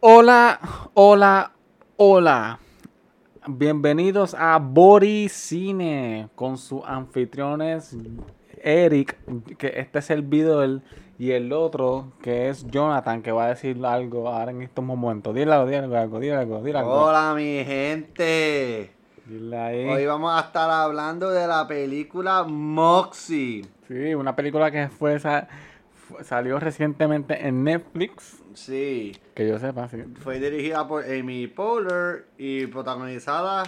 Hola, 0.00 0.58
hola, 0.94 1.52
hola. 1.96 2.58
Bienvenidos 3.46 4.34
a 4.38 4.58
Bori 4.58 5.28
Cine 5.28 6.28
con 6.34 6.56
sus 6.58 6.82
anfitriones 6.86 7.96
Eric, 8.62 9.16
que 9.56 9.72
este 9.76 9.98
es 9.98 10.10
el 10.10 10.22
video 10.22 10.80
y 11.18 11.32
el 11.32 11.52
otro 11.52 12.12
que 12.22 12.48
es 12.48 12.66
Jonathan, 12.68 13.22
que 13.22 13.32
va 13.32 13.46
a 13.46 13.48
decir 13.48 13.84
algo 13.84 14.28
ahora 14.28 14.50
en 14.50 14.62
estos 14.62 14.84
momentos. 14.84 15.34
Dile 15.34 15.52
algo, 15.52 15.66
dile 15.66 15.78
algo, 15.98 16.18
dile 16.20 16.34
algo, 16.36 16.62
dile 16.62 16.78
algo. 16.78 16.92
Hola 16.92 17.34
mi 17.34 17.64
gente. 17.64 18.92
Dile 19.26 19.58
ahí. 19.58 19.86
Hoy 19.88 20.06
vamos 20.06 20.32
a 20.34 20.40
estar 20.46 20.70
hablando 20.70 21.30
de 21.30 21.46
la 21.46 21.66
película 21.66 22.42
Moxie. 22.44 23.64
Sí, 23.88 24.14
una 24.14 24.34
película 24.36 24.70
que 24.70 24.88
fue, 24.88 25.18
sa- 25.18 25.46
fu- 25.46 25.69
salió 26.22 26.58
recientemente 26.58 27.46
en 27.46 27.64
Netflix, 27.64 28.36
Sí, 28.54 29.12
que 29.34 29.46
yo 29.48 29.58
sepa, 29.58 29.88
sí. 29.88 29.98
fue 30.22 30.40
dirigida 30.40 30.86
por 30.88 31.04
Amy 31.04 31.46
Poehler 31.46 32.26
y 32.36 32.66
protagonizada 32.66 33.62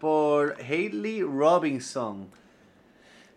por 0.00 0.56
Hailey 0.60 1.22
Robinson. 1.22 2.28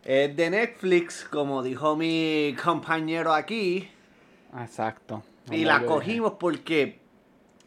Es 0.04 0.36
de 0.36 0.50
Netflix, 0.50 1.24
como 1.30 1.62
dijo 1.62 1.96
mi 1.96 2.56
compañero 2.64 3.34
aquí, 3.34 3.88
Exacto. 4.60 5.24
y 5.52 5.64
la 5.66 5.84
cogimos 5.86 6.34
porque 6.40 7.00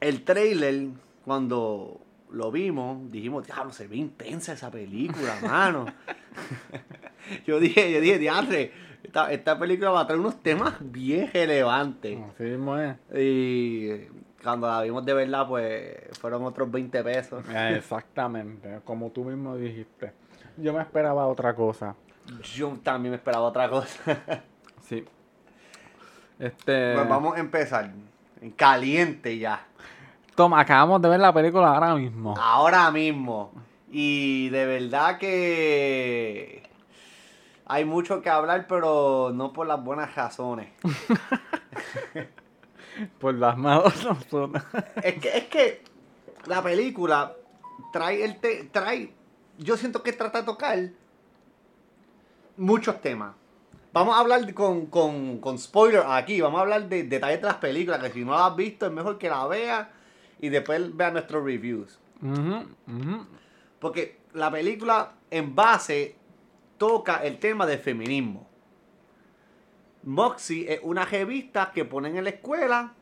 el 0.00 0.22
trailer, 0.24 0.88
cuando 1.24 2.00
lo 2.30 2.50
vimos, 2.50 3.10
dijimos, 3.12 3.46
diablo, 3.46 3.72
se 3.72 3.86
ve 3.86 3.96
intensa 3.96 4.52
esa 4.54 4.70
película, 4.70 5.36
mano. 5.42 5.86
yo 7.46 7.60
dije, 7.60 7.92
yo 7.92 8.00
dije, 8.00 8.18
diantre, 8.18 8.72
esta, 9.04 9.30
esta 9.30 9.58
película 9.58 9.90
va 9.90 10.00
a 10.00 10.06
traer 10.06 10.20
unos 10.20 10.42
temas 10.42 10.74
bien 10.80 11.30
relevantes. 11.32 12.18
Así 12.34 12.42
mismo 12.44 12.78
es. 12.78 12.96
Y 13.14 14.06
cuando 14.42 14.66
la 14.66 14.80
vimos 14.82 15.04
de 15.04 15.12
verdad, 15.14 15.46
pues 15.46 16.18
fueron 16.20 16.44
otros 16.44 16.70
20 16.70 17.04
pesos. 17.04 17.44
Eh, 17.50 17.76
Exactamente, 17.76 18.80
como 18.84 19.10
tú 19.10 19.24
mismo 19.24 19.56
dijiste. 19.56 20.12
Yo 20.56 20.72
me 20.72 20.80
esperaba 20.80 21.26
otra 21.26 21.54
cosa. 21.54 21.94
Yo 22.54 22.78
también 22.82 23.10
me 23.10 23.16
esperaba 23.16 23.44
otra 23.44 23.68
cosa. 23.68 23.98
Sí. 24.86 25.02
Este. 26.38 26.92
pues 26.94 27.08
vamos 27.08 27.38
a 27.38 27.40
empezar. 27.40 27.90
En 28.42 28.50
caliente 28.50 29.38
ya. 29.38 29.66
Toma, 30.34 30.60
acabamos 30.60 31.00
de 31.00 31.08
ver 31.08 31.20
la 31.20 31.32
película 31.32 31.68
ahora 31.68 31.94
mismo. 31.94 32.34
Ahora 32.38 32.90
mismo. 32.90 33.50
Y 33.90 34.50
de 34.50 34.66
verdad 34.66 35.16
que 35.16 36.68
hay 37.66 37.84
mucho 37.84 38.22
que 38.22 38.30
hablar, 38.30 38.66
pero 38.68 39.32
no 39.34 39.52
por 39.52 39.66
las 39.66 39.82
buenas 39.82 40.14
razones. 40.14 40.68
Por 43.18 43.34
las 43.34 43.58
no 43.58 43.82
son. 44.30 44.52
Es 45.02 45.14
que, 45.20 45.36
es 45.36 45.44
que 45.46 45.82
la 46.46 46.62
película 46.62 47.34
trae 47.92 48.24
el 48.24 48.38
te- 48.38 48.64
trae. 48.64 49.12
Yo 49.58 49.76
siento 49.76 50.02
que 50.04 50.12
trata 50.12 50.38
de 50.40 50.44
tocar 50.44 50.78
muchos 52.56 53.00
temas. 53.00 53.34
Vamos 53.92 54.16
a 54.16 54.20
hablar 54.20 54.52
con, 54.54 54.86
con, 54.86 55.38
con 55.38 55.58
spoiler 55.58 56.02
aquí, 56.06 56.40
vamos 56.40 56.58
a 56.58 56.62
hablar 56.62 56.88
de 56.88 57.04
detalles 57.04 57.40
de 57.40 57.46
las 57.46 57.56
películas, 57.56 58.00
que 58.00 58.10
si 58.10 58.24
no 58.24 58.32
la 58.32 58.46
has 58.46 58.56
visto 58.56 58.86
es 58.86 58.92
mejor 58.92 59.18
que 59.18 59.28
la 59.28 59.46
veas 59.46 59.88
y 60.40 60.48
después 60.48 60.96
vea 60.96 61.10
nuestros 61.10 61.44
reviews. 61.44 61.98
Porque 63.80 64.18
la 64.34 64.50
película 64.50 65.12
en 65.30 65.54
base 65.54 66.16
toca 66.78 67.16
el 67.24 67.38
tema 67.38 67.66
del 67.66 67.78
feminismo. 67.78 68.46
Moxie 70.02 70.72
es 70.72 70.80
una 70.82 71.04
revista 71.04 71.72
que 71.72 71.84
ponen 71.84 72.16
en 72.16 72.24
la 72.24 72.30
escuela 72.30 72.92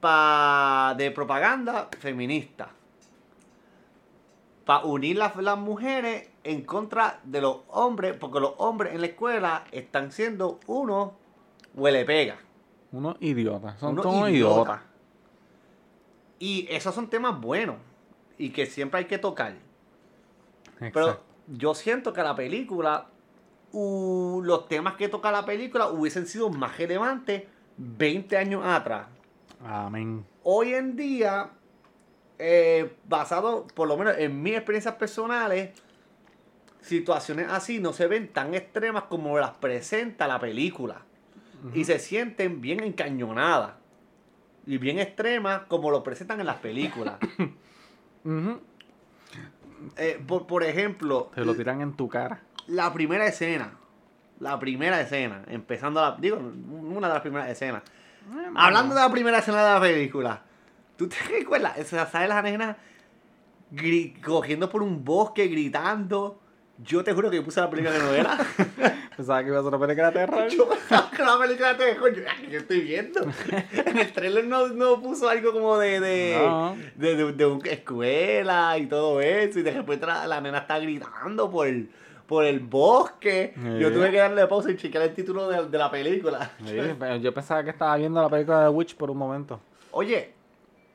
pa- 0.00 0.94
de 0.96 1.10
propaganda 1.10 1.88
feminista. 1.98 2.70
Para 4.64 4.84
unir 4.84 5.16
las, 5.16 5.34
las 5.36 5.58
mujeres 5.58 6.28
en 6.44 6.62
contra 6.62 7.20
de 7.24 7.40
los 7.40 7.58
hombres, 7.68 8.14
porque 8.18 8.40
los 8.40 8.52
hombres 8.58 8.94
en 8.94 9.00
la 9.00 9.06
escuela 9.06 9.64
están 9.72 10.12
siendo 10.12 10.60
unos 10.66 11.12
huele 11.74 12.04
pega. 12.04 12.36
Unos 12.92 13.16
idiotas. 13.20 13.78
Son 13.78 13.92
Unos 13.92 14.02
todos 14.02 14.28
idiotas. 14.28 14.56
idiotas. 14.56 14.80
Y 16.40 16.66
esos 16.70 16.94
son 16.94 17.08
temas 17.08 17.40
buenos 17.40 17.76
y 18.36 18.50
que 18.50 18.66
siempre 18.66 18.98
hay 19.00 19.06
que 19.06 19.18
tocar. 19.18 19.54
Pero 20.78 20.86
Exacto. 20.88 21.22
Yo 21.48 21.74
siento 21.74 22.12
que 22.12 22.22
la 22.22 22.34
película, 22.34 23.08
uh, 23.72 24.40
los 24.42 24.68
temas 24.68 24.94
que 24.94 25.08
toca 25.08 25.30
la 25.30 25.44
película 25.44 25.88
hubiesen 25.88 26.26
sido 26.26 26.50
más 26.50 26.76
relevantes 26.76 27.44
20 27.76 28.36
años 28.36 28.62
atrás. 28.64 29.06
Amén. 29.64 30.24
Hoy 30.42 30.74
en 30.74 30.96
día, 30.96 31.50
eh, 32.38 32.96
basado 33.08 33.66
por 33.74 33.88
lo 33.88 33.96
menos 33.96 34.16
en 34.18 34.42
mis 34.42 34.54
experiencias 34.54 34.94
personales, 34.96 35.70
situaciones 36.80 37.48
así 37.50 37.80
no 37.80 37.92
se 37.92 38.06
ven 38.06 38.28
tan 38.28 38.54
extremas 38.54 39.04
como 39.04 39.38
las 39.38 39.52
presenta 39.52 40.26
la 40.26 40.38
película. 40.38 41.02
Y 41.74 41.84
se 41.84 41.98
sienten 41.98 42.60
bien 42.60 42.84
encañonadas. 42.84 43.72
Y 44.64 44.78
bien 44.78 45.00
extremas 45.00 45.62
como 45.62 45.90
lo 45.90 46.04
presentan 46.04 46.38
en 46.38 46.46
las 46.46 46.58
películas. 46.58 47.16
Eh, 49.96 50.22
por, 50.26 50.46
por 50.46 50.62
ejemplo, 50.64 51.30
Te 51.34 51.44
lo 51.44 51.54
tiran 51.54 51.80
en 51.80 51.92
tu 51.94 52.08
cara. 52.08 52.40
la 52.66 52.92
primera 52.92 53.26
escena. 53.26 53.72
La 54.40 54.58
primera 54.58 55.00
escena. 55.00 55.42
Empezando 55.48 56.00
la. 56.00 56.16
Digo, 56.18 56.36
una 56.36 57.08
de 57.08 57.14
las 57.14 57.22
primeras 57.22 57.48
escenas. 57.50 57.82
Hablando 58.54 58.94
de 58.94 59.00
la 59.00 59.10
primera 59.10 59.38
escena 59.38 59.64
de 59.64 59.70
la 59.74 59.80
película. 59.80 60.42
¿Tú 60.96 61.08
te 61.08 61.16
recuerdas? 61.28 61.78
O 61.78 61.84
sea, 61.84 62.06
¿Sabes 62.06 62.28
la 62.28 62.42
nena 62.42 62.76
gri- 63.72 64.20
cogiendo 64.22 64.68
por 64.68 64.82
un 64.82 65.04
bosque, 65.04 65.46
gritando? 65.48 66.40
Yo 66.78 67.02
te 67.02 67.12
juro 67.12 67.30
que 67.30 67.36
yo 67.36 67.44
puse 67.44 67.60
la 67.60 67.70
película 67.70 67.94
que 67.96 68.02
no 68.02 68.10
era. 68.12 68.38
Pensaba 69.18 69.42
que 69.42 69.48
iba 69.48 69.58
a 69.58 69.62
ser 69.64 69.74
una 69.74 69.80
película 69.84 70.06
de 70.12 70.12
terror. 70.12 70.48
yo 70.48 70.68
pensaba 70.68 71.10
que 71.10 71.22
la 71.24 71.38
película 71.40 71.76
te 71.76 71.84
dejó. 71.86 72.06
Yo, 72.08 72.22
"Ah, 72.28 72.40
yo 72.48 72.58
estoy 72.60 72.80
viendo. 72.82 73.20
En 73.86 73.98
el 73.98 74.12
trailer 74.12 74.44
no, 74.46 74.68
no 74.68 75.02
puso 75.02 75.28
algo 75.28 75.52
como 75.52 75.76
de. 75.76 75.98
de 75.98 76.36
No. 76.38 76.76
de, 76.94 77.16
de, 77.16 77.32
de 77.32 77.46
una 77.46 77.68
escuela 77.68 78.78
y 78.78 78.86
todo 78.86 79.20
eso. 79.20 79.58
Y 79.58 79.62
de 79.62 79.72
repente 79.72 80.06
la, 80.06 80.24
la 80.28 80.40
nena 80.40 80.58
está 80.58 80.78
gritando 80.78 81.50
por 81.50 81.66
el, 81.66 81.90
por 82.28 82.44
el 82.44 82.60
bosque. 82.60 83.54
Yo 83.80 83.92
tuve 83.92 84.12
que 84.12 84.18
darle 84.18 84.46
pausa 84.46 84.70
y 84.70 84.76
chequear 84.76 85.02
el 85.02 85.14
título 85.14 85.48
de, 85.48 85.66
de 85.66 85.78
la 85.78 85.90
película. 85.90 86.52
Sí, 86.64 86.76
yo 87.20 87.34
pensaba 87.34 87.64
que 87.64 87.70
estaba 87.70 87.96
viendo 87.96 88.22
la 88.22 88.28
película 88.28 88.62
de 88.62 88.68
Witch 88.68 88.94
por 88.94 89.10
un 89.10 89.18
momento. 89.18 89.58
Oye, 89.90 90.32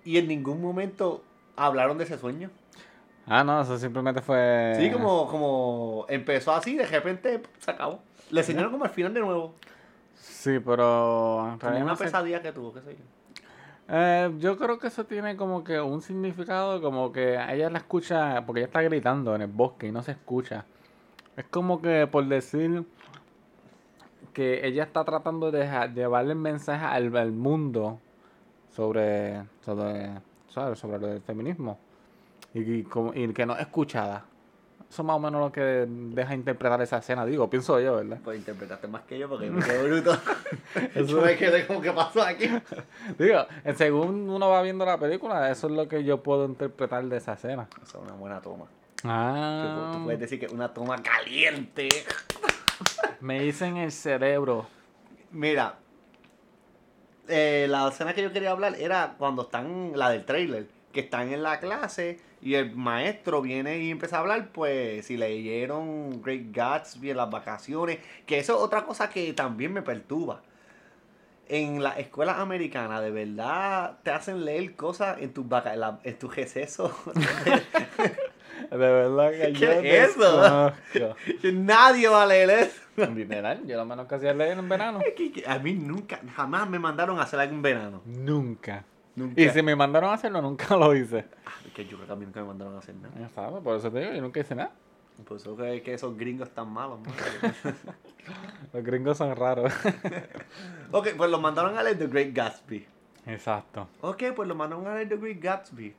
¿y 0.06 0.18
en 0.18 0.30
ningún 0.30 0.62
momento 0.62 1.22
hablaron 1.58 1.98
de 1.98 2.06
ese 2.06 2.18
sueño? 2.18 2.50
Ah, 3.26 3.44
no, 3.44 3.62
eso 3.62 3.78
simplemente 3.78 4.22
fue. 4.22 4.74
Sí, 4.78 4.92
como, 4.92 5.28
como 5.30 6.06
empezó 6.10 6.54
así, 6.54 6.76
de 6.76 6.86
repente 6.86 7.42
se 7.60 7.72
acabó. 7.72 8.00
Le 8.34 8.40
enseñaron 8.42 8.72
como 8.72 8.84
al 8.86 8.90
final 8.90 9.14
de 9.14 9.20
nuevo. 9.20 9.54
Sí, 10.16 10.60
pero. 10.60 11.52
en 11.54 11.60
realidad 11.60 11.84
una 11.84 11.92
no 11.94 11.98
sé. 11.98 12.06
pesadilla 12.06 12.42
que 12.42 12.52
tuvo, 12.52 12.74
qué 12.74 12.82
sé 12.82 12.96
yo. 12.96 13.04
Eh, 13.90 14.34
yo 14.40 14.58
creo 14.58 14.80
que 14.80 14.88
eso 14.88 15.06
tiene 15.06 15.36
como 15.36 15.64
que 15.64 15.80
un 15.80 16.02
significado, 16.02 16.82
como 16.82 17.12
que 17.12 17.34
ella 17.36 17.70
la 17.70 17.78
escucha, 17.80 18.44
porque 18.46 18.62
ella 18.62 18.68
está 18.68 18.82
gritando 18.82 19.36
en 19.36 19.42
el 19.42 19.48
bosque 19.52 19.88
y 19.88 19.92
no 19.92 20.02
se 20.02 20.12
escucha. 20.14 20.66
Es 21.36 21.46
como 21.46 21.82
que 21.82 22.08
por 22.08 22.26
decir 22.26 22.86
que 24.34 24.66
ella 24.66 24.84
está 24.84 25.04
tratando 25.04 25.52
de 25.52 25.68
llevarle 25.94 26.32
el 26.34 26.40
mensaje 26.40 26.84
al, 26.86 27.16
al 27.16 27.32
mundo 27.32 28.00
sobre, 28.72 29.44
sobre, 29.62 30.12
¿sabes? 30.50 30.80
sobre 30.80 30.98
lo 31.00 31.08
del 31.08 31.22
feminismo 31.22 31.78
y, 32.54 32.62
y 32.62 32.84
como- 32.84 33.14
y 33.14 33.32
que 33.34 33.46
no 33.46 33.54
es 33.54 33.60
escuchada. 33.62 34.26
Eso 34.94 35.02
es 35.02 35.08
más 35.08 35.16
o 35.16 35.20
menos 35.20 35.42
lo 35.42 35.52
que 35.52 35.88
deja 35.88 36.36
interpretar 36.36 36.80
esa 36.84 37.00
escena, 37.00 37.26
digo, 37.26 37.50
pienso 37.50 37.80
yo, 37.80 37.96
¿verdad? 37.96 38.20
Pues 38.24 38.38
interpretaste 38.38 38.88
más 38.88 39.02
que 39.02 39.18
yo 39.18 39.28
porque 39.28 39.50
me 39.50 39.60
quedé 39.66 39.90
bruto. 39.90 40.16
Eso- 40.94 41.20
me 41.20 41.36
quedé 41.36 41.66
como 41.66 41.82
que 41.82 41.92
pasó 41.92 42.22
aquí. 42.22 42.48
Digo, 43.18 43.48
según 43.76 44.30
uno 44.30 44.50
va 44.50 44.62
viendo 44.62 44.86
la 44.86 45.00
película, 45.00 45.50
eso 45.50 45.66
es 45.66 45.74
lo 45.74 45.88
que 45.88 46.04
yo 46.04 46.22
puedo 46.22 46.46
interpretar 46.46 47.04
de 47.06 47.18
esa 47.18 47.34
escena. 47.34 47.68
Esa 47.82 47.98
es 47.98 48.04
una 48.04 48.14
buena 48.14 48.40
toma. 48.40 48.66
Ah, 49.04 49.90
Tú, 49.94 49.98
tú 49.98 50.04
puedes 50.04 50.20
decir 50.20 50.40
que 50.40 50.46
es 50.46 50.52
una 50.54 50.72
toma 50.72 51.02
caliente. 51.02 51.90
me 53.20 53.40
dicen 53.42 53.78
el 53.78 53.92
cerebro. 53.92 54.68
Mira, 55.32 55.74
eh, 57.28 57.66
la 57.68 57.88
escena 57.88 58.14
que 58.14 58.22
yo 58.22 58.32
quería 58.32 58.52
hablar 58.52 58.76
era 58.76 59.16
cuando 59.18 59.42
están, 59.42 59.94
la 59.96 60.12
del 60.12 60.24
trailer, 60.24 60.68
que 60.92 61.00
están 61.00 61.34
en 61.34 61.42
la 61.42 61.60
clase 61.60 62.20
y 62.44 62.56
el 62.56 62.76
maestro 62.76 63.42
viene 63.42 63.80
y 63.80 63.90
empieza 63.92 64.18
a 64.18 64.20
hablar, 64.20 64.50
pues 64.52 65.06
si 65.06 65.18
leyeron 65.18 66.22
Great 66.22 66.52
Gatsby 66.52 67.12
en 67.12 67.18
las 67.18 67.30
vacaciones, 67.30 68.00
que 68.26 68.38
eso 68.40 68.56
es 68.58 68.62
otra 68.62 68.84
cosa 68.86 69.10
que 69.10 69.32
también 69.34 69.72
me 69.74 69.82
perturba. 69.82 70.42
En 71.50 71.84
la 71.84 71.92
escuela 72.00 72.40
americana, 72.42 73.02
de 73.02 73.12
verdad, 73.12 73.98
te 74.04 74.12
hacen 74.12 74.46
leer 74.46 74.76
cosas 74.76 75.18
en 75.22 75.34
tus 75.34 75.48
vaca 75.48 75.74
en, 76.04 76.18
tus 76.20 76.36
recesos. 76.36 76.92
De 78.72 78.78
verdad 78.78 79.32
que 79.32 79.54
¿Qué 79.54 79.54
yo 79.54 79.72
es 79.72 80.10
eso? 80.12 80.42
desconozco. 80.42 81.16
Nadie 81.54 82.08
va 82.08 82.24
a 82.24 82.26
leer 82.26 82.50
eso. 82.50 82.82
Literal, 83.14 83.66
yo 83.66 83.78
lo 83.78 83.86
menos 83.86 84.08
que 84.08 84.16
hacía 84.16 84.34
leer 84.34 84.58
en 84.58 84.70
verano. 84.70 85.00
Que- 85.16 85.32
que 85.32 85.44
A 85.48 85.60
mí 85.60 85.74
nunca, 85.74 86.20
jamás 86.36 86.70
me 86.70 86.80
mandaron 86.80 87.20
a 87.20 87.24
hacer 87.24 87.40
algo 87.40 87.54
en 87.56 87.62
verano. 87.62 88.02
Nunca. 88.06 88.86
Nunca. 89.16 89.40
Y 89.42 89.50
si 89.50 89.62
me 89.62 89.76
mandaron 89.76 90.10
a 90.12 90.14
hacerlo, 90.14 90.42
nunca 90.42 90.76
lo 90.78 90.96
hice. 90.96 91.26
Que 91.74 91.86
yo 91.86 91.96
creo 91.98 92.08
que 92.08 92.14
a 92.14 92.16
mí 92.16 92.26
nunca 92.26 92.42
me 92.42 92.48
mandaron 92.48 92.76
a 92.76 92.80
hacer 92.80 92.96
nada. 92.96 93.14
Ya 93.20 93.30
sabes, 93.30 93.62
por 93.64 93.78
eso 93.78 93.92
te 93.92 94.00
digo, 94.00 94.14
yo 94.14 94.22
nunca 94.22 94.40
hice 94.40 94.56
nada. 94.56 94.72
Por 95.28 95.38
eso 95.38 95.56
que, 95.56 95.82
que 95.84 95.94
esos 95.94 96.18
gringos 96.18 96.50
están 96.50 96.70
malos. 96.72 97.00
Los 98.74 98.84
gringos 98.84 99.18
son 99.18 99.36
raros. 99.36 99.72
ok, 100.92 101.10
pues 101.18 101.30
los 101.30 101.40
mandaron 101.42 101.78
a 101.78 101.84
leer 101.84 101.98
The 102.00 102.08
Great 102.08 102.34
Gatsby. 102.34 102.88
Exacto. 103.28 103.88
Ok, 104.02 104.24
pues 104.36 104.48
lo 104.48 104.56
mandaron 104.56 104.88
a 104.88 104.96
leer 104.96 105.10
The 105.10 105.18
Great 105.18 105.40
Gatsby. 105.40 105.96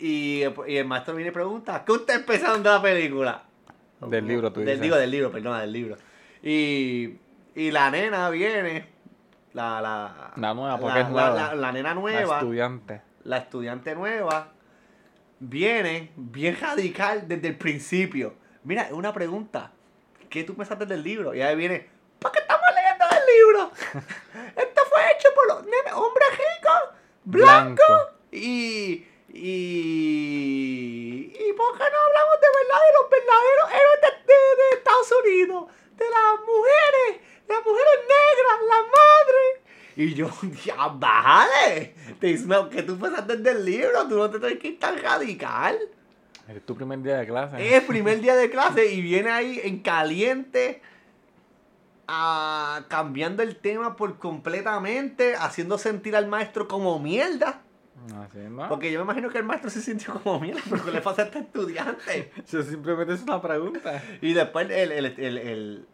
Y, 0.00 0.42
y 0.66 0.76
el 0.76 0.86
maestro 0.86 1.14
viene 1.14 1.30
y 1.30 1.34
pregunta, 1.34 1.84
¿qué 1.84 1.92
ustedes 1.92 2.20
pensaron 2.24 2.62
de 2.62 2.70
la 2.70 2.80
película? 2.82 3.42
Del 4.00 4.26
libro, 4.26 4.52
tú 4.52 4.60
Del 4.60 4.66
dices. 4.68 4.80
digo, 4.82 4.96
del 4.96 5.10
libro, 5.10 5.30
perdona, 5.32 5.60
del 5.60 5.72
libro. 5.72 5.96
Y, 6.42 7.16
y 7.54 7.70
la 7.72 7.90
nena 7.90 8.30
viene, 8.30 8.86
la, 9.54 9.80
la, 9.80 10.32
La 10.36 10.54
nueva, 10.54 10.78
porque 10.78 10.98
la, 11.00 11.04
es 11.04 11.10
nueva. 11.10 11.30
la- 11.30 11.34
la- 11.48 11.54
la 11.56 11.72
nena 11.72 11.88
La 11.90 11.94
nueva, 12.00 12.38
estudiante. 12.38 13.02
la 13.24 13.38
estudiante 13.38 13.94
nueva, 13.96 14.52
viene 15.40 16.12
bien 16.16 16.56
radical 16.60 17.26
desde 17.28 17.48
el 17.48 17.56
principio. 17.58 18.34
Mira, 18.64 18.88
una 18.92 19.12
pregunta. 19.12 19.72
¿Qué 20.30 20.44
tú 20.44 20.54
pensaste 20.54 20.84
del 20.86 21.02
libro? 21.02 21.34
Y 21.34 21.40
ahí 21.42 21.56
viene, 21.56 21.88
¿por 22.18 22.30
qué 22.32 22.40
estamos 22.40 22.66
leyendo 22.74 23.04
el 23.10 23.24
libro? 23.34 23.72
Esto 24.56 24.82
fue 24.90 25.00
hecho 25.16 25.28
por 25.34 25.46
los 25.48 25.64
nenes, 25.64 25.92
hombres 25.94 26.28
ricos, 26.32 26.82
blancos. 27.24 27.86
Blanco. 27.86 28.10
Y, 28.30 29.06
y, 29.88 31.32
y 31.38 31.52
¿por 31.54 31.72
qué 31.78 31.84
no 31.90 31.98
hablamos 31.98 32.36
de 32.40 32.48
verdad 32.58 32.80
de 32.86 32.92
los 32.98 33.10
verdaderos 33.10 33.68
héroes 33.72 34.00
de, 34.02 34.10
de- 34.32 34.56
de 34.58 34.76
Estados 34.76 35.10
Unidos? 35.24 35.64
De 35.96 36.04
las 36.10 36.40
mujeres, 36.46 37.20
las 37.48 37.64
mujeres 37.64 37.98
negras, 38.06 38.58
la 38.68 38.80
madre. 38.82 39.57
Y 39.98 40.14
yo, 40.14 40.30
ya, 40.64 40.86
bájale. 40.86 41.92
Te 42.20 42.28
dice, 42.28 42.46
¿qué 42.70 42.84
tú 42.84 42.96
pensaste 42.96 43.36
del 43.36 43.64
libro? 43.64 44.06
Tú 44.08 44.16
no 44.16 44.30
te 44.30 44.38
tienes 44.38 44.58
que 44.60 44.68
ir 44.68 44.78
tan 44.78 44.96
radical. 44.96 45.76
Es 46.46 46.64
tu 46.64 46.76
primer 46.76 47.02
día 47.02 47.16
de 47.18 47.26
clase. 47.26 47.56
Es 47.66 47.74
el 47.74 47.82
primer 47.86 48.20
día 48.22 48.36
de 48.36 48.48
clase 48.48 48.92
y 48.92 49.02
viene 49.02 49.30
ahí 49.30 49.60
en 49.64 49.80
caliente, 49.80 50.80
ah, 52.06 52.84
cambiando 52.88 53.42
el 53.42 53.56
tema 53.56 53.96
por 53.96 54.18
completamente, 54.18 55.34
haciendo 55.34 55.76
sentir 55.78 56.14
al 56.14 56.28
maestro 56.28 56.68
como 56.68 56.98
mierda. 57.00 57.62
Así, 58.16 58.38
¿no? 58.48 58.68
Porque 58.68 58.92
yo 58.92 59.00
me 59.00 59.04
imagino 59.04 59.28
que 59.30 59.38
el 59.38 59.44
maestro 59.44 59.68
se 59.68 59.82
sintió 59.82 60.14
como 60.22 60.38
mierda 60.38 60.62
porque 60.70 60.92
le 60.92 61.00
pasa 61.00 61.22
a 61.22 61.24
este 61.24 61.40
estudiante. 61.40 62.30
Yo 62.50 62.62
simplemente 62.62 63.14
es 63.14 63.22
una 63.22 63.42
pregunta. 63.42 64.00
Y 64.22 64.32
después 64.32 64.70
el, 64.70 64.92
el, 64.92 65.06
el, 65.06 65.38
el- 65.38 65.86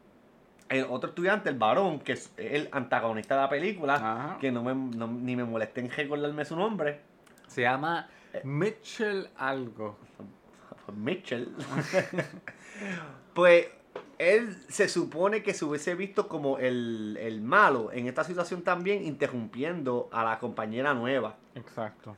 el 0.68 0.86
otro 0.88 1.10
estudiante, 1.10 1.48
el 1.50 1.58
varón, 1.58 2.00
que 2.00 2.12
es 2.12 2.32
el 2.36 2.68
antagonista 2.72 3.34
de 3.36 3.40
la 3.42 3.48
película, 3.48 3.94
Ajá. 3.94 4.38
que 4.40 4.50
no 4.50 4.62
me, 4.62 4.74
no- 4.74 5.06
ni 5.06 5.36
me 5.36 5.44
molesté 5.44 5.80
en 5.80 5.90
recordarme 5.90 6.44
su 6.44 6.56
nombre, 6.56 7.00
Se 7.46 7.62
llama 7.62 8.08
Mitchell 8.42 9.28
algo. 9.36 9.96
Mitchell, 10.94 11.54
pues 13.34 13.66
él 14.18 14.56
se 14.68 14.88
supone 14.88 15.42
que 15.42 15.54
se 15.54 15.64
hubiese 15.64 15.94
visto 15.94 16.28
como 16.28 16.58
el, 16.58 17.16
el 17.20 17.40
malo 17.40 17.90
en 17.92 18.06
esta 18.06 18.24
situación 18.24 18.62
también, 18.62 19.04
interrumpiendo 19.04 20.08
a 20.12 20.24
la 20.24 20.38
compañera 20.38 20.94
nueva. 20.94 21.36
Exacto. 21.54 22.16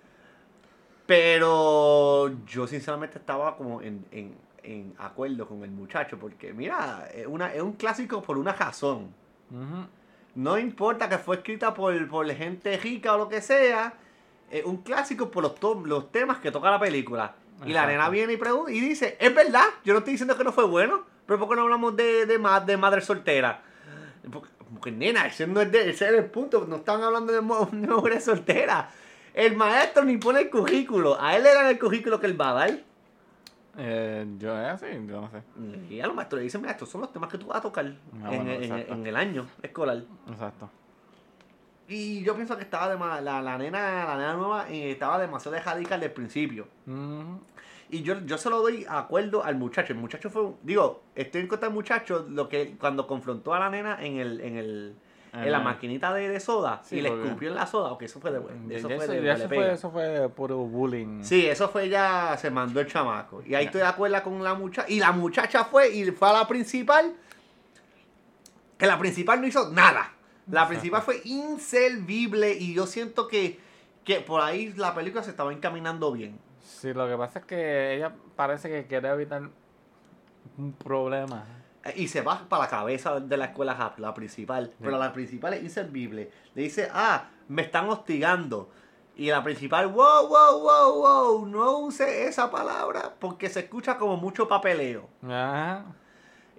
Pero 1.07 2.31
yo 2.47 2.67
sinceramente 2.67 3.19
estaba 3.19 3.57
como 3.57 3.81
en, 3.83 4.05
en- 4.11 4.35
en 4.67 4.95
acuerdo 4.99 5.47
con 5.47 5.63
el 5.63 5.71
muchacho, 5.71 6.19
porque 6.19 6.53
mira, 6.53 7.09
es, 7.15 7.27
una, 7.27 7.53
es 7.55 7.63
un 7.63 7.73
clásico 7.75 8.23
por 8.23 8.37
una 8.39 8.53
razón. 8.53 9.15
No 10.35 10.59
importa 10.59 11.09
que 11.09 11.19
fue 11.19 11.37
escrita 11.37 11.73
por, 11.73 12.09
por 12.09 12.29
gente 12.31 12.77
rica 12.77 13.15
o 13.15 13.19
lo 13.19 13.29
que 13.29 13.41
sea, 13.41 13.95
es 14.51 14.65
un 14.65 14.79
clásico 14.79 15.31
por 15.31 15.43
los, 15.43 15.55
to- 15.55 15.83
los 15.85 16.11
temas 16.13 16.39
que 16.39 16.51
toca 16.51 16.71
la 16.71 16.79
película. 16.79 17.35
Y 17.65 17.73
la 17.73 17.87
nena 17.87 18.09
viene 18.11 18.35
y 18.35 18.37
pregunta 18.37 18.71
y 18.71 18.81
dice, 18.81 19.17
es 19.19 19.35
verdad, 19.35 19.65
yo 19.85 19.95
no 19.95 20.01
estoy 20.01 20.13
diciendo 20.13 20.37
que 20.37 20.45
no 20.45 20.53
fue 20.53 20.65
bueno, 20.67 21.05
pero 21.27 21.39
¿por 21.39 21.49
qué 21.49 21.57
no 21.57 21.63
hablamos 21.63 21.97
de, 21.97 22.27
de, 22.27 22.39
ma- 22.39 22.61
de 22.61 22.77
madre 22.77 23.01
soltera? 23.01 23.63
Porque, 24.31 24.51
porque, 24.75 24.91
nena, 24.93 25.27
ese 25.27 25.47
no 25.47 25.61
es, 25.63 25.73
de- 25.73 25.89
ese 25.91 26.07
es 26.09 26.13
el 26.15 26.27
punto, 26.27 26.67
no 26.69 26.77
están 26.77 27.03
hablando 27.03 27.33
de, 27.33 27.39
de 27.41 27.87
mujeres 27.89 28.25
solteras. 28.25 28.93
El 29.33 29.57
maestro 29.57 30.05
ni 30.05 30.17
pone 30.19 30.41
el 30.41 30.51
currículo, 30.51 31.19
a 31.21 31.35
él 31.37 31.45
le 31.45 31.55
dan 31.55 31.67
el 31.69 31.79
currículo 31.79 32.21
que 32.21 32.27
él 32.27 32.39
va 32.39 32.51
a 32.51 32.55
dar. 32.55 32.79
Eh, 33.79 34.27
yo 34.39 34.59
es 34.59 34.69
así, 34.69 34.87
yo 35.07 35.21
no 35.21 35.31
sé. 35.31 35.43
Y 35.91 36.01
a 36.01 36.07
los 36.07 36.17
maestros 36.17 36.39
le 36.39 36.45
dicen, 36.45 36.61
mira, 36.61 36.73
estos 36.73 36.89
son 36.89 37.03
los 37.03 37.13
temas 37.13 37.31
que 37.31 37.39
tú 37.39 37.47
vas 37.47 37.59
a 37.59 37.61
tocar 37.61 37.85
Ah, 38.25 38.35
en, 38.35 38.45
bueno, 38.45 38.77
en- 38.77 39.07
el 39.07 39.17
año 39.17 39.47
escolar. 39.63 40.03
Exacto. 40.29 40.71
Y 41.89 42.23
yo 42.25 42.35
pienso 42.35 42.57
que 42.57 42.63
estaba 42.65 42.89
de 42.89 43.23
la, 43.23 43.41
la 43.43 43.59
nena, 43.59 44.05
la 44.07 44.17
nena 44.17 44.35
nueva 44.35 44.69
eh, 44.71 44.91
estaba 44.91 45.19
demasiado 45.21 45.57
radical 45.59 46.01
del 46.01 46.11
principio. 46.11 46.67
Ujú. 46.87 47.41
Y 47.89 48.03
yo, 48.03 48.19
yo 48.27 48.37
se 48.39 48.51
lo 48.51 48.61
doy 48.61 48.85
acuerdo 48.89 49.45
al 49.45 49.55
muchacho. 49.57 49.93
El 49.93 50.01
muchacho 50.01 50.29
fue, 50.29 50.53
digo, 50.63 51.03
estoy 51.15 51.43
en 51.43 51.47
contra 51.47 51.69
del 51.69 51.75
muchacho 51.75 52.27
lo 52.29 52.49
que 52.49 52.77
cuando 52.77 53.07
confrontó 53.07 53.55
a 53.55 53.61
la 53.61 53.71
nena 53.71 53.99
en 54.05 54.17
el, 54.17 54.41
en 54.41 54.57
el, 54.57 54.97
en 55.33 55.53
la 55.53 55.59
maquinita 55.61 56.13
de, 56.15 56.29
de 56.29 56.41
soda 56.41 56.81
Sí, 56.85 56.97
y 56.97 57.01
le 57.03 57.09
escupió 57.11 57.49
en 57.49 57.55
la 57.55 57.67
soda, 57.67 57.93
ok, 57.93 58.03
eso 58.03 58.21
fue 58.21 58.31
de 58.31 58.41
Ya- 58.69 58.77
eso 58.77 58.89
fue 58.89 58.97
eso- 59.05 59.13
de 59.13 59.33
eso 59.33 59.49
fue, 59.49 59.73
eso 59.73 59.91
fue 59.91 60.29
puro 60.31 60.57
bullying. 60.59 61.23
Sí, 61.23 61.47
eso 61.47 61.69
fue 61.69 61.89
ya, 61.89 62.37
se 62.39 62.51
mandó 62.51 62.81
el 62.81 62.87
chamaco. 62.87 63.43
Y 63.45 63.55
ahí 63.55 63.67
estoy 63.67 63.81
de 63.83 63.87
acuerdo 63.87 64.23
con 64.23 64.43
la 64.43 64.55
muchacha. 64.55 64.89
Y 64.89 64.99
la 64.99 65.13
muchacha 65.13 65.65
fue 65.65 65.95
y 65.95 66.11
fue 66.11 66.29
a 66.29 66.33
la 66.33 66.49
principal. 66.49 67.15
Que 68.79 68.87
la 68.87 68.99
principal 68.99 69.41
no 69.41 69.47
hizo 69.47 69.71
nada. 69.71 70.13
La 70.51 70.69
principal 70.69 71.03
fue 71.03 71.21
inservible. 71.25 72.53
Y 72.55 72.75
yo 72.75 72.87
siento 72.87 73.27
que, 73.29 73.59
que 74.05 74.21
por 74.21 74.41
ahí 74.43 74.73
la 74.75 74.95
película 74.95 75.23
se 75.23 75.31
estaba 75.31 75.53
encaminando 75.53 76.13
bien. 76.13 76.39
Sí, 76.63 76.93
lo 76.93 77.09
que 77.09 77.17
pasa 77.17 77.39
es 77.41 77.45
que 77.47 77.95
ella 77.97 78.13
parece 78.37 78.69
que 78.69 78.87
quiere 78.87 79.09
evitar 79.09 79.43
un 80.59 80.73
problema. 80.73 81.45
Y 81.95 82.09
se 82.09 82.23
va 82.23 82.49
para 82.49 82.65
la 82.65 82.69
cabeza 82.69 83.21
de 83.21 83.37
la 83.37 83.47
escuela 83.47 83.75
rápido, 83.75 84.09
la 84.09 84.15
principal. 84.15 84.73
Pero 84.81 84.99
la 84.99 85.13
principal 85.13 85.55
es 85.55 85.63
inservible. 85.63 86.31
Le 86.55 86.63
dice, 86.63 86.89
ah, 86.93 87.29
me 87.49 87.63
están 87.63 87.89
hostigando. 87.89 88.71
Y 89.17 89.31
la 89.31 89.43
principal, 89.43 89.87
wow, 89.89 90.29
wow, 90.29 90.61
wow, 90.61 90.95
wow, 90.95 91.47
no 91.47 91.79
use 91.79 92.27
esa 92.27 92.51
palabra 92.51 93.15
porque 93.19 93.49
se 93.49 93.61
escucha 93.61 93.97
como 93.97 94.17
mucho 94.19 94.47
papeleo. 94.47 95.09
Ajá. 95.23 95.85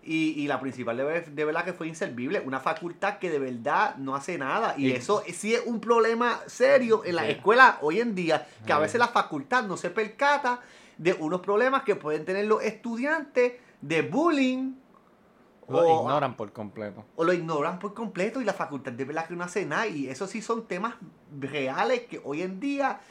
Y, 0.03 0.41
y 0.41 0.47
la 0.47 0.59
principal 0.59 0.95
de, 0.97 1.03
ver- 1.03 1.31
de 1.31 1.45
verdad 1.45 1.65
que 1.65 1.73
fue 1.73 1.87
inservible, 1.87 2.39
una 2.39 2.59
facultad 2.61 3.17
que 3.19 3.29
de 3.29 3.39
verdad 3.39 3.95
no 3.97 4.15
hace 4.15 4.37
nada. 4.37 4.73
Y 4.77 4.91
eso 4.91 5.21
sí 5.33 5.53
es 5.53 5.63
un 5.65 5.79
problema 5.81 6.39
serio 6.47 7.03
en 7.05 7.15
la 7.17 7.25
Sí. 7.25 7.31
escuela 7.31 7.77
hoy 7.81 7.99
en 7.99 8.15
día, 8.15 8.47
que 8.65 8.71
a 8.73 8.79
veces 8.79 8.97
la 8.99 9.09
facultad 9.09 9.63
no 9.65 9.75
se 9.77 9.89
percata 9.89 10.61
de 10.97 11.13
unos 11.13 11.41
problemas 11.41 11.83
que 11.83 11.95
pueden 11.95 12.23
tener 12.25 12.45
los 12.45 12.63
estudiantes 12.63 13.53
de 13.81 14.01
bullying. 14.01 14.73
Lo 15.67 15.79
o, 15.79 16.01
ignoran 16.01 16.35
por 16.35 16.53
completo. 16.53 17.03
o 17.15 17.23
lo 17.23 17.33
ignoran 17.33 17.79
por 17.79 17.93
completo 17.93 18.41
y 18.41 18.45
la 18.45 18.53
facultad 18.53 18.93
de 18.93 19.03
verdad 19.03 19.27
que 19.27 19.35
no 19.35 19.43
hace 19.43 19.65
nada. 19.65 19.87
Y 19.87 20.07
eso 20.07 20.27
sí 20.27 20.41
son 20.41 20.65
temas 20.65 20.95
reales 21.39 22.01
que 22.03 22.21
hoy 22.23 22.41
en 22.41 22.59
día 22.59 23.01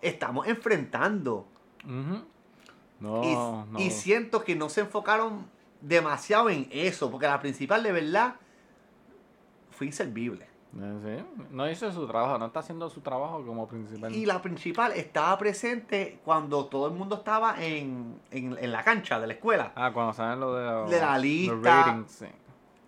estamos 0.00 0.46
enfrentando. 0.46 1.46
No, 1.84 3.22
y, 3.22 3.34
no. 3.34 3.66
y 3.78 3.90
siento 3.90 4.42
que 4.42 4.56
no 4.56 4.68
se 4.68 4.80
enfocaron 4.80 5.46
demasiado 5.80 6.50
en 6.50 6.68
eso, 6.72 7.10
porque 7.10 7.26
la 7.26 7.40
principal 7.40 7.82
de 7.82 7.92
verdad 7.92 8.36
fue 9.70 9.86
inservible. 9.86 10.48
Eh, 10.78 11.22
sí, 11.24 11.44
No 11.50 11.70
hizo 11.70 11.90
su 11.92 12.06
trabajo, 12.06 12.38
no 12.38 12.46
está 12.46 12.60
haciendo 12.60 12.90
su 12.90 13.00
trabajo 13.00 13.42
como 13.46 13.66
principal. 13.66 14.14
Y 14.14 14.26
la 14.26 14.42
principal 14.42 14.92
estaba 14.92 15.36
presente 15.38 16.18
cuando 16.24 16.66
todo 16.66 16.86
el 16.88 16.92
mundo 16.92 17.16
estaba 17.16 17.62
en, 17.64 18.20
en, 18.30 18.56
en 18.60 18.72
la 18.72 18.82
cancha 18.84 19.18
de 19.18 19.26
la 19.26 19.32
escuela. 19.34 19.72
Ah, 19.74 19.90
cuando 19.94 20.12
saben 20.12 20.40
lo 20.40 20.54
de, 20.54 20.64
los- 20.66 20.90
De 20.90 21.00
la 21.00 21.18
lista. 21.18 21.54
ratings, 21.84 22.10
sí. 22.12 22.26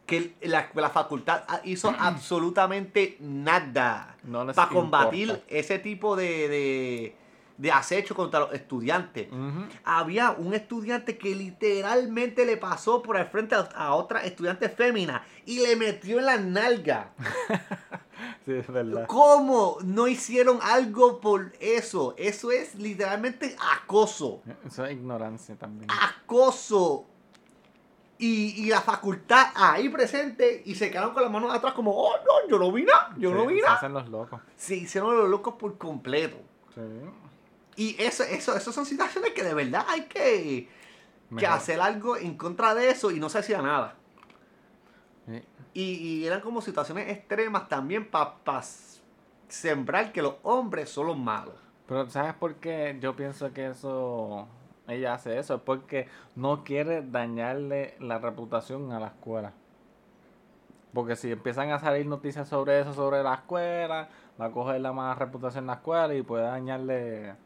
Que 0.05 0.35
la, 0.43 0.69
la 0.75 0.91
facultad 0.91 1.43
hizo 1.65 1.89
absolutamente 1.99 3.17
nada 3.21 4.17
No 4.23 4.47
para 4.53 4.69
combatir 4.71 5.29
importa. 5.29 5.45
ese 5.49 5.79
tipo 5.79 6.17
de, 6.17 6.49
de, 6.49 7.17
de 7.59 7.71
acecho 7.73 8.15
contra 8.15 8.41
los 8.41 8.53
estudiantes. 8.55 9.29
Había 9.85 10.31
un 10.31 10.55
estudiante 10.55 11.19
que 11.19 11.35
literalmente 11.35 12.47
le 12.47 12.57
pasó 12.57 13.03
por 13.03 13.17
el 13.17 13.27
frente 13.27 13.55
a, 13.57 13.69
a 13.75 13.95
otra 13.95 14.25
estudiante 14.25 14.69
fémina 14.69 15.23
y 15.45 15.61
le 15.61 15.77
metió 15.77 16.19
en 16.21 16.25
la 16.27 16.37
nalga. 16.39 17.11
Sí, 18.45 18.53
es 18.55 18.67
verdad. 18.67 19.07
¿Cómo 19.07 19.77
no 19.85 20.09
hicieron 20.09 20.59
algo 20.63 21.21
por 21.21 21.53
eso? 21.61 22.15
Eso 22.17 22.51
es 22.51 22.75
literalmente 22.75 23.55
acoso. 23.77 24.43
Eso 24.67 24.87
es 24.87 24.93
ignorancia 24.93 25.55
también. 25.57 25.89
Acoso. 25.91 27.05
Y, 28.19 28.65
y 28.65 28.71
la 28.71 28.81
facultad 28.81 29.49
ahí 29.55 29.89
presente 29.91 30.63
y 30.65 30.75
se 30.75 30.91
quedaron 30.91 31.13
con 31.13 31.23
las 31.23 31.31
manos 31.31 31.55
atrás 31.55 31.75
como, 31.75 31.93
oh, 31.93 32.17
no, 32.17 32.49
yo 32.51 32.59
no 32.59 32.73
vi 32.73 32.83
nada, 32.85 33.15
yo 33.19 33.33
no 33.33 33.47
vi 33.47 33.57
se 33.57 33.63
nada. 33.63 33.75
hacen 33.77 33.93
los 33.93 34.09
locos. 34.09 34.41
Se 34.57 34.75
hicieron 34.75 35.17
los 35.17 35.29
locos 35.29 35.55
por 35.55 35.77
completo. 35.79 36.39
Sí. 36.75 36.81
Y 37.79 37.95
eso, 38.03 38.25
eso, 38.25 38.57
eso 38.57 38.73
son 38.73 38.85
situaciones 38.85 39.31
que 39.31 39.45
de 39.45 39.55
verdad 39.55 39.87
hay 39.89 40.07
que, 40.07 40.69
que 41.39 41.47
hacer 41.47 41.81
algo 41.81 42.17
en 42.17 42.37
contra 42.37 42.75
de 42.75 42.91
eso 42.91 43.13
y 43.13 43.21
no 43.21 43.29
se 43.29 43.39
hacía 43.39 43.63
nada. 43.63 43.95
Sí. 45.27 45.43
Y, 45.75 45.83
y 45.83 46.27
eran 46.27 46.41
como 46.41 46.61
situaciones 46.61 47.09
extremas 47.09 47.69
también 47.69 48.11
para 48.11 48.35
sembrar 49.47 50.11
que 50.11 50.23
los 50.23 50.35
hombres 50.43 50.91
son 50.91 51.07
los 51.07 51.17
malos. 51.17 51.55
Pero 51.87 52.11
¿sabes 52.11 52.35
por 52.35 52.57
qué 52.57 52.99
yo 53.01 53.15
pienso 53.15 53.53
que 53.53 53.69
eso 53.69 54.49
ella 54.89 55.15
hace 55.15 55.39
eso? 55.39 55.55
Es 55.55 55.61
porque 55.61 56.09
no 56.35 56.65
quiere 56.65 57.03
dañarle 57.03 57.95
la 58.01 58.19
reputación 58.19 58.91
a 58.91 58.99
la 58.99 59.07
escuela. 59.07 59.53
Porque 60.93 61.15
si 61.15 61.31
empiezan 61.31 61.71
a 61.71 61.79
salir 61.79 62.07
noticias 62.07 62.49
sobre 62.49 62.81
eso, 62.81 62.93
sobre 62.93 63.23
la 63.23 63.35
escuela, 63.35 64.09
va 64.41 64.47
a 64.47 64.51
coger 64.51 64.81
la 64.81 64.93
mala 64.93 65.15
reputación 65.15 65.63
en 65.63 65.69
la 65.69 65.75
escuela 65.75 66.13
y 66.13 66.23
puede 66.23 66.43
dañarle 66.43 67.37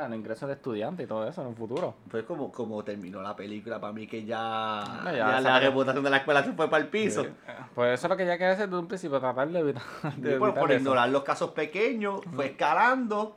el 0.00 0.14
ingreso 0.14 0.46
de 0.46 0.54
estudiante 0.54 1.02
y 1.02 1.06
todo 1.06 1.26
eso 1.28 1.40
en 1.42 1.48
un 1.48 1.56
futuro. 1.56 1.94
Pues 2.10 2.24
como, 2.24 2.50
como 2.50 2.82
terminó 2.82 3.20
la 3.22 3.36
película, 3.36 3.80
para 3.80 3.92
mí 3.92 4.06
que 4.06 4.24
ya, 4.24 4.82
No, 5.04 5.10
ya 5.10 5.16
ya 5.16 5.40
la 5.40 5.60
reputación 5.60 6.02
de 6.04 6.10
la 6.10 6.16
escuela 6.18 6.42
se 6.42 6.52
fue 6.52 6.68
para 6.70 6.82
el 6.82 6.88
piso. 6.88 7.26
Pues 7.74 7.94
eso 7.98 8.06
es 8.06 8.10
lo 8.10 8.16
que 8.16 8.22
ella 8.24 8.36
quiere 8.36 8.52
hacer 8.52 8.68
desde 8.68 8.78
un 8.80 8.88
principio, 8.88 9.20
tratar 9.20 9.48
de 9.48 9.58
evitar, 9.58 9.82
de 10.16 10.36
por, 10.38 10.48
evitar 10.48 10.60
por 10.60 10.70
eso. 10.72 10.80
ignorar 10.80 11.08
los 11.10 11.22
casos 11.22 11.50
pequeños, 11.50 12.20
fue 12.34 12.46
escalando, 12.46 13.36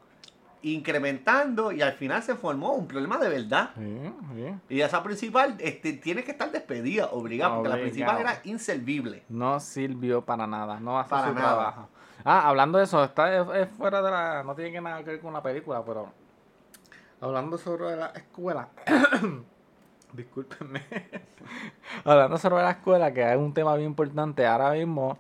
incrementando 0.61 1.71
y 1.71 1.81
al 1.81 1.93
final 1.93 2.23
se 2.23 2.35
formó 2.35 2.73
un 2.73 2.87
problema 2.87 3.17
de 3.17 3.29
verdad. 3.29 3.69
Sí, 3.77 4.13
sí. 4.35 4.55
Y 4.75 4.81
esa 4.81 5.03
principal 5.03 5.55
este, 5.59 5.93
tiene 5.93 6.23
que 6.23 6.31
estar 6.31 6.51
despedida, 6.51 7.07
obligada, 7.11 7.55
porque 7.55 7.69
la 7.69 7.75
principal 7.75 8.19
era 8.19 8.39
inservible. 8.45 9.23
No 9.29 9.59
sirvió 9.59 10.23
para 10.23 10.47
nada, 10.47 10.79
no 10.79 10.99
hace 10.99 11.09
Para 11.09 11.27
su 11.27 11.33
nada. 11.33 11.47
trabajo. 11.47 11.89
Ah, 12.23 12.47
hablando 12.49 12.79
de 12.79 12.85
eso, 12.85 13.03
está 13.03 13.35
es, 13.39 13.47
es 13.67 13.69
fuera 13.77 14.01
de 14.01 14.09
la. 14.09 14.43
No 14.43 14.55
tiene 14.55 14.71
que 14.71 14.81
nada 14.81 15.03
que 15.03 15.11
ver 15.11 15.19
con 15.19 15.33
la 15.33 15.43
película, 15.43 15.83
pero. 15.85 16.11
Hablando 17.25 17.57
sobre 17.57 17.95
la 17.95 18.11
escuela. 18.13 18.67
Discúlpenme. 20.13 20.83
hablando 22.05 22.37
sobre 22.37 22.61
la 22.61 22.69
escuela, 22.69 23.11
que 23.15 23.27
es 23.27 23.35
un 23.35 23.51
tema 23.51 23.75
bien 23.75 23.89
importante. 23.89 24.45
Ahora 24.45 24.73
mismo, 24.73 25.17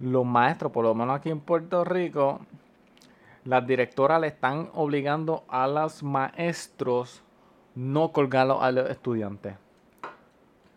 los 0.00 0.26
maestros, 0.26 0.70
por 0.70 0.84
lo 0.84 0.94
menos 0.94 1.16
aquí 1.16 1.30
en 1.30 1.40
Puerto 1.40 1.82
Rico, 1.82 2.40
las 3.44 3.66
directoras 3.66 4.20
le 4.20 4.26
están 4.26 4.68
obligando 4.74 5.44
a 5.48 5.66
los 5.66 6.02
maestros 6.02 7.22
no 7.74 8.12
colgarlos 8.12 8.62
a 8.62 8.70
los 8.70 8.90
estudiantes. 8.90 9.54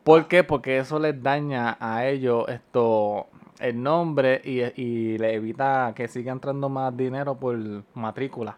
¿Por 0.05 0.29
qué? 0.29 0.45
Porque 0.45 0.77
eso 0.77 0.97
les 0.97 1.21
daña 1.21 1.75
a 1.77 2.05
ellos 2.05 2.47
esto 2.47 3.27
el 3.59 3.83
nombre 3.83 4.41
y, 4.45 4.61
y 4.81 5.17
le 5.17 5.33
evita 5.33 5.91
que 5.93 6.07
siga 6.07 6.31
entrando 6.31 6.69
más 6.69 6.95
dinero 6.95 7.35
por 7.35 7.57
matrícula. 7.93 8.57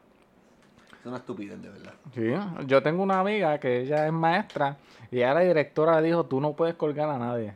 Es 0.99 1.05
una 1.05 1.17
estupidez, 1.17 1.61
de 1.61 1.69
verdad. 1.69 1.93
Sí, 2.13 2.65
yo 2.67 2.83
tengo 2.83 3.03
una 3.03 3.19
amiga 3.21 3.57
que 3.59 3.81
ella 3.81 4.05
es 4.05 4.11
maestra 4.11 4.77
y 5.11 5.17
ella 5.17 5.33
la 5.33 5.39
directora 5.41 6.01
le 6.01 6.07
dijo, 6.07 6.25
tú 6.25 6.41
no 6.41 6.53
puedes 6.53 6.75
colgar 6.75 7.09
a 7.09 7.17
nadie. 7.17 7.53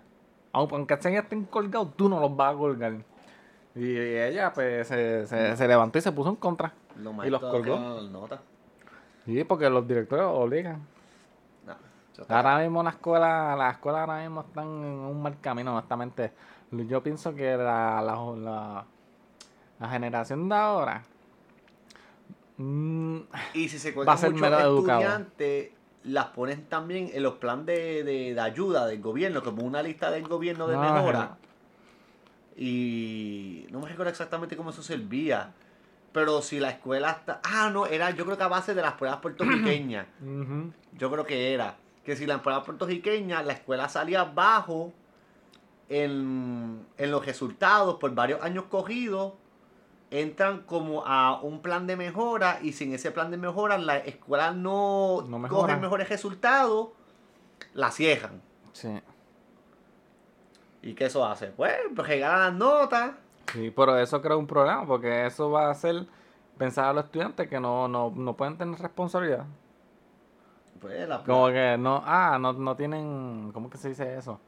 Aunque 0.54 0.98
ya 1.02 1.20
estén 1.20 1.46
colgados, 1.46 1.96
tú 1.96 2.08
no 2.08 2.20
los 2.20 2.36
vas 2.36 2.54
a 2.54 2.58
colgar. 2.58 2.94
Y 3.76 3.98
ella 3.98 4.54
pues 4.54 4.88
se, 4.88 5.26
se, 5.26 5.58
se 5.58 5.68
levantó 5.68 5.98
y 5.98 6.02
se 6.02 6.12
puso 6.12 6.30
en 6.30 6.36
contra. 6.36 6.74
Y 7.26 7.30
los 7.30 7.42
colgó. 7.42 8.02
nota. 8.02 8.40
Sí, 9.26 9.44
porque 9.44 9.70
los 9.70 9.88
directores 9.88 10.26
obligan. 10.26 10.86
Ahora 12.30 12.60
mismo 12.60 12.84
la 12.84 12.92
escuela, 12.92 13.56
las 13.58 13.74
escuelas 13.74 14.02
ahora 14.02 14.22
mismo 14.22 14.42
están 14.42 14.66
en 14.66 15.00
un 15.00 15.22
mal 15.22 15.40
camino, 15.42 15.76
honestamente. 15.76 16.32
Yo 16.72 17.02
pienso 17.02 17.34
que 17.34 17.58
la, 17.58 18.02
la, 18.02 18.16
la, 18.36 18.86
la 19.80 19.90
generación 19.90 20.48
de 20.48 20.56
ahora 20.56 21.04
mm, 22.58 23.18
Y 23.54 23.70
si 23.70 23.80
se 23.80 23.92
Va 23.92 24.14
a 24.14 24.16
muchos 24.16 24.42
estudiantes, 25.02 25.70
las 26.04 26.26
ponen 26.28 26.66
también 26.66 27.10
en 27.14 27.24
los 27.24 27.36
planes 27.36 27.66
de, 27.66 28.04
de- 28.04 28.34
de 28.34 28.40
ayuda 28.42 28.86
del 28.88 29.02
gobierno, 29.02 29.42
como 29.44 29.64
una 29.64 29.82
lista 29.82 30.12
del 30.12 30.28
gobierno 30.28 30.68
de 30.68 30.76
No, 30.76 30.82
mejora. 30.94 31.38
Y 32.56 33.66
no 33.72 33.80
me 33.80 33.88
recuerdo 33.90 34.12
exactamente 34.12 34.56
cómo 34.56 34.70
eso 34.70 34.84
servía. 34.84 35.54
Pero 36.12 36.42
si 36.44 36.60
la 36.60 36.70
escuela 36.70 37.10
está... 37.12 37.42
Ah, 37.44 37.72
no, 37.74 37.88
era 37.88 38.12
yo 38.12 38.26
creo 38.26 38.38
que 38.38 38.44
a 38.44 38.48
base 38.48 38.76
de 38.76 38.82
las 38.84 38.94
pruebas 38.94 39.20
puertorriqueñas. 39.20 40.06
Yo 40.96 41.10
creo 41.12 41.26
que 41.26 41.54
era. 41.56 41.78
Que 42.06 42.16
si 42.16 42.28
la 42.28 42.40
prueba 42.44 42.64
puertorriqueña, 42.64 43.42
la 43.42 43.54
escuela 43.54 43.90
salía 43.90 44.24
bajo 44.26 44.94
en, 45.90 46.86
en 47.00 47.12
los 47.12 47.26
resultados 47.26 47.96
por 47.96 48.14
varios 48.14 48.42
años 48.44 48.66
cogidos, 48.70 49.34
entran 50.14 50.62
como 50.62 51.06
a 51.06 51.42
un 51.42 51.62
plan 51.62 51.88
de 51.88 51.96
mejora 51.96 52.60
y 52.62 52.74
sin 52.74 52.94
ese 52.94 53.12
plan 53.12 53.32
de 53.32 53.38
mejora 53.38 53.80
la 53.80 53.98
escuela 53.98 54.52
no, 54.52 55.24
No 55.28 55.48
coge 55.48 55.76
mejores 55.78 56.08
resultados, 56.08 56.90
la 57.74 57.90
cierran. 57.90 58.42
Sí. 58.74 59.02
¿Y 60.84 60.94
qué 60.94 61.06
eso 61.06 61.26
hace? 61.26 61.48
Pues, 61.48 61.74
pues 61.96 62.08
regalan 62.08 62.40
las 62.42 62.54
notas. 62.54 63.12
Sí, 63.52 63.72
pero 63.76 63.98
eso 63.98 64.22
crea 64.22 64.38
un 64.38 64.46
problema 64.46 64.86
porque 64.86 65.26
eso 65.26 65.50
va 65.50 65.68
a 65.68 65.72
hacer 65.72 66.06
pensar 66.58 66.86
a 66.86 66.94
los 66.94 67.06
estudiantes 67.06 67.48
que 67.48 67.60
no, 67.60 67.88
no, 67.88 68.14
no 68.16 68.38
pueden 68.38 68.58
tener 68.58 68.80
responsabilidad. 68.80 69.46
Pues 70.80 71.08
la 71.08 71.24
Como 71.24 71.48
que 71.48 71.76
no, 71.80 72.04
ah, 72.06 72.38
no, 72.40 72.54
no 72.54 72.76
tienen, 72.76 73.52
¿cómo 73.52 73.70
que 73.70 73.78
se 73.80 73.90
dice 73.90 74.16
eso? 74.16 74.40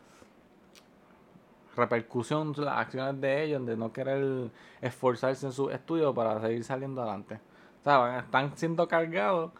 Repercusión 1.75 2.53
las 2.57 2.77
acciones 2.77 3.19
de 3.19 3.43
ellos, 3.43 3.65
de 3.65 3.75
no 3.75 3.91
querer 3.91 4.49
esforzarse 4.81 5.45
en 5.47 5.51
sus 5.51 5.71
estudios 5.73 6.15
para 6.15 6.39
seguir 6.41 6.63
saliendo 6.63 7.01
adelante. 7.01 7.39
O 7.81 7.83
sea, 7.83 8.19
están 8.19 8.55
siendo 8.57 8.87
cargados 8.87 9.51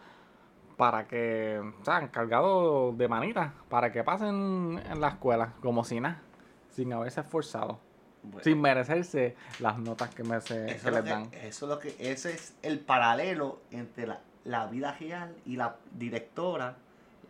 para 0.76 1.06
que, 1.06 1.60
o 1.80 1.84
sea, 1.84 2.08
cargados 2.10 2.96
de 2.98 3.08
manita, 3.08 3.54
para 3.68 3.92
que 3.92 4.02
pasen 4.04 4.80
en 4.90 5.00
la 5.00 5.08
escuela 5.08 5.52
como 5.60 5.84
si 5.84 6.00
nada, 6.00 6.20
sin 6.70 6.92
haberse 6.92 7.20
esforzado, 7.20 7.78
Bueno, 8.22 8.42
sin 8.44 8.60
merecerse 8.60 9.36
las 9.60 9.78
notas 9.78 10.14
que, 10.14 10.22
merece- 10.24 10.66
eso, 10.74 10.84
que 10.86 10.90
les 10.90 11.02
que, 11.04 11.08
dan. 11.10 11.28
eso 11.32 11.66
es 11.66 11.70
lo 11.70 11.78
que 11.78 11.96
ese 11.98 12.32
es 12.32 12.54
el 12.62 12.80
paralelo 12.80 13.60
entre 13.70 14.06
la, 14.06 14.20
la 14.44 14.66
vida 14.66 14.92
real 14.98 15.34
y 15.46 15.56
la 15.56 15.76
directora 15.92 16.76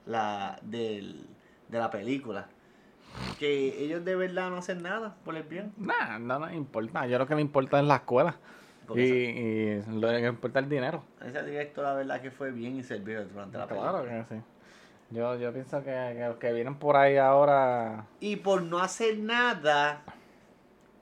la 0.07 0.59
del, 0.63 1.27
de 1.69 1.79
la 1.79 1.91
película. 1.91 2.49
Que 3.39 3.83
ellos 3.83 4.05
de 4.05 4.17
verdad 4.17 4.51
no 4.51 4.59
hacen 4.59 4.83
nada 4.83 5.17
por 5.25 5.37
el 5.37 5.43
bien. 5.43 5.73
Nah, 5.77 6.19
no 6.19 6.39
nos 6.39 6.53
importa, 6.53 7.07
yo 7.07 7.19
lo 7.19 7.27
que 7.27 7.35
me 7.35 7.41
importa 7.41 7.79
es 7.79 7.85
la 7.87 7.97
escuela. 7.97 8.37
Y, 8.95 9.01
y 9.01 9.83
lo 9.89 10.09
que 10.09 10.21
me 10.21 10.29
importa 10.29 10.61
es 10.61 10.65
el 10.65 10.71
dinero. 10.71 11.03
esa 11.25 11.43
directora, 11.43 11.91
la 11.91 11.95
verdad, 11.97 12.21
que 12.21 12.31
fue 12.31 12.53
bien 12.53 12.77
inservible 12.77 13.25
durante 13.25 13.59
la 13.59 13.67
película. 13.67 13.91
Claro 13.91 14.07
que 14.07 14.35
sí. 14.35 14.41
Yo, 15.11 15.37
yo 15.37 15.53
pienso 15.53 15.79
que, 15.83 16.15
que 16.17 16.25
los 16.27 16.37
que 16.37 16.53
vienen 16.53 16.77
por 16.77 16.97
ahí 16.97 17.17
ahora. 17.17 18.07
Y 18.21 18.37
por 18.37 18.63
no 18.63 18.79
hacer 18.79 19.19
nada, 19.19 20.03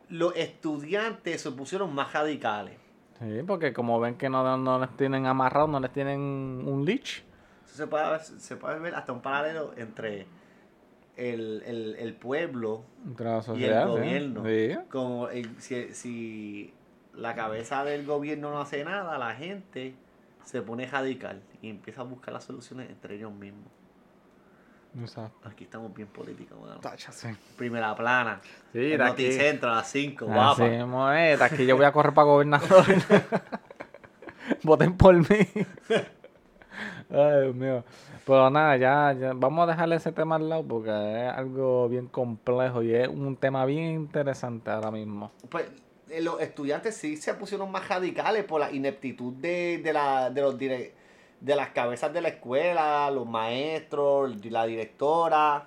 los 0.08 0.34
estudiantes 0.36 1.42
se 1.42 1.50
pusieron 1.50 1.94
más 1.94 2.12
radicales. 2.12 2.78
Sí, 3.18 3.42
porque 3.46 3.72
como 3.72 4.00
ven 4.00 4.16
que 4.16 4.28
no, 4.28 4.56
no 4.56 4.78
les 4.78 4.90
tienen 4.96 5.26
amarrado, 5.26 5.68
no 5.68 5.80
les 5.80 5.92
tienen 5.92 6.20
un 6.20 6.84
leash. 6.84 7.20
Eso 7.64 7.76
se 7.76 7.86
puede, 7.86 8.18
se 8.20 8.56
puede 8.56 8.78
ver 8.78 8.94
hasta 8.94 9.12
un 9.12 9.20
paralelo 9.20 9.72
entre 9.76 10.26
el, 11.16 11.62
el, 11.66 11.96
el 11.98 12.14
pueblo 12.14 12.84
y 13.56 13.64
el 13.64 13.72
sí. 13.82 13.88
gobierno. 13.88 14.44
Sí. 14.44 14.76
Como 14.90 15.28
el- 15.28 15.60
si, 15.60 15.92
si 15.94 16.74
la 17.14 17.34
cabeza 17.34 17.84
del 17.84 18.04
gobierno 18.06 18.50
no 18.50 18.60
hace 18.60 18.84
nada, 18.84 19.16
la 19.18 19.34
gente 19.34 19.94
se 20.44 20.60
pone 20.62 20.86
radical 20.86 21.42
y 21.62 21.70
empieza 21.70 22.02
a 22.02 22.04
buscar 22.04 22.34
las 22.34 22.44
soluciones 22.44 22.90
entre 22.90 23.16
ellos 23.16 23.32
mismos. 23.32 23.68
Exacto. 25.00 25.48
Aquí 25.48 25.64
estamos 25.64 25.92
bien 25.92 26.06
políticos, 26.08 26.56
mano. 26.60 26.80
Sí. 27.10 27.28
Primera 27.56 27.94
plana. 27.96 28.40
Sí, 28.72 28.92
el. 28.92 28.98
Noticentro 29.08 29.70
a 29.70 29.76
las 29.76 29.90
5, 29.90 30.24
Así 30.26 30.32
guapa. 30.34 30.68
de 31.36 31.44
aquí 31.44 31.66
yo 31.66 31.76
voy 31.76 31.84
a 31.84 31.90
correr 31.92 32.14
para 32.14 32.26
gobernador. 32.26 32.84
Voten 34.62 34.96
por 34.96 35.16
mí. 35.16 35.48
Ay, 37.14 37.42
Dios 37.42 37.54
mío. 37.54 37.84
Pero 38.26 38.50
nada, 38.50 38.76
ya, 38.76 39.32
vamos 39.34 39.64
a 39.64 39.72
dejarle 39.72 39.96
ese 39.96 40.12
tema 40.12 40.36
al 40.36 40.48
lado 40.48 40.64
porque 40.64 40.90
es 40.90 41.32
algo 41.32 41.88
bien 41.88 42.06
complejo 42.08 42.82
y 42.82 42.94
es 42.94 43.08
un 43.08 43.36
tema 43.36 43.64
bien 43.66 43.92
interesante 43.92 44.70
ahora 44.70 44.90
mismo. 44.90 45.30
Pues 45.48 45.66
eh, 46.10 46.20
los 46.20 46.40
estudiantes 46.40 46.96
sí 46.96 47.16
se 47.16 47.34
pusieron 47.34 47.70
más 47.70 47.88
radicales 47.88 48.44
por 48.44 48.60
la 48.60 48.72
ineptitud 48.72 49.34
de, 49.34 49.78
de, 49.78 49.92
la, 49.92 50.30
de, 50.30 50.40
los 50.40 50.58
de 50.58 50.92
las 51.40 51.68
cabezas 51.70 52.12
de 52.12 52.20
la 52.20 52.28
escuela, 52.28 53.10
los 53.10 53.26
maestros, 53.26 54.44
la 54.46 54.66
directora. 54.66 55.66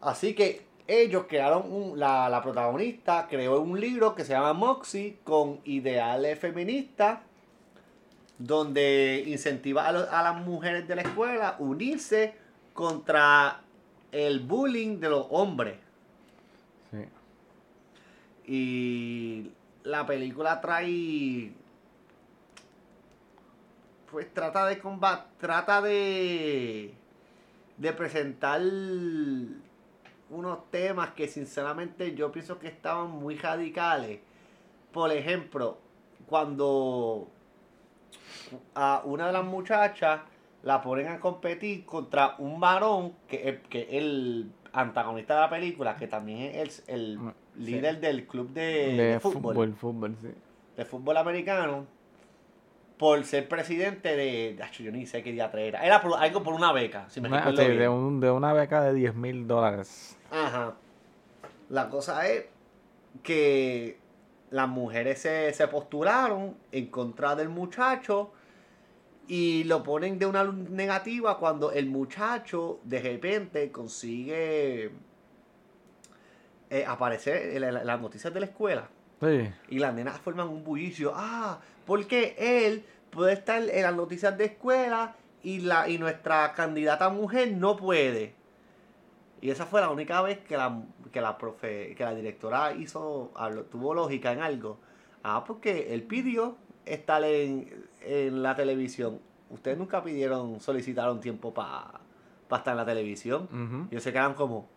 Así 0.00 0.34
que 0.34 0.62
ellos 0.86 1.26
crearon 1.28 1.92
la, 1.98 2.28
la 2.28 2.42
protagonista 2.42 3.28
creó 3.28 3.60
un 3.60 3.78
libro 3.78 4.14
que 4.14 4.24
se 4.24 4.32
llama 4.32 4.54
Moxie 4.54 5.18
con 5.22 5.60
ideales 5.64 6.38
feministas 6.38 7.20
donde 8.40 9.22
incentiva 9.26 9.86
a, 9.86 9.92
las 9.92 10.36
mujeres 10.44 10.88
de 10.88 10.96
la 10.96 11.02
escuela 11.02 11.56
unirse 11.58 12.34
contra 12.72 13.60
el 14.12 14.40
bullying 14.40 14.98
de 14.98 15.10
los 15.10 15.26
hombres. 15.28 15.76
Sí. 16.90 17.04
Y 18.50 19.52
la 19.84 20.06
película 20.06 20.60
trae. 20.62 21.52
Pues 24.10 24.32
trata 24.34 24.66
de 24.66 24.78
combat 24.78 25.26
Trata 25.38 25.82
de. 25.82 26.94
De 27.76 27.92
presentar 27.92 28.62
unos 30.30 30.70
temas 30.70 31.10
que 31.10 31.28
sinceramente 31.28 32.14
yo 32.14 32.32
pienso 32.32 32.58
que 32.58 32.68
estaban 32.68 33.10
muy 33.10 33.36
radicales. 33.36 34.20
por 34.92 35.12
ejemplo, 35.12 35.78
cuando 36.26 37.28
a 38.74 39.02
una 39.04 39.26
de 39.28 39.32
las 39.32 39.44
muchachas 39.44 40.20
la 40.62 40.82
ponen 40.82 41.08
a 41.08 41.18
competir 41.20 41.84
contra 41.84 42.34
un 42.38 42.60
varón 42.60 43.14
que 43.28 43.48
es 43.48 43.60
que 43.68 43.82
es 43.82 43.88
el 43.92 44.50
antagonista 44.72 45.34
de 45.34 45.40
la 45.40 45.50
película, 45.50 45.96
que 45.96 46.06
también 46.06 46.54
es 46.54 46.84
el, 46.86 46.94
el 46.96 47.18
Mm, 47.18 47.32
líder 47.56 48.00
del 48.00 48.26
club 48.26 48.50
de, 48.50 48.62
de, 48.62 49.02
de 49.12 49.20
fútbol, 49.20 49.54
fútbol, 49.54 49.74
fútbol, 49.74 50.16
sí. 50.20 50.28
de 50.76 50.84
fútbol 50.84 51.16
americano, 51.16 51.86
por 52.98 53.24
ser 53.24 53.48
presidente 53.48 54.14
de. 54.14 54.58
Acho, 54.62 54.82
yo 54.82 54.92
ni 54.92 55.06
sé 55.06 55.22
qué 55.22 55.32
día 55.32 55.50
era. 55.54 55.84
Era 55.84 56.02
por- 56.02 56.18
algo 56.18 56.42
por 56.42 56.52
una 56.54 56.72
beca, 56.72 57.08
si 57.08 57.20
me 57.20 57.28
Una- 57.28 57.38
recuerdo 57.38 57.62
sí, 57.62 57.66
bien. 57.68 57.78
de, 57.80 57.88
un- 57.88 58.20
de 58.20 58.30
una 58.30 58.52
beca 58.52 58.82
de 58.82 58.92
10 58.94 59.14
mil 59.14 59.46
dólares. 59.48 60.16
Ajá. 60.30 60.74
La 61.70 61.88
cosa 61.88 62.28
es 62.28 62.44
que 63.22 63.98
las 64.50 64.68
mujeres 64.68 65.20
se, 65.20 65.52
se 65.54 65.66
postularon 65.68 66.56
en 66.72 66.86
contra 66.88 67.34
del 67.36 67.48
muchacho 67.48 68.32
y 69.32 69.62
lo 69.62 69.84
ponen 69.84 70.18
de 70.18 70.26
una 70.26 70.42
luz 70.42 70.56
negativa 70.70 71.38
cuando 71.38 71.70
el 71.70 71.86
muchacho 71.86 72.80
de 72.82 73.00
repente 73.00 73.70
consigue 73.70 74.90
eh, 76.68 76.84
aparecer 76.84 77.54
en, 77.54 77.60
la- 77.60 77.80
en 77.80 77.86
las 77.86 78.00
noticias 78.00 78.34
de 78.34 78.40
la 78.40 78.46
escuela 78.46 78.88
Sí. 79.20 79.48
y 79.68 79.78
las 79.78 79.94
nenas 79.94 80.18
forman 80.18 80.48
un 80.48 80.64
bullicio. 80.64 81.12
Ah, 81.14 81.60
porque 81.86 82.34
él 82.38 82.84
puede 83.10 83.34
estar 83.34 83.62
en 83.62 83.82
las 83.82 83.94
noticias 83.94 84.36
de 84.36 84.46
escuela 84.46 85.14
y, 85.42 85.60
la, 85.60 85.88
y 85.88 85.98
nuestra 85.98 86.52
candidata 86.54 87.08
mujer 87.10 87.52
no 87.52 87.76
puede. 87.76 88.34
Y 89.42 89.50
esa 89.50 89.64
fue 89.66 89.80
la 89.80 89.90
única 89.90 90.22
vez 90.22 90.38
que 90.38 90.56
la, 90.56 90.82
que 91.12 91.20
la, 91.20 91.38
profe, 91.38 91.94
que 91.94 92.02
la 92.02 92.14
directora 92.14 92.72
hizo, 92.72 93.30
habló- 93.36 93.64
tuvo 93.66 93.94
lógica 93.94 94.32
en 94.32 94.40
algo. 94.42 94.78
Ah, 95.22 95.44
porque 95.46 95.92
él 95.94 96.02
pidió 96.02 96.56
estar 96.92 97.22
en, 97.24 97.86
en 98.02 98.42
la 98.42 98.54
televisión. 98.56 99.20
Ustedes 99.50 99.76
nunca 99.78 100.02
pidieron, 100.02 100.60
solicitaron 100.60 101.20
tiempo 101.20 101.52
para 101.52 102.00
estar 102.50 102.72
en 102.72 102.76
la 102.78 102.84
televisión. 102.86 103.44
Ujú. 103.52 103.86
Y 103.90 103.94
ellos 103.94 104.02
se 104.02 104.12
quedan 104.12 104.34
como, 104.34 104.68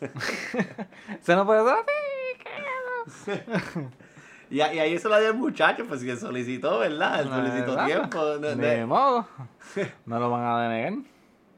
Se 1.22 1.34
no 1.34 1.46
puede 1.46 1.64
dar 1.64 1.84
Y, 4.50 4.60
ahí 4.60 4.94
eso 4.94 5.08
lo 5.08 5.18
dio 5.18 5.30
el 5.30 5.36
muchacho, 5.36 5.84
pues 5.88 6.04
que 6.04 6.16
solicitó, 6.16 6.78
¿verdad? 6.78 7.20
Él 7.22 7.28
solicitó 7.28 7.70
¿Verdad? 7.72 7.86
tiempo. 7.86 8.18
no- 8.40 8.54
no- 8.54 8.76
Ni 8.76 8.84
modo. 8.84 9.26
No 10.06 10.20
lo 10.20 10.30
van 10.30 10.44
a 10.44 10.62
denegar. 10.68 10.92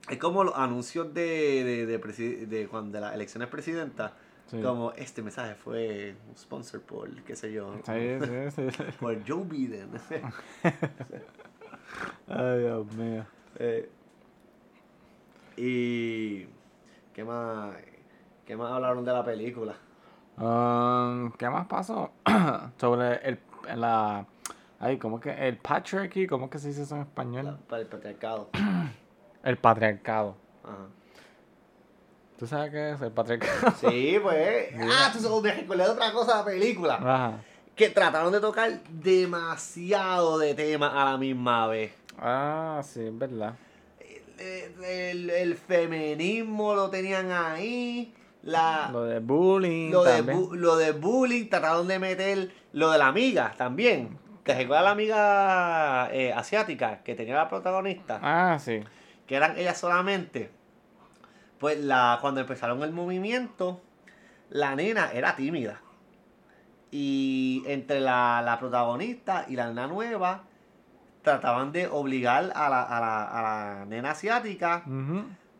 es 0.08 0.16
como 0.18 0.42
los 0.44 0.54
anuncios 0.56 1.12
de, 1.12 1.64
de, 1.64 1.86
de, 1.86 2.46
de 2.46 2.66
cuando 2.68 2.92
de 2.92 3.00
las 3.02 3.14
elecciones 3.14 3.48
presidentas. 3.50 4.12
Sí. 4.50 4.60
Como 4.62 4.92
este 4.92 5.20
mensaje 5.22 5.54
fue 5.54 6.14
sponsor 6.36 6.80
por, 6.80 7.10
qué 7.24 7.36
sé 7.36 7.52
yo, 7.52 7.74
Sí, 7.84 8.18
sí, 8.50 8.70
sí. 8.70 8.82
por 8.98 9.28
Joe 9.28 9.44
Biden. 9.44 9.90
Ay, 12.28 12.58
Dios 12.60 12.92
mío. 12.94 13.24
Eh, 13.56 13.90
y. 15.56 16.46
¿Qué 17.14 17.24
más? 17.24 17.74
¿Qué 18.46 18.56
más 18.56 18.72
hablaron 18.72 19.04
de 19.04 19.12
la 19.12 19.24
película? 19.24 19.74
Um, 20.38 21.32
¿Qué 21.32 21.50
más 21.50 21.66
pasó? 21.66 22.12
Sobre 22.78 23.16
el, 23.28 23.38
la... 23.76 24.24
Ay, 24.80 24.96
¿cómo 24.98 25.18
que? 25.20 25.30
El 25.30 25.56
patriarchy, 25.58 26.26
¿cómo 26.28 26.48
que 26.48 26.58
se 26.58 26.68
dice 26.68 26.82
eso 26.84 26.94
en 26.94 27.02
español? 27.02 27.58
La- 27.70 27.78
el 27.78 27.86
patriarcado. 27.86 28.48
El 29.42 29.56
patriarcado. 29.56 30.34
Ajá. 30.64 30.86
¿Tú 32.38 32.46
sabes 32.46 32.70
qué 32.70 32.92
es 32.92 33.00
el 33.00 33.10
patriarcado? 33.10 33.74
Sí, 33.80 34.18
pues. 34.22 34.68
ah, 34.80 35.12
tú 35.12 35.40
me 35.42 35.52
recordé 35.52 35.84
de 35.84 35.90
otra 35.90 36.12
cosa 36.12 36.32
de 36.32 36.38
la 36.38 36.44
película. 36.44 36.94
Ajá. 36.94 37.32
que 37.74 37.88
trataron 37.90 38.32
de 38.32 38.40
tocar 38.40 38.80
demasiado 38.90 40.38
de 40.38 40.54
temas 40.54 40.92
a 40.94 41.04
la 41.12 41.16
misma 41.16 41.66
vez. 41.66 41.92
Ah, 42.18 42.80
sí, 42.84 43.00
es 43.06 43.16
verdad. 43.18 43.54
El, 44.38 44.84
el- 44.84 45.30
el 45.30 45.56
feminismo 45.56 46.74
lo 46.74 46.90
tenían 46.90 47.32
ahí, 47.32 48.14
la, 48.42 48.88
Lo 48.92 49.02
de 49.04 49.18
bullying 49.18 49.90
lo, 49.90 50.04
de, 50.04 50.22
bu- 50.24 50.54
lo 50.54 50.76
de 50.76 50.92
bullying, 50.92 51.48
trataron 51.48 51.88
de 51.88 51.98
meter 51.98 52.50
lo 52.72 52.90
de 52.92 52.98
la 52.98 53.08
amiga 53.08 53.52
también. 53.56 54.16
¿Te 54.44 54.54
recuerdas 54.54 54.84
la 54.84 54.90
amiga 54.92 56.08
eh, 56.12 56.32
asiática 56.32 57.02
que 57.02 57.14
tenía 57.16 57.34
la 57.34 57.48
protagonista? 57.48 58.20
Ah, 58.22 58.58
sí. 58.60 58.80
que 59.26 59.34
eran 59.34 59.58
ellas 59.58 59.76
solamente. 59.78 60.50
Pues 61.58 61.78
la, 61.78 62.18
cuando 62.20 62.40
empezaron 62.40 62.82
el 62.82 62.92
movimiento, 62.92 63.80
la 64.50 64.76
nena 64.76 65.10
era 65.12 65.36
tímida. 65.36 65.80
Y 66.90 67.62
entre 67.66 68.00
la, 68.00 68.42
la 68.44 68.58
protagonista 68.58 69.44
y 69.48 69.56
la 69.56 69.68
nena 69.68 69.86
nueva, 69.86 70.44
trataban 71.22 71.72
de 71.72 71.88
obligar 71.88 72.52
a 72.54 72.68
la, 72.68 72.82
a 72.82 73.00
la, 73.00 73.24
a 73.24 73.42
la 73.42 73.84
nena 73.84 74.12
asiática 74.12 74.84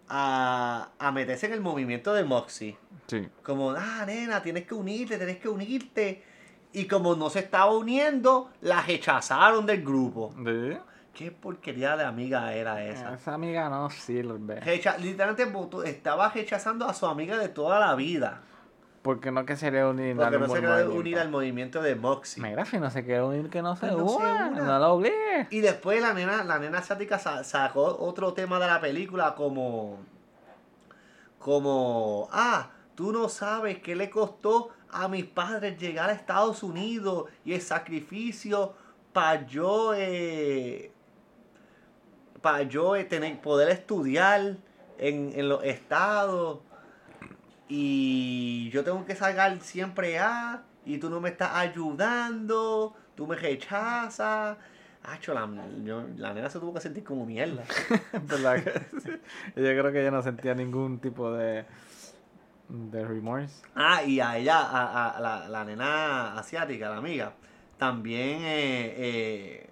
a, 0.09 0.89
a 0.99 1.13
meterse 1.13 1.47
en 1.47 1.53
el 1.53 1.61
movimiento 1.61 2.15
de 2.15 2.25
Moxie. 2.25 2.79
Sí. 3.09 3.29
Como, 3.43 3.73
ah, 3.73 4.05
nena, 4.07 4.43
tienes 4.43 4.67
que 4.67 4.75
unirte, 4.75 5.17
tienes 5.17 5.39
que 5.39 5.49
unirte. 5.49 6.25
Y 6.73 6.87
como 6.87 7.15
no 7.17 7.29
se 7.31 7.41
estaba 7.41 7.73
uniendo, 7.73 8.51
la 8.61 8.83
rechazaron 8.83 9.67
del 9.67 9.83
grupo. 9.83 10.35
¿Sí? 10.45 10.79
¿Qué 11.19 11.33
porquería 11.33 11.97
de 11.97 12.05
amiga 12.05 12.53
era 12.55 12.85
esa? 12.85 13.13
Esa 13.13 13.35
amiga 13.35 13.69
no 13.69 13.91
sirve. 13.91 14.61
Recha- 14.61 14.97
literalmente 14.99 15.53
estaba 15.91 16.29
rechazando 16.29 16.87
a 16.89 16.95
su 16.95 17.07
amiga 17.07 17.37
de 17.37 17.49
toda 17.49 17.81
la 17.81 17.97
vida. 17.97 18.43
Porque 19.03 19.33
no 19.33 19.45
que 19.45 19.57
se 19.57 19.69
quiere 19.71 19.85
unir 19.85 20.15
Porque 20.15 20.37
al 20.37 20.41
no 20.43 20.47
se 20.47 20.53
quiere 20.53 20.69
movimiento. 20.69 21.01
unir 21.01 21.19
al 21.19 21.29
movimiento 21.29 21.83
de 21.83 21.97
Moxie. 21.97 22.41
Mira, 22.41 22.65
si 22.67 22.79
no 22.79 22.89
se 22.93 23.05
quiere 23.05 23.25
unir, 23.25 23.51
que 23.51 23.63
no 23.63 23.75
se 23.75 23.89
Que 23.89 23.97
no 23.97 24.05
una. 24.05 24.51
No 24.51 24.79
lo 24.79 24.93
obligue. 24.93 25.49
Y 25.51 25.59
después 25.59 26.01
la 26.01 26.15
nena, 26.15 26.45
la 26.45 26.61
nena 26.61 26.79
asiática 26.79 27.19
sa- 27.19 27.43
sacó 27.43 27.97
otro 27.99 28.33
tema 28.33 28.61
de 28.61 28.69
la 28.69 28.81
película 28.81 29.35
como. 29.35 29.99
Como. 31.41 32.29
Ah, 32.31 32.71
tú 32.95 33.11
no 33.13 33.29
sabes 33.29 33.79
qué 33.81 33.97
le 33.97 34.09
costó 34.09 34.71
a 34.93 35.09
mis 35.09 35.25
padres 35.25 35.77
llegar 35.81 36.11
a 36.11 36.13
Estados 36.13 36.63
Unidos 36.63 37.25
y 37.45 37.55
el 37.55 37.61
sacrificio 37.61 38.73
para 39.13 39.45
yo. 39.47 39.95
Para 42.43 42.63
yo 42.63 42.97
eh, 42.97 43.05
tener, 43.05 43.41
poder 43.41 43.69
estudiar 43.71 44.57
en, 44.99 45.33
en 45.35 45.49
los 45.49 45.63
estados. 45.65 46.61
Y 47.69 48.71
yo 48.71 48.83
tengo 48.85 49.05
que 49.05 49.15
sacar 49.15 49.61
siempre 49.61 50.19
A. 50.19 50.63
Y 50.85 50.99
tú 50.99 51.11
no 51.11 51.21
me 51.21 51.29
estás 51.31 51.55
ayudando. 51.55 52.95
Tú 53.15 53.27
me 53.27 53.37
rechazas. 53.37 54.57
La, 55.27 55.49
yo- 55.85 56.05
la 56.17 56.35
nena 56.35 56.51
se 56.51 56.59
tuvo 56.59 56.75
que 56.75 56.81
sentir 56.81 57.05
como 57.05 57.25
mierda. 57.25 57.65
Yo 59.57 59.63
creo 59.63 59.93
que 59.93 60.01
ella 60.03 60.11
no 60.11 60.23
sentía 60.23 60.55
ningún 60.55 60.99
tipo 60.99 61.33
de, 61.33 61.65
de 62.69 63.05
remorse. 63.07 63.63
Ah, 63.75 64.03
y 64.03 64.21
a 64.21 64.37
ella, 64.37 64.59
a, 64.61 65.11
a 65.17 65.21
la, 65.21 65.49
la 65.49 65.65
nena 65.65 66.39
asiática, 66.39 66.91
la 66.91 66.97
amiga, 66.99 67.33
también 67.79 68.41
eh, 68.43 68.95
eh, 68.99 69.71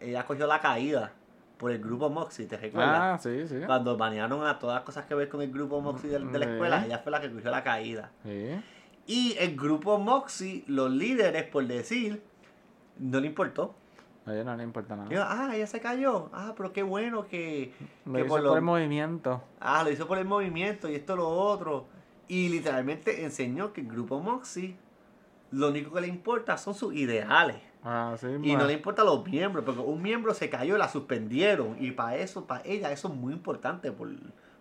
ella 0.00 0.24
cogió 0.26 0.46
la 0.46 0.60
caída 0.60 1.12
por 1.60 1.70
el 1.70 1.78
grupo 1.78 2.08
Moxie, 2.08 2.46
¿te 2.46 2.56
recuerdas? 2.56 2.98
Ah, 2.98 3.18
sí, 3.22 3.46
sí. 3.46 3.56
Cuando 3.66 3.98
banearon 3.98 4.46
a 4.46 4.58
todas 4.58 4.76
las 4.76 4.84
cosas 4.84 5.04
que 5.04 5.14
ver 5.14 5.28
con 5.28 5.42
el 5.42 5.52
grupo 5.52 5.78
Moxie 5.82 6.08
de, 6.08 6.18
de 6.18 6.38
la 6.38 6.46
escuela, 6.46 6.80
Sí. 6.80 6.86
ella 6.86 6.98
fue 7.00 7.12
la 7.12 7.20
que 7.20 7.30
cogió 7.30 7.50
la 7.50 7.62
caída. 7.62 8.10
Sí. 8.24 8.58
Y 9.06 9.36
el 9.38 9.56
grupo 9.56 9.98
Moxie, 9.98 10.64
los 10.68 10.90
líderes, 10.90 11.44
por 11.44 11.66
decir, 11.66 12.22
no 12.98 13.20
le 13.20 13.26
importó. 13.26 13.74
A 14.24 14.32
ella 14.32 14.44
no 14.44 14.56
le 14.56 14.62
importa 14.64 14.96
nada. 14.96 15.08
Ah, 15.28 15.54
ella 15.54 15.66
se 15.66 15.80
cayó. 15.80 16.30
Ah, 16.32 16.54
pero 16.56 16.72
qué 16.72 16.82
bueno 16.82 17.26
que, 17.28 17.74
Lo 18.06 18.12
que 18.14 18.20
hizo 18.20 18.28
por 18.28 18.42
por, 18.42 18.56
el 18.56 18.62
movimiento. 18.62 19.42
Ah, 19.60 19.82
lo 19.84 19.90
hizo 19.90 20.06
por 20.06 20.16
el 20.16 20.24
movimiento 20.24 20.88
y 20.88 20.94
esto 20.94 21.14
lo 21.14 21.28
otro. 21.28 21.86
Y 22.26 22.48
literalmente 22.48 23.22
enseñó 23.22 23.74
que 23.74 23.82
el 23.82 23.88
grupo 23.88 24.18
Moxie 24.20 24.76
lo 25.50 25.68
único 25.68 25.92
que 25.92 26.00
le 26.00 26.06
importa 26.06 26.56
son 26.56 26.74
sus 26.74 26.94
ideales. 26.94 27.56
Ah, 27.84 28.14
sí. 28.20 28.26
Y 28.42 28.56
no 28.56 28.64
le 28.66 28.74
importa 28.74 29.02
los 29.04 29.24
miembros, 29.26 29.64
porque 29.64 29.80
un 29.80 30.02
miembro 30.02 30.34
se 30.34 30.50
cayó 30.50 30.76
y 30.76 30.78
la 30.78 30.88
suspendieron. 30.88 31.76
Y 31.78 31.92
para 31.92 32.16
eso, 32.16 32.44
para 32.46 32.62
ella, 32.64 32.92
eso 32.92 33.08
es 33.08 33.14
muy 33.14 33.32
importante 33.32 33.90
por, 33.92 34.08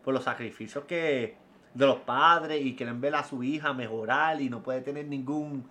por 0.04 0.14
los 0.14 0.24
sacrificios 0.24 0.86
que 0.86 1.36
de 1.74 1.86
los 1.86 1.98
padres 1.98 2.66
y 2.66 2.76
quieren 2.76 3.00
ver 3.02 3.16
a 3.16 3.24
su 3.24 3.44
hija 3.44 3.74
mejorar 3.74 4.42
y 4.42 4.50
no 4.50 4.64
puede 4.64 4.82
tener 4.82 5.06
ningún 5.06 5.70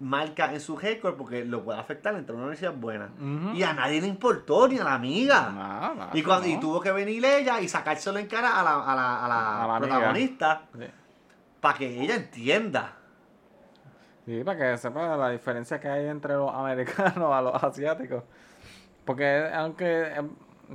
marca 0.00 0.52
en 0.52 0.60
su 0.60 0.76
récord 0.76 1.16
porque 1.16 1.44
lo 1.44 1.62
puede 1.64 1.78
afectar 1.78 2.14
entre 2.14 2.32
una 2.34 2.44
universidad 2.44 2.72
buena. 2.74 3.10
Y 3.54 3.62
a 3.64 3.72
nadie 3.74 4.00
le 4.00 4.06
importó, 4.06 4.68
ni 4.68 4.78
a 4.78 4.84
la 4.84 4.94
amiga. 4.94 5.48
Y, 6.14 6.22
cuando, 6.22 6.46
y 6.48 6.58
tuvo 6.60 6.80
que 6.80 6.90
venir 6.92 7.24
ella 7.24 7.60
y 7.60 7.68
sacárselo 7.68 8.18
en 8.18 8.26
cara 8.28 8.58
a 8.60 8.62
la, 8.62 8.74
a 8.80 8.94
la, 8.96 9.24
a 9.24 9.28
la 9.28 9.74
A 9.74 9.78
protagonista 9.78 10.62
Sí. 10.72 10.84
para 11.60 11.78
que 11.78 12.00
ella 12.02 12.14
entienda. 12.16 12.94
Sí, 14.28 14.44
para 14.44 14.58
que 14.58 14.76
sepa 14.76 15.16
la 15.16 15.30
diferencia 15.30 15.80
que 15.80 15.88
hay 15.88 16.06
entre 16.06 16.34
los 16.34 16.52
americanos 16.52 17.16
a 17.32 17.40
los 17.40 17.64
asiáticos. 17.64 18.24
Porque 19.06 19.48
aunque 19.54 20.12
em, 20.12 20.28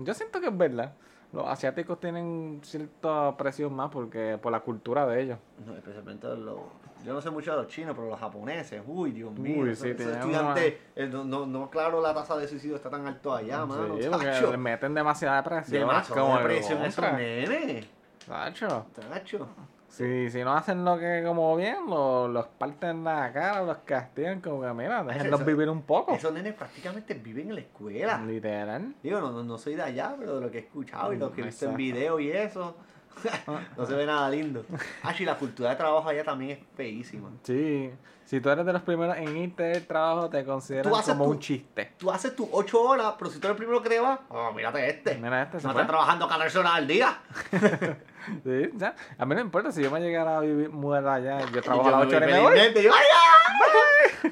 yo 0.04 0.12
siento 0.16 0.42
que 0.42 0.48
es 0.48 0.58
verdad, 0.58 0.94
los 1.32 1.48
asiáticos 1.48 2.00
tienen 2.00 2.62
cierta 2.64 3.38
presión 3.38 3.76
más 3.76 3.92
porque 3.92 4.40
por 4.42 4.52
la 4.52 4.62
cultura 4.62 5.06
de 5.06 5.22
ellos. 5.22 5.38
No, 5.68 5.76
especialmente 5.76 6.28
los. 6.36 6.62
Yo 7.06 7.14
no 7.14 7.22
sé 7.22 7.30
mucho 7.30 7.52
de 7.52 7.58
los 7.58 7.68
chinos, 7.68 7.94
pero 7.96 8.10
los 8.10 8.20
japoneses, 8.20 8.82
uy, 8.88 9.12
Dios 9.12 9.32
mío. 9.38 9.62
Uy, 9.62 9.76
sí, 9.76 9.90
esos 9.90 9.98
tienen 9.98 10.16
estudiantes, 10.16 10.74
eh, 10.96 11.08
no, 11.12 11.24
no, 11.24 11.46
no, 11.46 11.70
claro, 11.70 12.02
la 12.02 12.12
tasa 12.12 12.36
de 12.38 12.48
suicidio 12.48 12.78
está 12.78 12.90
tan 12.90 13.06
alto 13.06 13.36
allá, 13.36 13.68
mano. 13.68 13.98
sí, 14.00 14.08
porque 14.10 14.32
le 14.50 14.58
meten 14.58 14.96
demasiada 14.96 15.44
presión. 15.44 15.82
Demasiado 15.82 16.22
como 16.22 16.38
de 16.38 16.42
el 16.42 16.48
presión 16.48 16.82
a 16.82 16.88
esos 16.88 17.14
nenes. 17.14 17.86
Tacho. 18.26 18.88
Tacho. 18.96 19.48
Si, 19.94 20.28
si 20.32 20.44
no 20.44 20.54
hacen 20.56 20.84
lo 20.84 20.98
que 20.98 21.22
como 21.24 21.56
bien, 21.56 21.86
lo- 21.88 22.28
los 22.28 22.48
parten 22.48 23.04
la 23.04 23.32
cara, 23.32 23.62
los 23.64 23.78
castigan 23.86 24.42
como 24.42 24.62
que 24.64 24.74
mira, 24.74 25.04
déjenlos 25.04 25.40
eso- 25.42 25.46
vivir 25.48 25.70
un 25.70 25.84
poco. 25.84 26.16
Esos 26.16 26.34
nenes 26.34 26.56
prácticamente 26.56 27.14
viven 27.14 27.50
en 27.50 27.56
la 27.56 27.62
escuela. 27.62 28.18
Literal. 28.26 28.96
Digo, 29.04 29.22
no, 29.22 29.32
no, 29.32 29.44
no 29.44 29.58
soy 29.60 29.76
de 29.76 29.84
allá, 29.84 30.16
pero 30.18 30.36
de 30.36 30.42
lo 30.42 30.50
que 30.50 30.58
he 30.58 30.62
escuchado 30.62 31.14
y 31.14 31.18
lo 31.18 31.32
que 31.32 31.42
he 31.42 31.46
visto 31.46 31.66
en 31.70 31.76
video 31.78 32.20
y 32.20 32.32
eso, 32.32 32.76
no 33.78 33.86
se 33.86 33.94
ve 33.96 34.06
nada 34.06 34.30
lindo. 34.30 34.66
Ah, 35.04 35.14
y 35.18 35.24
la 35.26 35.36
cultura 35.38 35.70
de 35.72 35.76
trabajo 35.76 36.08
allá 36.10 36.24
también 36.24 36.52
es 36.52 36.60
feísima. 36.76 37.30
Sí. 37.44 37.92
Si 38.26 38.40
tú 38.40 38.50
eres 38.50 38.66
de 38.66 38.72
los 38.74 38.82
primeros 38.84 39.18
en 39.18 39.36
irte 39.36 39.64
del 39.64 39.86
trabajo, 39.86 40.30
te 40.30 40.44
consideran 40.46 40.92
como 40.92 41.26
tu- 41.26 41.32
un 41.32 41.40
chiste. 41.40 41.92
Tú 41.98 42.10
haces 42.10 42.36
tus 42.36 42.48
ocho 42.52 42.82
horas, 42.82 43.14
pero 43.20 43.30
si 43.30 43.40
tú 43.40 43.48
eres 43.48 43.56
el 43.56 43.58
primero 43.58 43.82
que 43.82 43.90
te 43.90 44.00
vas, 44.00 44.20
oh, 44.30 44.52
mírate 44.54 44.90
este. 44.90 45.16
Mira 45.16 45.44
este, 45.44 45.58
no 45.58 45.62
fue. 45.62 45.72
estás 45.72 45.88
trabajando 45.88 46.28
14 46.28 46.58
horas 46.60 46.74
al 46.76 46.88
día. 46.88 47.18
Sí, 48.46 48.70
ya. 48.78 48.96
A 49.18 49.26
mí 49.26 49.36
no 49.36 49.42
importa 49.42 49.70
si 49.74 49.84
yo 49.84 49.92
me 49.92 50.00
llegara 50.00 50.38
a 50.38 50.40
vivir, 50.40 50.70
mudar 50.70 51.06
allá, 51.06 51.42
yo 51.52 51.62
trabajo 51.62 51.90
a 51.90 51.92
las 51.92 52.00
me 52.00 52.06
8 52.08 52.16
horas 52.16 52.30
y 52.30 52.32
me 52.32 52.40
voy. 52.40 52.48
felizmente, 52.54 52.84
yo, 52.84 52.92
¡ay, 52.94 53.04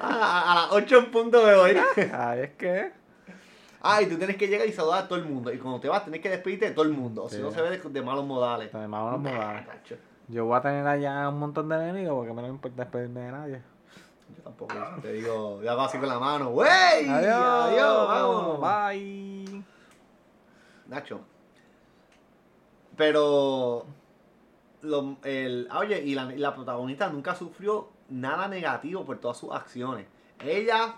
A, 0.08 0.52
a 0.52 0.54
las 0.54 0.72
8 0.72 0.96
en 0.98 1.10
punto 1.10 1.44
me 1.44 1.54
voy. 1.54 1.76
Ay, 2.14 2.40
es 2.40 2.50
que. 2.52 2.92
Ah, 3.82 4.00
y 4.00 4.06
tú 4.06 4.16
tienes 4.16 4.36
que 4.36 4.46
llegar 4.46 4.66
y 4.66 4.72
saludar 4.72 5.04
a 5.04 5.08
todo 5.08 5.18
el 5.18 5.24
mundo. 5.24 5.52
Y 5.52 5.58
cuando 5.58 5.80
te 5.80 5.88
vas, 5.88 6.04
tienes 6.04 6.20
que 6.20 6.30
despedirte 6.30 6.66
de 6.66 6.70
todo 6.72 6.84
el 6.84 6.92
mundo. 6.92 7.24
O 7.24 7.28
si 7.28 7.36
Sí. 7.36 7.42
no 7.42 7.50
se 7.50 7.60
ve 7.62 7.70
de, 7.78 7.78
de 7.90 8.02
malos 8.02 8.24
modales. 8.24 8.72
Además, 8.74 9.02
unos 9.08 9.20
modales. 9.32 9.66
Yo 10.28 10.44
voy 10.46 10.56
a 10.56 10.60
tener 10.62 10.86
allá 10.86 11.28
un 11.28 11.38
montón 11.40 11.68
de 11.68 11.74
enemigos 11.74 12.14
porque 12.14 12.30
mí 12.30 12.36
no 12.36 12.42
me 12.42 12.48
importa 12.48 12.82
despedirme 12.84 13.20
de 13.20 13.32
nadie. 13.32 13.62
Yo 14.36 14.42
tampoco. 14.44 14.74
Te 15.02 15.12
digo, 15.12 15.60
yo 15.62 15.70
hago 15.70 15.80
así 15.82 15.98
con 15.98 16.08
la 16.08 16.18
mano. 16.18 16.50
¡Wey! 16.50 17.08
Adiós. 17.08 17.34
Adiós, 17.34 18.08
vamos. 18.08 18.60
Bye. 18.60 19.62
Nacho. 20.86 21.20
Pero. 22.96 23.86
Lo, 24.82 25.16
el, 25.22 25.68
ah, 25.70 25.78
oye, 25.78 26.02
y 26.02 26.14
la, 26.14 26.32
y 26.34 26.38
la 26.38 26.54
protagonista 26.56 27.08
nunca 27.08 27.36
sufrió 27.36 27.88
nada 28.08 28.48
negativo 28.48 29.04
por 29.04 29.18
todas 29.18 29.36
sus 29.36 29.52
acciones. 29.52 30.06
Ella 30.44 30.96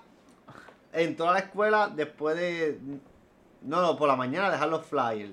entró 0.95 1.29
a 1.29 1.33
la 1.33 1.39
escuela 1.41 1.89
después 1.95 2.37
de. 2.37 2.79
No, 3.63 3.81
no, 3.83 3.97
por 3.97 4.09
la 4.09 4.17
mañana 4.17 4.51
dejar 4.51 4.69
los 4.69 4.85
flyers. 4.87 5.33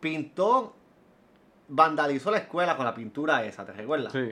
Pintó. 0.00 0.74
Vandalizó 1.68 2.30
la 2.30 2.38
escuela 2.38 2.76
con 2.76 2.84
la 2.84 2.94
pintura 2.94 3.44
esa, 3.44 3.64
¿te 3.64 3.72
recuerdas? 3.72 4.12
Sí. 4.12 4.30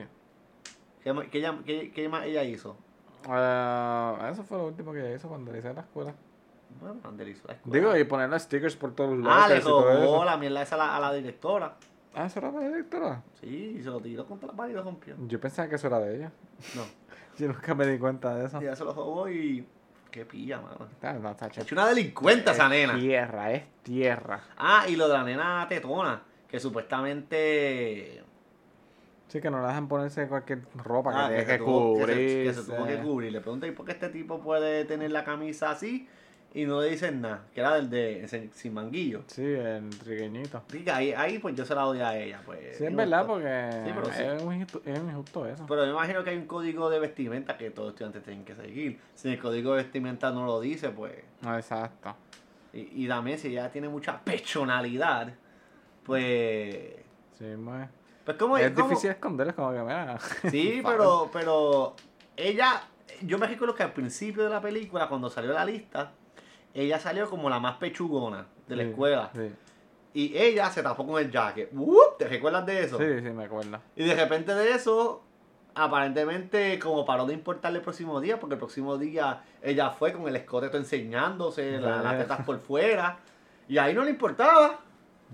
¿Qué, 1.03 1.29
qué 1.31 1.37
ella- 1.39 1.57
qué- 1.65 1.91
qué 1.91 2.07
más 2.09 2.25
ella 2.25 2.43
hizo? 2.43 2.75
Eh, 3.27 4.17
eso 4.31 4.43
fue 4.43 4.57
lo 4.57 4.67
último 4.67 4.93
que 4.93 4.99
ella 4.99 5.15
hizo 5.15 5.39
hice 5.57 5.73
la 5.73 5.81
escuela. 5.81 6.13
Bueno, 6.79 6.99
vandalizó 7.03 7.47
la 7.47 7.53
escuela. 7.55 7.77
Digo, 7.79 7.97
y 7.97 8.03
ponerle 8.03 8.39
stickers 8.39 8.75
por 8.75 8.93
todos 8.93 9.17
los 9.17 9.27
ah, 9.27 9.47
le 9.47 9.59
robó 9.59 10.23
la 10.23 10.37
mierda 10.37 10.61
esa 10.61 10.75
a 10.75 10.77
la, 10.77 10.97
a 10.97 10.99
la 10.99 11.13
directora. 11.13 11.75
Ah, 12.13 12.25
¿eso 12.25 12.39
era 12.39 12.51
de 12.51 12.59
la 12.61 12.67
directora? 12.69 13.23
Sí, 13.39 13.75
y 13.77 13.81
se 13.81 13.89
lo 13.89 13.99
tiró 13.99 14.25
contra 14.27 14.47
la 14.47 14.53
pared 14.53 14.71
y 14.71 14.75
lo 14.75 14.83
rompió. 14.83 15.15
Yo 15.27 15.39
pensaba 15.39 15.67
que 15.67 15.75
eso 15.75 15.87
era 15.87 15.99
de 15.99 16.15
ella. 16.17 16.31
No. 16.75 16.83
Yo 17.39 17.47
nunca 17.47 17.73
me 17.73 17.87
di 17.87 17.97
cuenta 17.97 18.35
de 18.35 18.45
eso. 18.45 18.61
Ya 18.61 18.75
se 18.75 18.83
lo 18.83 18.93
robó 18.93 19.27
y. 19.29 19.65
Qué 20.11 20.25
pilla, 20.25 20.59
mano. 20.59 20.89
Ah, 21.01 21.13
no, 21.13 21.31
está 21.31 21.47
Es 21.47 21.71
una 21.71 21.87
delincuente 21.87 22.51
esa 22.51 22.67
nena. 22.67 22.95
Tierra, 22.95 23.51
es 23.53 23.63
tierra. 23.81 24.43
Ah, 24.57 24.85
y 24.89 24.97
lo 24.97 25.07
de 25.07 25.13
la 25.13 25.23
nena 25.23 25.65
tetona, 25.69 26.21
que 26.49 26.59
supuestamente. 26.59 28.21
Sí, 29.29 29.39
que 29.39 29.49
no 29.49 29.61
la 29.61 29.69
dejan 29.69 29.87
ponerse 29.87 30.27
cualquier 30.27 30.63
ropa 30.75 31.27
ah, 31.27 31.29
que 31.29 31.45
que, 31.45 31.57
tuvo- 31.59 31.95
que 31.95 32.01
cubrir. 32.01 32.43
que 32.43 32.53
se 32.53 32.63
tuvo 32.63 32.85
que 32.85 32.97
cubrir. 32.97 33.31
Le 33.31 33.39
pregunté, 33.39 33.67
¿y 33.67 33.71
por 33.71 33.85
qué 33.85 33.93
este 33.93 34.09
tipo 34.09 34.41
puede 34.41 34.83
tener 34.83 35.11
la 35.11 35.23
camisa 35.23 35.71
así? 35.71 36.09
Y 36.53 36.65
no 36.65 36.81
le 36.81 36.89
dicen 36.89 37.21
nada, 37.21 37.45
que 37.53 37.61
era 37.61 37.75
del 37.75 37.89
de 37.89 38.27
sin- 38.53 38.73
manguillo. 38.73 39.23
Sí, 39.27 39.41
el 39.41 39.89
trigueñito. 39.89 40.61
Que 40.69 40.91
ahí, 40.91 41.13
ahí 41.13 41.39
pues 41.39 41.55
yo 41.55 41.63
se 41.65 41.73
la 41.73 41.83
doy 41.83 42.01
a 42.01 42.17
ella. 42.17 42.41
Pues, 42.45 42.77
Sí, 42.77 42.85
es 42.85 42.93
verdad, 42.95 43.25
porque 43.25 43.69
Sí, 43.85 43.91
pero 43.95 44.05
sí. 44.13 44.21
es, 44.21 44.41
un 44.43 44.53
injusto, 44.55 44.81
es 44.85 44.99
un 44.99 45.09
injusto 45.09 45.45
eso. 45.47 45.65
Pero 45.65 45.83
me 45.85 45.91
imagino 45.91 46.23
que 46.25 46.31
hay 46.31 46.37
un 46.37 46.47
código 46.47 46.89
de 46.89 46.99
vestimenta 46.99 47.57
que 47.57 47.71
todos 47.71 47.87
los 47.87 47.93
estudiantes 47.93 48.23
tienen 48.23 48.43
que 48.43 48.55
seguir. 48.55 48.99
Si 49.15 49.29
el 49.29 49.39
código 49.39 49.71
de 49.75 49.83
vestimenta 49.83 50.31
no 50.31 50.45
lo 50.45 50.59
dice, 50.59 50.89
pues. 50.89 51.13
No, 51.41 51.55
exacto. 51.57 52.15
Y, 52.73 53.05
y 53.05 53.07
también 53.07 53.37
si 53.39 53.47
ella 53.47 53.71
tiene 53.71 53.87
mucha 53.87 54.19
personalidad, 54.19 55.33
pues. 56.03 56.95
Sí, 57.37 57.45
pues, 57.63 57.87
Pues 58.25 58.37
como 58.37 58.57
es 58.57 58.75
difícil 58.75 59.11
esconder, 59.11 59.47
es 59.47 59.53
como 59.53 59.71
que, 59.71 59.79
mira. 59.81 60.17
Sí, 60.51 60.81
pero, 60.85 61.29
pero 61.31 61.95
ella, 62.35 62.83
yo 63.21 63.37
me 63.37 63.47
recuerdo 63.47 63.73
que 63.73 63.83
al 63.83 63.93
principio 63.93 64.43
de 64.43 64.49
la 64.49 64.59
película, 64.61 65.07
cuando 65.07 65.29
salió 65.29 65.53
la 65.53 65.63
lista, 65.65 66.11
ella 66.73 66.99
salió 66.99 67.29
como 67.29 67.49
la 67.49 67.59
más 67.59 67.77
pechugona 67.77 68.47
de 68.67 68.75
la 68.75 68.83
Sí, 68.83 68.89
escuela. 68.89 69.29
Sí, 69.33 69.51
Y 70.13 70.37
ella 70.37 70.69
se 70.69 70.83
tapó 70.83 71.05
con 71.05 71.21
el 71.21 71.31
jacket. 71.31 71.71
¿Te 72.17 72.27
recuerdas 72.27 72.65
de 72.65 72.83
eso? 72.83 72.97
sí, 72.97 73.05
sí, 73.21 73.29
me 73.29 73.45
acuerdo. 73.45 73.79
Y 73.95 74.03
de 74.03 74.13
repente 74.15 74.53
de 74.53 74.71
eso, 74.73 75.23
aparentemente 75.73 76.77
como 76.79 77.05
paró 77.05 77.25
de 77.25 77.33
importarle 77.33 77.77
el 77.79 77.83
próximo 77.83 78.19
día, 78.21 78.39
porque 78.39 78.55
el 78.55 78.59
próximo 78.59 78.97
día 78.97 79.43
ella 79.61 79.89
fue 79.91 80.11
con 80.13 80.27
el 80.27 80.35
escote 80.35 80.75
enseñándose, 80.75 81.79
la- 81.79 82.01
las 82.01 82.17
tetas 82.17 82.45
por 82.45 82.59
fuera. 82.59 83.17
Y 83.67 83.77
ahí 83.77 83.93
no 83.93 84.03
le 84.03 84.09
importaba. 84.11 84.79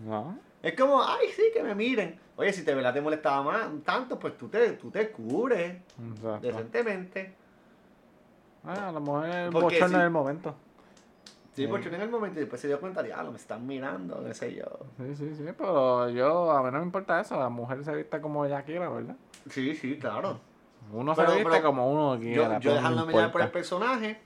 No, 0.05 0.37
Es 0.61 0.73
como, 0.75 1.01
ay, 1.03 1.27
sí, 1.35 1.43
que 1.53 1.63
me 1.63 1.73
miren. 1.75 2.19
Oye, 2.35 2.51
si 2.53 2.63
te 2.63 2.73
verdad 2.75 2.93
te 2.93 3.01
molestaba 3.01 3.41
más 3.43 3.67
tanto, 3.83 4.19
pues 4.19 4.37
tú 4.37 4.47
te, 4.49 4.71
tú 4.73 4.91
te 4.91 5.09
cubres 5.11 5.77
exacto. 6.13 6.39
decentemente. 6.45 7.33
Ah, 8.63 8.89
a 8.89 8.91
lo 8.91 8.99
mejor 8.99 9.25
el 9.27 9.49
bochorno 9.51 9.87
si- 9.87 9.95
en 9.95 10.01
el 10.01 10.09
momento. 10.09 10.55
Sí, 11.57 11.63
Sí. 11.63 11.67
porque 11.67 11.87
en 11.87 11.99
el 11.99 12.09
momento 12.11 12.37
y 12.37 12.41
después 12.41 12.61
se 12.61 12.67
dio 12.67 12.79
cuenta, 12.79 13.01
diablo, 13.01 13.31
me 13.31 13.37
están 13.39 13.65
mirando, 13.65 14.23
qué 14.23 14.31
sé 14.35 14.53
yo. 14.53 14.65
Sí, 14.97 15.15
sí, 15.15 15.33
sí, 15.35 15.43
pero 15.57 16.07
yo, 16.11 16.51
a 16.51 16.61
mí 16.61 16.69
no 16.71 16.77
me 16.77 16.85
importa 16.85 17.19
eso, 17.19 17.35
la 17.39 17.49
mujer 17.49 17.83
se 17.83 17.95
viste 17.95 18.21
como 18.21 18.45
ella 18.45 18.61
quiera, 18.61 18.87
¿verdad? 18.89 19.15
Sí, 19.49 19.73
sí, 19.73 19.97
claro. 19.97 20.39
Uno 20.93 21.15
Pero- 21.15 21.29
se 21.31 21.35
viste 21.37 21.49
pero 21.51 21.63
como 21.65 21.91
uno 21.91 22.13
Yo, 22.17 22.21
quiera. 22.21 22.43
yo 22.43 22.59
pero 22.59 22.69
no 22.69 22.75
dejándome 22.75 23.13
llevar 23.13 23.31
por 23.31 23.41
el 23.41 23.49
personaje, 23.49 24.21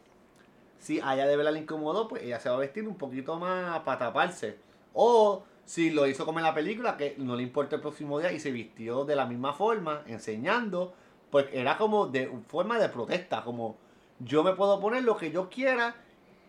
si 0.78 1.00
a 1.00 1.14
ella 1.14 1.26
de 1.26 1.38
verdad 1.38 1.54
le 1.54 1.60
incomodó, 1.60 2.10
pues 2.10 2.22
ella 2.24 2.38
se 2.42 2.50
va 2.50 2.56
a 2.56 2.60
vestir 2.60 2.86
un 2.86 2.96
poquito 2.96 3.38
más 3.40 3.80
para 3.80 3.98
taparse. 3.98 4.58
O 4.94 5.44
si 5.64 5.90
lo 5.92 6.08
hizo 6.08 6.26
como 6.26 6.40
en 6.40 6.44
la 6.44 6.54
película, 6.54 6.98
que 6.98 7.16
no 7.18 7.38
le 7.38 7.44
importa 7.44 7.78
el 7.78 7.82
próximo 7.82 8.20
día 8.20 8.34
y 8.34 8.42
se 8.42 8.52
vistió 8.52 9.06
de 9.06 9.16
la 9.16 9.26
misma 9.26 9.54
forma, 9.54 10.02
enseñando, 10.06 10.94
pues 11.30 11.48
era 11.54 11.78
como 11.78 12.08
de 12.08 12.30
forma 12.48 12.78
de 12.78 12.90
protesta, 12.90 13.42
como 13.46 13.78
yo 14.20 14.44
me 14.44 14.52
puedo 14.52 14.82
poner 14.82 15.06
lo 15.06 15.16
que 15.16 15.32
yo 15.32 15.50
quiera 15.50 15.96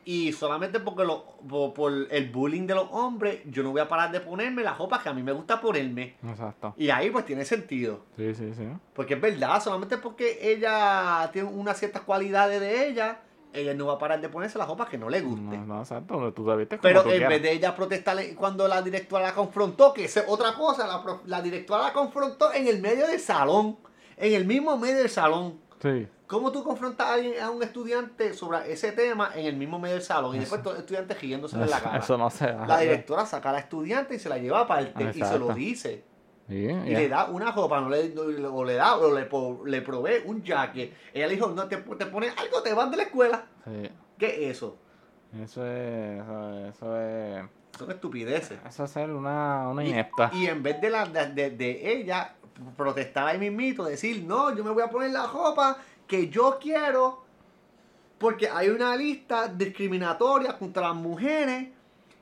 y 0.04 0.32
solamente 0.32 0.80
porque 0.80 1.04
lo, 1.04 1.24
por, 1.48 1.72
por 1.74 1.92
el 2.10 2.30
bullying 2.30 2.66
de 2.66 2.74
los 2.74 2.88
hombres, 2.90 3.40
yo 3.46 3.62
no 3.62 3.70
voy 3.70 3.80
a 3.80 3.88
parar 3.88 4.10
de 4.10 4.20
ponerme 4.20 4.62
las 4.62 4.76
ropas 4.78 5.02
que 5.02 5.08
a 5.08 5.12
mí 5.12 5.22
me 5.22 5.32
gusta 5.32 5.60
ponerme. 5.60 6.16
Exacto. 6.26 6.74
Y 6.76 6.90
ahí 6.90 7.10
pues 7.10 7.24
tiene 7.24 7.44
sentido. 7.44 8.00
Sí, 8.16 8.34
sí, 8.34 8.52
sí. 8.54 8.64
Porque 8.94 9.14
es 9.14 9.20
verdad, 9.20 9.62
solamente 9.62 9.98
porque 9.98 10.38
ella 10.52 11.30
tiene 11.32 11.48
unas 11.48 11.78
ciertas 11.78 12.02
cualidades 12.02 12.60
de 12.60 12.88
ella, 12.88 13.20
ella 13.52 13.74
no 13.74 13.86
va 13.86 13.94
a 13.94 13.98
parar 13.98 14.20
de 14.20 14.28
ponerse 14.28 14.58
las 14.58 14.66
ropas 14.66 14.88
que 14.88 14.98
no 14.98 15.08
le 15.08 15.20
guste. 15.20 15.58
No, 15.58 15.66
no, 15.66 15.80
exacto, 15.80 16.32
tú 16.32 16.44
como 16.44 16.56
Pero 16.80 17.02
tú 17.02 17.08
en 17.10 17.16
quieras. 17.16 17.28
vez 17.28 17.42
de 17.42 17.52
ella 17.52 17.76
protestarle 17.76 18.34
cuando 18.34 18.66
la 18.66 18.82
directora 18.82 19.26
la 19.26 19.34
confrontó, 19.34 19.92
que 19.92 20.06
es 20.06 20.24
otra 20.26 20.54
cosa, 20.54 21.02
la 21.26 21.42
directora 21.42 21.84
la 21.84 21.92
confrontó 21.92 22.52
en 22.52 22.66
el 22.66 22.80
medio 22.80 23.06
del 23.06 23.20
salón, 23.20 23.76
en 24.16 24.32
el 24.34 24.46
mismo 24.46 24.76
medio 24.78 24.96
del 24.96 25.10
salón. 25.10 25.60
Sí. 25.83 26.09
¿Cómo 26.29 26.53
tú 26.53 26.62
confrontas 26.64 27.07
a, 27.09 27.14
alguien, 27.14 27.42
a 27.42 27.51
un 27.51 27.62
estudiante 27.62 28.33
sobre 28.35 28.73
ese 28.73 28.92
tema 28.92 29.31
en 29.35 29.47
el 29.47 29.57
mismo 29.57 29.79
medio 29.79 29.97
del 29.97 30.05
salón? 30.05 30.37
Y 30.37 30.38
después 30.38 30.62
todos 30.62 30.75
los 30.77 30.83
estudiantes 30.85 31.21
riéndose 31.21 31.57
en 31.57 31.68
la 31.68 31.81
cara. 31.81 31.99
eso 31.99 32.16
no 32.16 32.31
se 32.31 32.47
La 32.53 32.79
directora 32.79 33.27
saca 33.27 33.51
a 33.51 33.53
la 33.55 33.59
estudiante 33.59 34.14
y 34.14 34.18
se 34.18 34.29
la 34.29 34.38
lleva 34.38 34.61
aparte 34.61 35.11
y 35.14 35.23
se 35.23 35.38
lo 35.38 35.49
dice. 35.53 36.05
Y 36.49 36.66
le 36.68 37.09
da 37.09 37.27
una 37.27 37.51
ropa, 37.53 37.81
no 37.81 37.88
le, 37.88 38.11
no- 38.11 38.23
o 38.55 38.64
le 38.64 38.75
da, 38.75 38.97
o 38.97 39.12
le, 39.14 39.25
po- 39.25 39.62
le 39.66 39.81
provee 39.83 40.23
un 40.27 40.42
jacket. 40.42 40.92
Ella 41.12 41.27
le 41.27 41.35
dijo, 41.35 41.49
no, 41.49 41.66
te, 41.66 41.77
te 41.79 42.07
pones 42.07 42.33
algo, 42.38 42.62
te 42.62 42.73
van 42.75 42.90
de 42.90 42.97
la 42.99 43.03
escuela. 43.05 43.47
Sí. 43.64 43.90
¿Qué 44.18 44.45
es 44.51 44.57
eso? 44.57 44.77
Eso 45.42 45.66
es, 45.66 46.21
eso 46.21 46.51
es, 46.53 46.75
eso 46.77 47.01
es, 47.01 47.45
Son 47.79 47.90
estupideces. 47.90 48.59
eso 48.68 48.85
es 48.85 48.90
ser 48.90 49.11
una, 49.11 49.68
una 49.68 49.83
Y- 49.85 49.90
inepta. 49.90 50.31
Y, 50.35 50.47
en 50.47 50.62
vez 50.62 50.79
de, 50.81 50.90
la, 50.90 51.07
de, 51.07 51.27
de- 51.31 51.51
de 51.51 51.92
ella 51.92 52.35
protestar 52.77 53.29
ahí 53.29 53.38
mismito, 53.38 53.85
decir, 53.85 54.22
no, 54.25 54.55
yo 54.57 54.64
me 54.64 54.70
voy 54.70 54.83
a 54.83 54.88
poner 54.90 55.11
la 55.11 55.27
ropa 55.27 55.79
que 56.07 56.29
yo 56.29 56.59
quiero, 56.61 57.22
porque 58.18 58.48
hay 58.48 58.68
una 58.68 58.94
lista 58.96 59.48
discriminatoria 59.48 60.57
contra 60.59 60.83
las 60.88 60.94
mujeres 60.96 61.68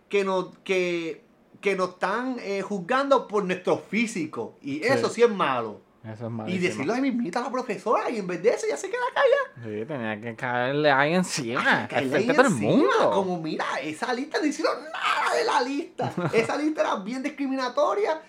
que 0.09 0.24
nos, 0.24 0.57
que, 0.64 1.22
que 1.61 1.76
nos 1.76 1.90
están 1.90 2.37
eh, 2.40 2.62
juzgando 2.62 3.29
por 3.29 3.44
nuestro 3.44 3.79
físico. 3.79 4.57
Y 4.62 4.83
eso 4.85 5.09
Sí. 5.09 5.22
es 5.22 5.31
malo. 5.31 5.81
Eso 6.03 6.12
es 6.14 6.20
Y 6.20 6.29
malísimo. 6.31 6.66
decirlo 6.68 6.94
de 6.94 7.00
mismita 7.03 7.40
a 7.40 7.42
la 7.42 7.50
profesora 7.50 8.09
y 8.09 8.16
en 8.16 8.26
vez 8.26 8.42
de 8.42 8.48
eso 8.48 8.66
ya 8.66 8.76
se 8.79 8.88
queda 8.88 9.03
callada. 9.12 9.68
Sí, 9.81 9.85
tenía 9.87 10.18
que 10.18 10.35
caerle 10.35 10.90
ahí 10.90 11.12
encima. 11.14 11.87
Caerle 11.88 12.16
ahí 12.16 12.26
todo 12.26 12.42
el 12.42 12.50
mundo. 12.50 13.11
Como 13.12 13.38
mira, 13.38 13.66
esa 13.83 14.14
lista 14.14 14.38
no 14.40 14.46
hicieron 14.46 14.76
nada 14.85 15.35
de 15.37 15.44
la 15.44 15.61
lista. 15.61 16.11
Esa 16.33 16.57
lista 16.57 16.81
era 16.81 16.96
bien 16.96 17.22
discriminatoria 17.22 18.22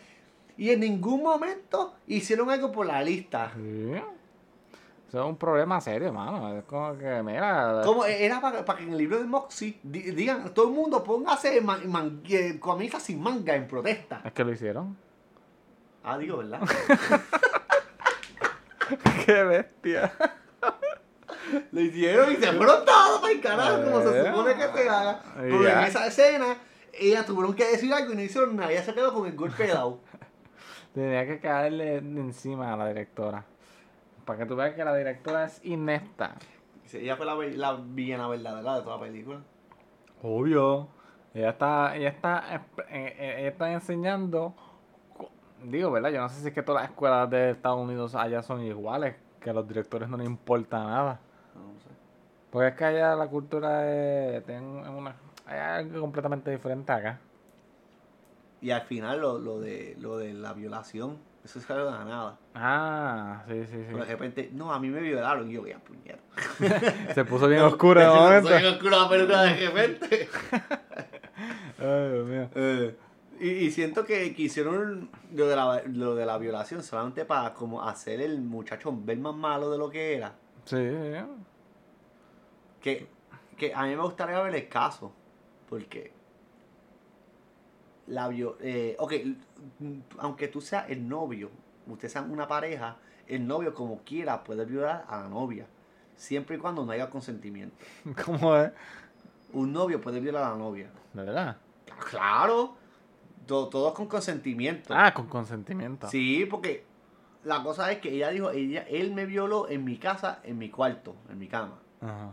y 0.57 0.69
en 0.71 0.79
ningún 0.81 1.23
momento 1.23 1.95
hicieron 2.07 2.49
algo 2.49 2.71
por 2.71 2.85
la 2.85 3.01
lista. 3.03 3.51
Eso 5.07 5.19
es 5.23 5.25
un 5.29 5.35
problema 5.37 5.81
serio, 5.81 6.13
mano. 6.13 6.55
Es 6.57 6.63
como 6.63 6.97
que, 6.97 7.21
mira. 7.23 7.81
Como 7.83 8.05
era 8.05 8.39
para, 8.39 8.63
para 8.63 8.79
que 8.79 8.85
en 8.85 8.91
el 8.93 8.97
libro 8.97 9.17
de 9.17 9.25
Moxie 9.25 9.77
di- 9.83 10.11
digan, 10.11 10.53
todo 10.53 10.67
el 10.69 10.73
mundo 10.73 11.03
póngase 11.03 11.59
man, 11.61 11.81
man- 11.89 12.21
eh, 12.29 12.59
sin 12.99 13.21
manga 13.21 13.53
en 13.55 13.67
protesta. 13.67 14.21
Es 14.23 14.31
que 14.31 14.43
lo 14.45 14.51
hicieron. 14.53 14.95
Ah, 16.03 16.17
digo, 16.17 16.37
¿verdad? 16.37 16.61
Qué 19.25 19.43
bestia. 19.43 20.13
Lo 21.71 21.81
hicieron 21.81 22.31
y 22.31 22.35
se 22.37 22.51
fueron 22.53 22.85
todos 22.85 23.19
para 23.21 23.33
el 23.33 23.41
carajo, 23.41 23.83
como 23.83 24.01
se 24.01 24.19
Eh. 24.21 24.25
supone 24.25 24.55
que 24.55 24.67
se 24.81 24.89
haga. 24.89 25.21
Pero 25.35 25.67
en 25.67 25.79
esa 25.79 26.07
escena, 26.07 26.57
ellas 26.93 27.25
tuvieron 27.25 27.53
que 27.53 27.65
decir 27.65 27.93
algo 27.93 28.13
y 28.13 28.15
no 28.15 28.21
hicieron 28.21 28.55
nada. 28.55 28.71
Ella 28.71 28.83
se 28.83 28.93
quedó 28.93 29.13
con 29.13 29.27
el 29.27 29.35
golpe 29.35 29.67
dado. 29.67 29.99
Tenía 30.93 31.25
que 31.25 31.39
caerle 31.39 31.97
encima 31.97 32.73
a 32.73 32.77
la 32.77 32.88
directora. 32.89 33.45
Para 34.25 34.39
que 34.39 34.45
tú 34.45 34.56
veas 34.56 34.75
que 34.75 34.84
la 34.84 34.95
directora 34.95 35.45
es 35.45 35.63
inepta. 35.63 36.36
Dice, 36.84 37.01
Ella 37.01 37.15
fue 37.15 37.25
la, 37.25 37.36
la 37.36 37.73
villana 37.82 38.27
verdadera 38.27 38.75
de 38.75 38.82
toda 38.82 38.97
la 38.97 39.04
película. 39.04 39.39
Obvio. 40.21 40.88
Ella 41.34 41.51
está, 41.51 41.95
ella 41.95 42.10
está, 42.10 42.56
eh, 42.89 43.15
eh, 43.17 43.36
ella 43.39 43.47
está 43.49 43.71
enseñando. 43.71 44.54
Digo, 45.63 45.91
¿verdad? 45.91 46.10
Yo 46.10 46.19
no 46.19 46.27
sé 46.27 46.41
si 46.41 46.47
es 46.49 46.54
que 46.54 46.62
todas 46.62 46.82
las 46.82 46.91
escuelas 46.91 47.30
de 47.30 47.51
Estados 47.51 47.80
Unidos 47.80 48.15
allá 48.15 48.41
son 48.43 48.62
iguales. 48.62 49.15
Que 49.39 49.49
a 49.49 49.54
los 49.54 49.67
directores 49.67 50.10
no 50.10 50.17
les 50.17 50.27
importa 50.27 50.84
nada. 50.84 51.19
No 51.56 51.80
sé. 51.80 51.89
Porque 52.51 52.67
es 52.67 52.75
que 52.75 52.86
allá 52.86 53.15
la 53.15 53.27
cultura 53.27 53.89
es, 53.89 54.45
tienen 54.45 54.65
una, 54.65 55.15
algo 55.45 56.01
completamente 56.01 56.51
diferente 56.51 56.91
acá. 56.91 57.19
Y 58.62 58.71
al 58.71 58.82
final 58.84 59.19
lo, 59.21 59.39
lo 59.39 59.60
de 59.60 59.95
lo 60.00 60.17
de 60.17 60.34
la 60.34 60.54
violación, 60.54 61.17
eso 61.43 61.58
es 61.60 61.69
algo 61.71 61.86
de 61.86 61.91
la 61.91 62.06
nada. 62.06 62.38
Ah, 62.54 63.43
sí, 63.47 63.65
sí, 63.65 63.78
De 63.78 63.88
sí. 63.88 63.93
repente, 63.93 64.50
no, 64.54 64.71
a 64.71 64.80
mí 64.80 64.89
me 64.89 65.02
violaron 65.02 65.50
y 65.50 65.54
yo, 65.56 65.65
ya 65.65 65.80
puñeta. 65.80 66.21
Se 67.15 67.26
puso 67.26 67.47
bien 67.47 67.62
oscura 67.63 68.04
de 68.04 68.19
momento. 68.19 68.50
Soy 68.50 68.65
oscura 68.65 68.97
la 69.00 69.10
película 69.10 69.41
de 69.43 69.67
repente. 69.67 70.30
Ay, 71.80 72.12
Dios 72.12 72.28
mío. 72.28 72.50
Eh, 72.54 72.95
y, 73.39 73.50
y 73.50 73.71
siento 73.71 74.06
que, 74.06 74.36
que 74.36 74.43
hicieron 74.43 75.10
lo 75.34 75.47
de, 75.47 75.56
la, 75.56 75.82
lo 75.88 76.13
de 76.13 76.28
la 76.28 76.38
violación 76.38 76.84
solamente 76.84 77.26
para 77.26 77.56
como 77.56 77.82
hacer 77.84 78.21
el 78.21 78.39
muchacho 78.41 78.93
ver 78.95 79.17
más 79.17 79.34
malo 79.36 79.71
de 79.71 79.80
lo 79.80 79.89
que 79.89 80.15
era. 80.15 80.36
Sí, 80.65 80.78
sí. 80.78 81.17
Que, 82.80 83.08
que 83.58 83.74
a 83.74 83.84
mí 83.86 83.95
me 83.95 84.04
gustaría 84.04 84.39
ver 84.41 84.54
el 84.54 84.67
caso. 84.69 85.12
Porque 85.67 86.13
la 88.12 88.30
eh, 88.62 88.95
ok, 89.00 89.13
aunque 90.19 90.47
tú 90.47 90.62
seas 90.62 90.89
el 90.89 91.08
novio, 91.08 91.50
ustedes 91.88 92.12
sean 92.12 92.30
una 92.32 92.47
pareja, 92.47 92.97
el 93.28 93.47
novio 93.47 93.74
como 93.74 94.00
quiera 94.04 94.43
puede 94.43 94.65
violar 94.65 95.06
a 95.08 95.21
la 95.21 95.30
novia. 95.30 95.65
Siempre 96.15 96.58
y 96.58 96.60
cuando 96.60 96.86
no 96.86 96.91
haya 96.91 97.10
consentimiento. 97.10 97.76
¿Cómo 98.26 98.56
es? 98.56 98.71
Un 99.54 99.74
novio 99.74 100.00
puede 100.02 100.19
violar 100.19 100.43
a 100.43 100.50
la 100.52 100.56
novia. 100.58 100.89
¿De 101.13 101.24
verdad? 101.24 101.58
Claro. 102.10 102.76
To- 103.47 103.67
Todo, 103.69 103.93
con 103.93 104.06
consentimiento. 104.08 104.93
Ah, 104.95 105.13
con 105.13 105.28
consentimiento. 105.28 106.08
Sí, 106.08 106.45
porque 106.50 106.86
la 107.43 107.63
cosa 107.63 107.91
es 107.91 108.00
que 108.00 108.13
ella 108.13 108.30
dijo, 108.30 108.52
ella, 108.52 108.86
él 108.88 109.13
me 109.13 109.26
violó 109.26 109.67
en 109.67 109.84
mi 109.84 109.97
casa, 109.97 110.39
en 110.43 110.58
mi 110.58 110.69
cuarto, 110.69 111.15
en 111.30 111.39
mi 111.39 111.47
cama. 111.47 111.80
Ajá. 112.02 112.32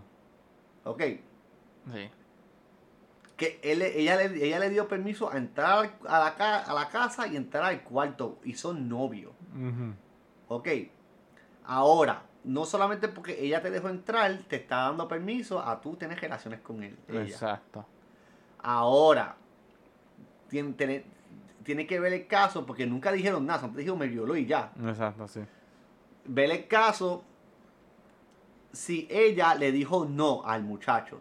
Ok. 0.84 1.02
Sí. 1.92 2.10
Que 3.38 3.58
él, 3.62 3.80
ella, 3.80 4.16
le, 4.16 4.44
ella 4.44 4.58
le 4.58 4.68
dio 4.68 4.86
permiso 4.88 5.30
a 5.32 5.38
entrar 5.38 5.92
a 6.06 6.18
la, 6.18 6.34
ca- 6.34 6.64
a 6.64 6.74
la 6.74 6.88
casa 6.90 7.26
y 7.28 7.36
entrar 7.36 7.62
al 7.64 7.82
cuarto. 7.82 8.38
Y 8.44 8.52
son 8.54 8.88
novios. 8.88 9.32
Ujú. 9.54 9.94
Ok. 10.48 10.68
Ahora, 11.64 12.22
no 12.44 12.64
solamente 12.66 13.08
porque 13.08 13.42
ella 13.42 13.62
te 13.62 13.70
dejó 13.70 13.88
entrar, 13.90 14.36
te 14.48 14.56
está 14.56 14.76
dando 14.82 15.06
permiso 15.08 15.60
a 15.60 15.80
tú 15.80 15.94
tener 15.96 16.18
relaciones 16.20 16.60
con 16.60 16.82
él. 16.82 16.98
ella. 17.08 17.22
Exacto. 17.22 17.86
Ahora, 18.60 19.36
tiene, 20.48 20.72
tiene, 20.72 21.04
tiene 21.62 21.86
que 21.86 22.00
ver 22.00 22.12
el 22.14 22.26
caso 22.26 22.66
porque 22.66 22.86
nunca 22.86 23.12
dijeron 23.12 23.46
nada. 23.46 23.60
Siempre 23.60 23.80
dijeron 23.82 23.98
me 24.00 24.08
violó 24.08 24.34
y 24.36 24.46
ya. 24.46 24.72
Exacto, 24.84 25.28
sí. 25.28 25.40
ver 26.24 26.50
el 26.50 26.66
caso 26.66 27.22
si 28.72 29.06
ella 29.10 29.54
le 29.54 29.70
dijo 29.72 30.04
no 30.06 30.42
al 30.44 30.64
muchacho. 30.64 31.20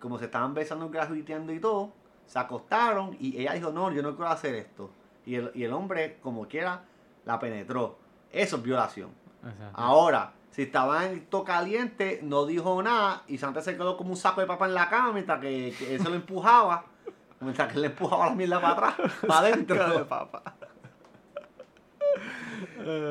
Como 0.00 0.18
se 0.18 0.26
estaban 0.26 0.54
besando, 0.54 0.88
grafiteando 0.88 1.52
y 1.52 1.60
todo, 1.60 1.92
se 2.26 2.38
acostaron 2.38 3.16
y 3.18 3.40
ella 3.40 3.54
dijo, 3.54 3.70
no, 3.70 3.90
yo 3.92 4.02
no 4.02 4.14
quiero 4.14 4.30
hacer 4.30 4.54
esto. 4.54 4.90
Y 5.26 5.36
el, 5.36 5.50
y 5.54 5.64
el 5.64 5.72
hombre, 5.72 6.18
como 6.22 6.46
quiera, 6.46 6.84
la 7.24 7.38
penetró. 7.38 7.98
Eso 8.32 8.56
es 8.56 8.62
violación. 8.62 9.10
Exacto. 9.42 9.70
Ahora, 9.74 10.32
si 10.50 10.62
estaban 10.62 11.04
en 11.04 11.26
todo 11.26 11.44
caliente, 11.44 12.20
no 12.22 12.46
dijo 12.46 12.82
nada 12.82 13.22
y 13.28 13.38
Santa 13.38 13.60
se 13.60 13.76
quedó 13.76 13.96
como 13.96 14.10
un 14.10 14.16
saco 14.16 14.40
de 14.40 14.46
papa 14.46 14.66
en 14.66 14.74
la 14.74 14.88
cama 14.88 15.12
mientras 15.12 15.40
que, 15.40 15.74
que 15.78 15.94
él 15.94 16.02
se 16.02 16.08
lo 16.08 16.14
empujaba. 16.14 16.84
Mientras 17.40 17.68
que 17.68 17.76
él 17.76 17.82
le 17.82 17.86
empujaba 17.86 18.26
la 18.26 18.34
mierda 18.34 18.60
para 18.60 18.72
atrás, 18.72 19.12
para 19.28 19.38
adentro. 19.38 19.78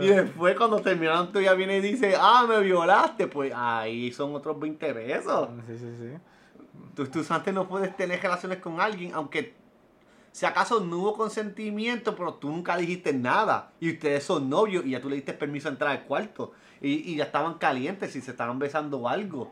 Y 0.02 0.08
después 0.08 0.56
cuando 0.56 0.82
terminaron 0.82 1.32
tú 1.32 1.40
ya 1.40 1.54
viene 1.54 1.78
y 1.78 1.82
dice, 1.82 2.16
ah, 2.20 2.46
me 2.48 2.60
violaste, 2.62 3.28
pues 3.28 3.54
ahí 3.56 4.12
son 4.12 4.36
otros 4.36 4.60
20 4.60 4.94
pesos. 4.94 5.50
Sí, 5.66 5.78
sí, 5.78 5.96
sí. 5.98 6.18
Tú, 6.98 7.06
tú 7.08 7.24
antes 7.30 7.54
no 7.54 7.68
puedes 7.70 7.96
tener 7.96 8.20
relaciones 8.22 8.58
con 8.58 8.82
alguien, 8.82 9.14
aunque 9.14 9.54
si 10.32 10.46
acaso 10.46 10.80
no 10.82 10.98
hubo 10.98 11.14
consentimiento, 11.14 12.16
pero 12.16 12.34
tú 12.34 12.50
nunca 12.50 12.76
dijiste 12.76 13.14
nada. 13.14 13.72
Y 13.80 13.94
ustedes 13.94 14.24
son 14.24 14.50
novios 14.50 14.84
y 14.86 14.90
ya 14.92 15.00
tú 15.02 15.08
le 15.10 15.16
diste 15.16 15.34
permiso 15.34 15.70
a 15.70 15.72
entrar 15.72 15.92
al 15.92 16.04
cuarto. 16.06 16.52
Y, 16.82 17.12
y 17.12 17.16
ya 17.16 17.26
estaban 17.26 17.56
calientes 17.60 18.16
y 18.16 18.22
se 18.22 18.32
estaban 18.32 18.58
besando 18.60 18.98
o 19.00 19.08
algo. 19.08 19.52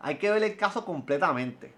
Hay 0.00 0.16
que 0.16 0.30
ver 0.30 0.42
el 0.42 0.56
caso 0.56 0.84
completamente. 0.84 1.74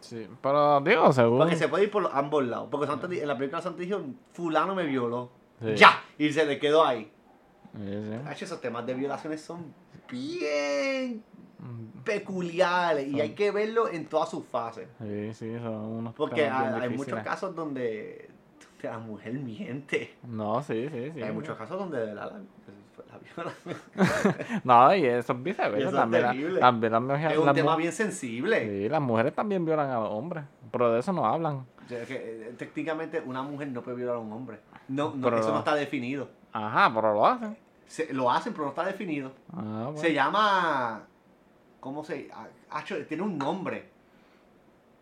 Sí, 0.00 0.26
pero 0.40 0.80
digo, 0.80 1.12
según. 1.12 1.38
Porque 1.38 1.56
se 1.56 1.66
puede 1.68 1.84
ir 1.84 1.90
por 1.90 2.08
ambos 2.12 2.44
lados. 2.44 2.68
Porque 2.70 2.86
Santa 2.86 3.06
di- 3.08 3.20
en 3.20 3.28
la 3.28 3.36
película 3.36 3.60
Santa 3.62 3.80
dijo, 3.80 4.00
fulano 4.32 4.74
me 4.74 4.84
violó. 4.86 5.30
Sí. 5.60 5.74
Ya. 5.76 6.02
Y 6.18 6.32
se 6.32 6.44
le 6.46 6.58
quedó 6.58 6.84
ahí. 6.84 7.10
Sí, 7.76 7.80
sí. 8.04 8.18
Ay, 8.26 8.36
esos 8.40 8.60
temas 8.60 8.84
de 8.86 8.94
violaciones 8.94 9.40
son 9.40 9.72
bien 10.10 11.24
Peculiares 12.04 13.06
y 13.06 13.12
Son- 13.12 13.20
hay 13.20 13.30
que 13.34 13.50
verlo 13.50 13.88
en 13.88 14.06
todas 14.06 14.28
sus 14.30 14.44
fases. 14.46 14.88
Sí, 15.00 15.32
sí, 15.34 15.54
son 15.58 15.74
unos 15.74 16.14
Porque 16.14 16.48
hay, 16.48 16.88
muchos 16.90 17.20
casos 17.22 17.54
donde, 17.54 18.28
la 18.82 18.98
mujer 18.98 19.32
miente. 19.34 20.14
No, 20.24 20.62
sí, 20.62 20.88
sí, 20.92 21.10
sí. 21.14 21.22
hay 21.22 21.32
muchos 21.32 21.56
casos 21.56 21.78
donde 21.78 22.06
la, 22.14 22.26
la 22.26 23.18
viola. 23.18 23.52
No, 24.64 24.94
y 24.94 25.06
eso 25.06 25.32
es 25.32 25.42
viceversa. 25.42 25.78
eso 25.78 25.88
es 25.88 25.94
También, 25.94 26.22
la- 26.54 26.60
también. 26.60 26.94
Es 27.30 27.38
un 27.38 27.52
tema 27.54 27.76
bien 27.76 27.92
sensible. 27.92 28.68
Sí, 28.82 28.88
las 28.88 29.00
mujeres 29.00 29.34
también 29.34 29.64
violan 29.64 29.88
a 29.90 30.00
los 30.00 30.10
hombres. 30.10 30.44
Pero 30.70 30.92
de 30.92 31.00
eso 31.00 31.12
no 31.12 31.24
hablan. 31.26 31.64
Que, 31.88 32.02
eh, 32.08 32.54
técnicamente 32.58 33.20
una 33.24 33.42
mujer 33.42 33.68
no 33.68 33.82
puede 33.82 33.96
violar 33.98 34.16
a 34.16 34.18
un 34.18 34.32
hombre. 34.32 34.58
No, 34.88 35.14
no, 35.14 35.22
Pero 35.24 35.38
eso 35.38 35.48
no. 35.48 35.54
no 35.54 35.58
está 35.60 35.74
definido. 35.74 36.28
Ajá, 36.52 36.90
pero 36.94 37.14
lo 37.14 37.26
hacen. 37.26 37.56
Se- 37.86 38.12
lo 38.12 38.30
hacen, 38.30 38.52
pero 38.52 38.64
no 38.64 38.70
está 38.70 38.84
definido. 38.84 39.32
Ah, 39.52 39.84
bueno. 39.84 39.96
Se 39.98 40.12
llama. 40.12 41.02
¿Cómo 41.84 42.02
se.? 42.02 42.30
ah, 42.32 42.48
tiene 43.06 43.22
un 43.22 43.36
nombre. 43.36 43.90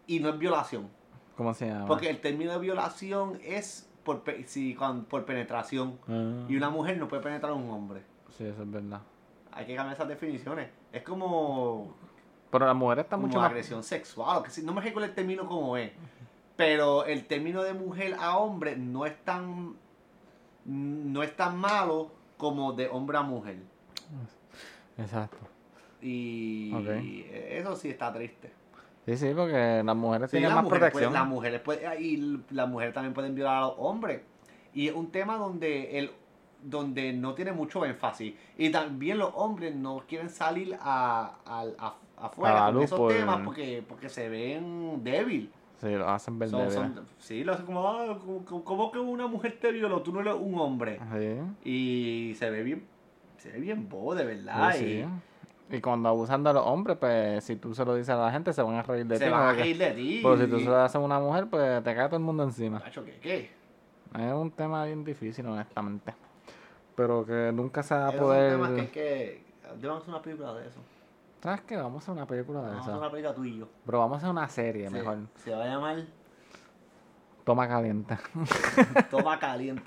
Y 0.09 0.19
no 0.19 0.31
es 0.31 0.37
violación. 0.39 0.89
¿Cómo 1.37 1.55
se 1.55 1.69
llama? 1.69 1.87
Porque 1.87 2.11
el 2.11 2.21
término 2.21 2.51
de 2.51 2.59
violación 2.59 3.39
es 3.45 3.89
por, 4.03 4.23
pe- 4.25 4.43
si, 4.49 4.77
por 5.09 5.25
penetración. 5.25 5.97
Ah, 6.09 6.45
Y 6.49 6.57
una 6.57 6.71
mujer 6.71 6.99
no 6.99 7.07
puede 7.07 7.23
penetrar 7.23 7.53
a 7.53 7.55
un 7.55 7.71
hombre. 7.71 8.03
Sí, 8.37 8.45
eso 8.45 8.63
es 8.65 8.71
verdad. 8.71 9.01
Hay 9.53 9.65
que 9.65 9.77
cambiar 9.77 9.95
esas 9.95 10.09
definiciones. 10.09 10.71
Es 10.93 11.03
como, 11.05 11.95
Pero 12.51 12.67
las 12.67 12.75
mujeres 12.75 13.05
están 13.05 13.19
como 13.21 13.29
mucho 13.29 13.39
más. 13.41 13.49
agresión 13.51 13.85
sexual. 13.85 14.43
que 14.43 14.51
si- 14.51 14.63
no 14.65 14.75
me 14.75 14.81
recuerdo 14.81 15.09
el 15.09 15.15
término 15.15 15.47
como 15.47 15.77
es. 15.77 15.93
Pero 16.57 17.05
el 17.05 17.27
término 17.27 17.63
de 17.63 17.75
mujer 17.75 18.17
a 18.19 18.39
hombre 18.39 18.77
no 18.77 19.07
es 19.07 19.17
tan. 19.25 19.77
No 20.65 21.23
es 21.23 21.37
tan 21.37 21.57
malo 21.59 22.11
como 22.39 22.73
de 22.73 22.89
hombre 22.89 23.19
a 23.19 23.23
mujer. 23.23 23.59
Exacto. 24.99 25.39
Y 26.03 27.25
eso 27.51 27.77
sí 27.77 27.89
está 27.91 28.13
triste. 28.13 28.51
Sí, 29.07 29.17
sí, 29.17 29.33
porque 29.35 29.83
las 29.85 29.97
mujeres 29.97 30.31
Sí, 30.31 30.37
tienen 30.37 30.51
las 30.51 30.57
más 30.57 30.65
mujeres, 30.65 30.93
pueden- 30.93 31.09
protección. 31.09 31.13
las 31.13 31.27
mujeres 31.29 31.61
pueden- 31.61 32.03
y 32.03 32.55
las 32.55 32.69
mujeres 32.69 32.95
también 32.95 33.15
pueden 33.15 33.35
violar 33.35 33.57
a 33.57 33.61
los 33.63 33.75
hombres. 33.79 34.21
Y 34.75 34.89
es 34.89 34.95
un 34.95 35.11
tema 35.11 35.37
donde 35.37 35.99
el 35.99 36.11
donde 36.65 37.13
no 37.13 37.35
tiene 37.35 37.51
mucho 37.51 37.85
énfasis. 37.85 38.35
Y 38.57 38.71
también 38.71 39.19
los 39.19 39.33
hombres 39.35 39.75
no 39.75 40.05
quieren 40.07 40.31
salir 40.31 40.77
a, 40.81 41.35
a- 41.45 41.65
a- 41.77 41.97
afuera 42.25 42.67
con 42.73 42.83
esos 42.85 42.97
por- 43.01 43.13
temas 43.13 43.41
porque, 43.45 43.83
porque 43.89 44.09
se 44.09 44.29
ven 44.29 45.03
débil. 45.03 45.51
Sí, 45.81 45.91
lo 45.91 46.09
hacen 46.09 46.39
ver 46.39 46.51
Son- 46.51 47.01
sí, 47.19 47.43
lo 47.43 47.55
hacen 47.55 47.67
como, 47.67 47.89
ah, 47.89 48.17
como, 48.47 48.63
como 48.65 48.93
que 48.93 49.01
una 49.01 49.27
mujer 49.27 49.59
te 49.61 49.73
violó, 49.73 50.03
tú 50.03 50.13
no 50.13 50.21
eres 50.21 50.35
un 50.39 50.57
hombre. 50.57 51.01
Sí. 51.65 51.69
Y 51.69 52.35
se 52.37 52.49
ve 52.51 52.63
bien, 52.63 52.85
se 53.39 53.51
ve 53.51 53.59
bien 53.59 53.89
bobo, 53.89 54.15
de 54.15 54.25
verdad. 54.25 54.73
Sí, 54.77 54.85
y. 54.85 55.05
Y 55.73 55.81
cuando 55.81 56.09
abusan 56.11 56.45
de 56.45 56.53
los 56.53 56.65
hombres, 56.67 56.99
pues 56.99 57.43
si 57.45 57.57
tú 57.57 57.75
se 57.75 57.85
lo 57.85 57.95
dices 57.95 58.11
a 58.11 58.17
la 58.17 58.31
gente, 58.31 58.53
se 58.53 58.61
van 58.63 58.75
a 58.75 58.83
reír 58.83 59.07
de 59.07 59.17
se 59.17 59.25
ti. 59.25 59.31
van 59.31 59.43
a 59.49 59.53
reír 59.55 59.79
de 59.79 59.91
ti. 59.93 60.21
Pero 60.23 60.37
si 60.37 60.47
tú 60.47 60.59
se 60.61 60.67
lo 60.67 60.77
haces 60.77 60.97
a 60.97 60.99
una 60.99 61.19
mujer, 61.19 61.49
pues 61.49 61.83
te 61.83 61.95
cae 61.95 62.07
todo 62.07 62.17
el 62.17 62.23
mundo 62.23 62.43
encima. 62.45 62.83
¿qué, 62.85 63.19
qué? 63.23 63.51
Es 64.19 64.33
un 64.35 64.51
tema 64.51 64.85
bien 64.85 65.03
difícil, 65.03 65.47
honestamente. 65.47 66.15
Pero 66.95 67.25
que 67.25 67.51
nunca 67.55 67.83
se 67.83 67.95
va 67.95 68.09
a 68.09 68.11
Es 68.11 68.15
un 68.17 68.21
poder. 68.21 68.53
tema 68.53 68.75
que 68.75 68.81
es 68.83 68.91
que... 68.91 69.45
Debemos 69.77 70.03
hacer 70.03 70.11
una 70.15 70.23
película 70.23 70.55
de 70.55 70.69
eso. 70.69 70.81
¿Sabes 71.43 71.63
qué? 71.63 71.77
Vamos 71.77 71.95
a 71.95 71.99
hacer 72.05 72.13
una 72.15 72.27
película 72.27 72.61
de 72.61 72.67
Vamos 72.67 72.79
a 72.79 72.83
hacer 72.83 72.93
eso. 72.93 73.01
una 73.01 73.11
película 73.11 73.35
tú 73.35 73.45
y 73.45 73.59
yo. 73.59 73.69
Pero 73.87 73.99
vamos 73.99 74.15
a 74.15 74.19
hacer 74.19 74.29
una 74.31 74.49
serie 74.51 74.89
Se- 74.89 74.95
mejor. 74.95 75.19
Se 75.37 75.55
va 75.55 75.65
a 75.65 75.67
llamar 75.67 76.05
Toma 77.45 77.67
caliente. 77.67 78.17
Toma 79.11 79.39
Caliente. 79.39 79.83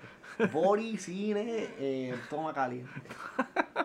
Bori, 0.51 0.97
cine, 0.97 1.67
eh, 1.77 2.15
Toma 2.29 2.51
Caliente. 2.53 2.91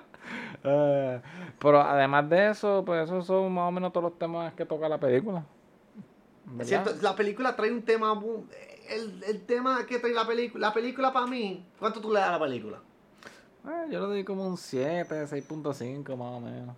Eh, 0.64 1.20
pero 1.58 1.80
además 1.80 2.28
de 2.28 2.50
eso, 2.50 2.82
pues 2.84 3.04
esos 3.04 3.26
son 3.26 3.52
más 3.52 3.68
o 3.68 3.70
menos 3.70 3.92
todos 3.92 4.10
los 4.10 4.18
temas 4.18 4.52
que 4.54 4.66
toca 4.66 4.88
la 4.88 4.98
película. 4.98 5.44
¿Verdad? 6.44 6.64
Cierto, 6.66 7.02
la 7.02 7.14
película 7.14 7.54
trae 7.56 7.70
un 7.70 7.82
tema... 7.82 8.20
El, 8.88 9.22
el 9.24 9.46
tema 9.46 9.86
que 9.86 9.98
trae 9.98 10.12
la 10.12 10.26
película... 10.26 10.68
La 10.68 10.74
película 10.74 11.12
para 11.12 11.26
mí... 11.26 11.64
¿Cuánto 11.78 12.00
tú 12.00 12.12
le 12.12 12.20
das 12.20 12.30
a 12.30 12.32
la 12.32 12.40
película? 12.40 12.80
Eh, 13.66 13.88
yo 13.90 14.00
le 14.00 14.06
doy 14.06 14.24
como 14.24 14.46
un 14.46 14.56
7, 14.56 15.26
6.5 15.26 16.16
más 16.16 16.28
o 16.28 16.40
menos. 16.40 16.76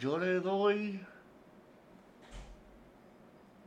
Yo 0.00 0.18
le 0.18 0.40
doy... 0.40 1.04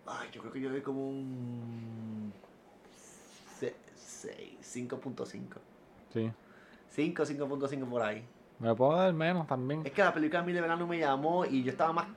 Ay, 0.07 0.29
yo 0.31 0.41
creo 0.41 0.53
que 0.53 0.59
yo 0.59 0.69
le 0.69 0.75
doy 0.75 0.83
como 0.83 1.07
un... 1.07 2.33
6, 3.95 4.57
5.5. 4.61 5.41
Sí. 6.13 6.31
5, 6.89 7.23
5.5 7.23 7.89
por 7.89 8.01
ahí. 8.01 8.25
Me 8.65 8.69
lo 8.71 8.75
puedo 8.75 8.93
dar 8.97 9.13
menos 9.13 9.45
también. 9.45 9.83
Es 9.85 9.91
que 9.91 10.01
la 10.03 10.11
película 10.11 10.39
a 10.39 10.43
mí 10.43 10.51
de 10.51 10.59
verdad 10.59 10.75
no 10.75 10.87
me 10.87 10.97
llamó 10.97 11.45
y 11.45 11.61
yo 11.61 11.69
estaba 11.69 11.93
más 11.93 12.07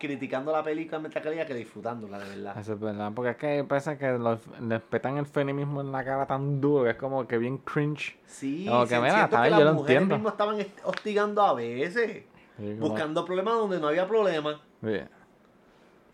criticando 0.00 0.50
la 0.50 0.62
película 0.62 0.98
mientras 0.98 1.22
que 1.22 1.28
leía 1.28 1.44
que 1.44 1.52
disfrutándola, 1.52 2.18
de 2.18 2.30
verdad. 2.30 2.58
Eso 2.58 2.72
es 2.72 2.80
verdad, 2.80 3.12
porque 3.14 3.30
es 3.32 3.36
que 3.36 3.62
parece 3.64 3.98
que 3.98 4.12
los, 4.12 4.40
les 4.62 4.80
petan 4.80 5.18
el 5.18 5.26
feminismo 5.26 5.82
en 5.82 5.92
la 5.92 6.02
cara 6.02 6.24
tan 6.26 6.62
duro 6.62 6.84
que 6.84 6.90
es 6.92 6.96
como 6.96 7.28
que 7.28 7.36
bien 7.36 7.58
cringe. 7.58 8.16
Sí, 8.24 8.64
Como 8.66 8.86
que, 8.86 8.98
mira, 9.00 9.28
que 9.28 9.36
las 9.50 9.58
yo 9.58 9.64
lo 9.66 9.74
mujeres 9.74 10.00
entiendo. 10.00 10.14
mismas 10.14 10.32
estaban 10.32 10.60
est- 10.60 10.80
hostigando 10.82 11.42
a 11.42 11.52
veces, 11.52 12.24
Sí, 12.56 12.74
como- 12.78 12.88
buscando 12.88 13.22
problemas 13.26 13.52
donde 13.52 13.78
no 13.78 13.88
había 13.88 14.08
problemas. 14.08 14.56
Sí. 14.82 14.96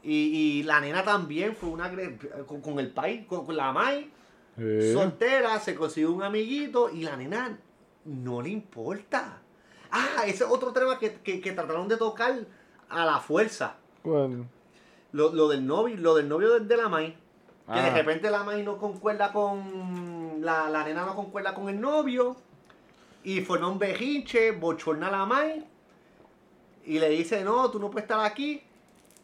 Y, 0.02 0.12
y 0.58 0.62
la 0.64 0.80
nena 0.80 1.04
también 1.04 1.54
fue 1.54 1.68
una 1.68 1.88
con, 2.46 2.60
con 2.62 2.80
el 2.80 2.90
país, 2.90 3.26
con, 3.28 3.46
con 3.46 3.56
la 3.56 3.70
Mai, 3.72 4.10
soltera, 4.92 5.56
se 5.60 5.76
consiguió 5.76 6.10
un 6.12 6.24
amiguito 6.24 6.90
y 6.90 7.04
la 7.04 7.16
nena 7.16 7.56
no 8.06 8.42
le 8.42 8.48
importa. 8.48 9.42
Ah, 9.90 10.22
ese 10.26 10.44
es 10.44 10.50
otro 10.50 10.72
tema 10.72 10.98
que, 10.98 11.14
que- 11.14 11.40
que 11.40 11.52
trataron 11.52 11.88
de 11.88 11.96
tocar 11.96 12.34
a 12.88 13.04
la 13.04 13.18
fuerza. 13.20 13.76
Bueno, 14.04 14.46
Lo, 15.12 15.32
lo 15.32 15.48
del 15.48 15.66
novio, 15.66 15.96
lo 15.98 16.14
del 16.14 16.28
novio 16.28 16.54
de, 16.54 16.60
de 16.66 16.76
la 16.76 16.88
Mai. 16.88 17.16
Que 17.66 17.80
de 17.80 17.88
ah, 17.90 17.94
repente 17.94 18.30
la 18.30 18.44
Mai 18.44 18.62
no 18.62 18.78
concuerda 18.78 19.32
con. 19.32 20.40
La, 20.40 20.70
la 20.70 20.84
nena 20.84 21.04
no 21.04 21.14
concuerda 21.14 21.54
con 21.54 21.68
el 21.68 21.80
novio. 21.80 22.36
Y 23.24 23.40
forma 23.40 23.68
un 23.68 23.78
bejinche, 23.78 24.52
bochorna 24.52 25.08
a 25.08 25.10
la. 25.26 25.66
Y 26.84 26.98
le 26.98 27.08
dice, 27.10 27.44
no, 27.44 27.70
tú 27.70 27.78
no 27.78 27.90
puedes 27.90 28.04
estar 28.04 28.24
aquí. 28.24 28.62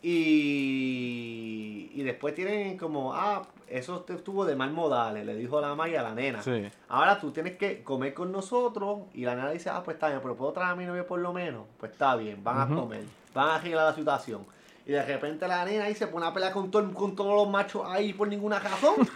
Y, 0.02 1.90
y 1.94 2.02
después 2.02 2.34
tienen 2.34 2.76
como, 2.76 3.14
ah, 3.14 3.46
eso 3.68 4.00
te 4.00 4.14
estuvo 4.14 4.44
de 4.44 4.56
mal 4.56 4.70
modales, 4.70 5.24
le 5.26 5.34
dijo 5.36 5.60
la 5.60 5.74
Mai 5.74 5.94
a 5.96 6.02
la 6.02 6.14
nena. 6.14 6.42
Sí. 6.42 6.70
Ahora 6.88 7.18
tú 7.18 7.30
tienes 7.30 7.56
que 7.56 7.82
comer 7.82 8.14
con 8.14 8.30
nosotros. 8.32 9.00
Y 9.14 9.24
la 9.24 9.34
nena 9.34 9.50
dice, 9.50 9.70
ah, 9.70 9.82
pues 9.84 9.96
está 9.96 10.08
bien, 10.08 10.20
pero 10.22 10.34
puedo 10.36 10.52
traer 10.52 10.70
a 10.70 10.74
mi 10.76 10.84
novio 10.86 11.06
por 11.06 11.18
lo 11.20 11.32
menos. 11.32 11.64
Pues 11.78 11.92
está 11.92 12.16
bien, 12.16 12.42
van 12.44 12.60
a 12.60 12.74
comer, 12.74 13.04
van 13.34 13.48
a 13.48 13.54
arreglar 13.56 13.86
la 13.86 13.94
situación. 13.94 14.46
Y 14.86 14.92
de 14.92 15.02
repente 15.04 15.48
la 15.48 15.64
nena 15.64 15.84
ahí 15.84 15.94
se 15.94 16.06
pone 16.06 16.26
a 16.26 16.32
pelear 16.32 16.52
con, 16.52 16.70
todo, 16.70 16.92
con 16.92 17.16
todos 17.16 17.34
los 17.34 17.48
machos 17.48 17.82
ahí 17.86 18.12
por 18.12 18.28
ninguna 18.28 18.58
razón. 18.58 18.94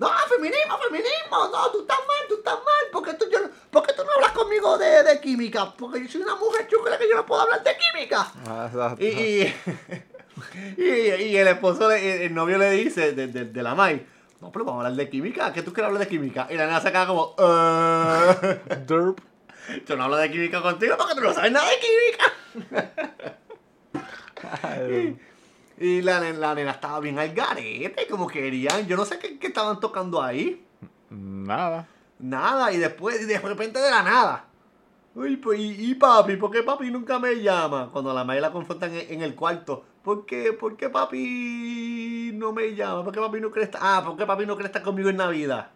No, 0.00 0.08
feminismo, 0.34 0.78
feminismo, 0.88 1.48
no, 1.52 1.70
tú 1.72 1.80
estás 1.82 1.98
mal, 1.98 2.26
tú 2.26 2.36
estás 2.36 2.54
mal, 2.54 2.84
porque 2.90 3.12
tú, 3.12 3.26
yo, 3.30 3.38
no- 3.38 3.50
¿por 3.70 3.86
qué 3.86 3.92
tú 3.92 4.02
no 4.02 4.10
hablas 4.14 4.32
conmigo 4.32 4.78
de, 4.78 5.02
de 5.02 5.20
química? 5.20 5.74
Porque 5.76 6.00
yo 6.02 6.08
soy 6.10 6.22
una 6.22 6.36
mujer 6.36 6.66
chula 6.68 6.96
que 6.96 7.06
yo 7.06 7.16
no 7.16 7.26
puedo 7.26 7.42
hablar 7.42 7.62
de 7.62 7.76
química. 7.76 8.32
Ah. 8.46 8.94
Y, 8.98 9.04
y, 9.04 9.54
y, 10.76 10.82
y 11.24 11.36
el 11.36 11.48
esposo, 11.48 11.88
le- 11.88 12.26
el, 12.26 12.34
novio 12.34 12.58
le 12.58 12.70
dice 12.70 13.12
de, 13.12 13.26
de, 13.28 13.44
de 13.46 13.62
la 13.62 13.74
Mai, 13.74 14.04
no, 14.40 14.50
pero 14.52 14.64
vamos 14.64 14.82
a 14.84 14.86
hablar 14.88 14.98
de 15.04 15.10
química, 15.10 15.52
¿qué 15.52 15.62
tú 15.62 15.72
quieres 15.72 15.88
hablar 15.88 16.02
de 16.02 16.08
química? 16.08 16.46
Y 16.50 16.54
la 16.54 16.66
nena 16.66 16.80
se 16.80 16.90
queda 16.90 17.06
como, 17.06 17.34
"Eh, 17.38 18.60
Derp. 18.86 19.18
yo 19.86 19.96
no 19.96 20.04
hablo 20.04 20.16
de 20.16 20.30
química 20.30 20.62
contigo 20.62 20.96
porque 20.98 21.14
tú 21.14 21.20
no 21.20 21.32
sabes 21.34 21.52
nada 21.52 21.66
de 21.68 21.76
química. 21.78 23.30
Y 25.78 26.02
la, 26.02 26.20
nen- 26.20 26.36
la 26.38 26.54
nena 26.54 26.72
estaba 26.72 27.00
bien 27.00 27.18
al 27.18 27.32
garete, 27.32 28.06
como 28.06 28.26
querían, 28.26 28.86
yo 28.86 28.96
no 28.96 29.04
sé 29.06 29.18
qué, 29.18 29.38
qué 29.38 29.46
estaban 29.46 29.80
tocando 29.80 30.22
ahí. 30.22 30.62
Nada. 31.08 31.86
Nada, 32.18 32.70
y 32.72 32.76
después, 32.76 33.22
y 33.22 33.24
de 33.24 33.38
repente 33.38 33.78
de 33.78 33.90
la 33.90 34.02
nada. 34.02 34.44
Uy, 35.14 35.36
pues, 35.38 35.58
y, 35.58 35.90
y 35.90 35.94
papi, 35.94 36.36
¿por 36.36 36.50
qué 36.50 36.62
papi 36.62 36.90
nunca 36.90 37.18
me 37.18 37.34
llama? 37.42 37.88
Cuando 37.92 38.12
la 38.12 38.24
madre 38.24 38.42
la 38.42 38.52
confrontan 38.52 38.94
en, 38.94 39.10
en 39.14 39.22
el 39.22 39.34
cuarto. 39.34 39.84
¿Por 40.02 40.24
qué, 40.26 40.52
¿Por 40.54 40.76
qué 40.76 40.88
papi 40.88 42.30
no 42.34 42.52
me 42.52 42.74
llama? 42.74 43.04
¿Por 43.04 43.12
qué 43.12 43.20
papi 43.20 43.40
no 43.40 43.50
quiere 43.50 43.64
estar? 43.66 43.80
Ah, 43.84 44.02
¿por 44.04 44.16
qué 44.16 44.24
papi 44.26 44.46
no 44.46 44.54
quiere 44.54 44.68
estar 44.68 44.82
conmigo 44.82 45.10
en 45.10 45.16
Navidad? 45.16 45.70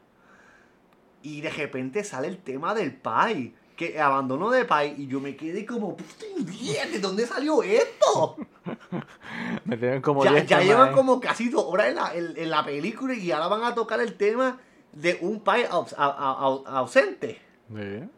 Y 1.23 1.41
de 1.41 1.51
repente 1.51 2.05
sale 2.05 2.29
el 2.29 2.39
tema 2.39 2.75
del 2.75 2.95
pai. 2.95 3.55
Que 3.77 4.01
abandono 4.01 4.51
de 4.51 4.65
pai. 4.65 4.95
Y 4.97 5.09
yo 5.09 5.21
me 5.21 5.35
quedé 5.37 5.67
como, 5.67 5.97
puta 5.97 6.25
idea, 6.39 6.87
¿de 6.87 7.01
dónde 7.01 7.27
salió 7.27 7.61
esto? 7.63 8.37
Me 9.65 9.77
tienen 9.77 10.01
como 10.01 10.23
ya 10.25 10.31
10 10.31 10.47
ya 10.47 10.59
temas 10.59 10.65
llevan 10.69 10.89
ahí. 10.91 10.95
como 10.95 11.19
casi 11.21 11.49
dos 11.49 11.65
horas 11.67 11.89
en 11.89 11.97
la, 11.97 12.15
en- 12.15 12.35
en 12.37 12.51
la 12.51 12.65
película 12.65 13.15
y 13.15 13.33
ahora 13.33 13.49
van 13.49 13.65
a 13.65 13.75
tocar 13.75 14.01
el 14.01 14.15
tema 14.15 14.59
de 14.93 15.19
un 15.23 15.41
pai 15.41 15.65
aus- 15.69 15.95
a- 15.99 16.05
a- 16.07 16.39
au- 16.47 16.65
ausente 16.67 17.41
Sí. 17.69 18.09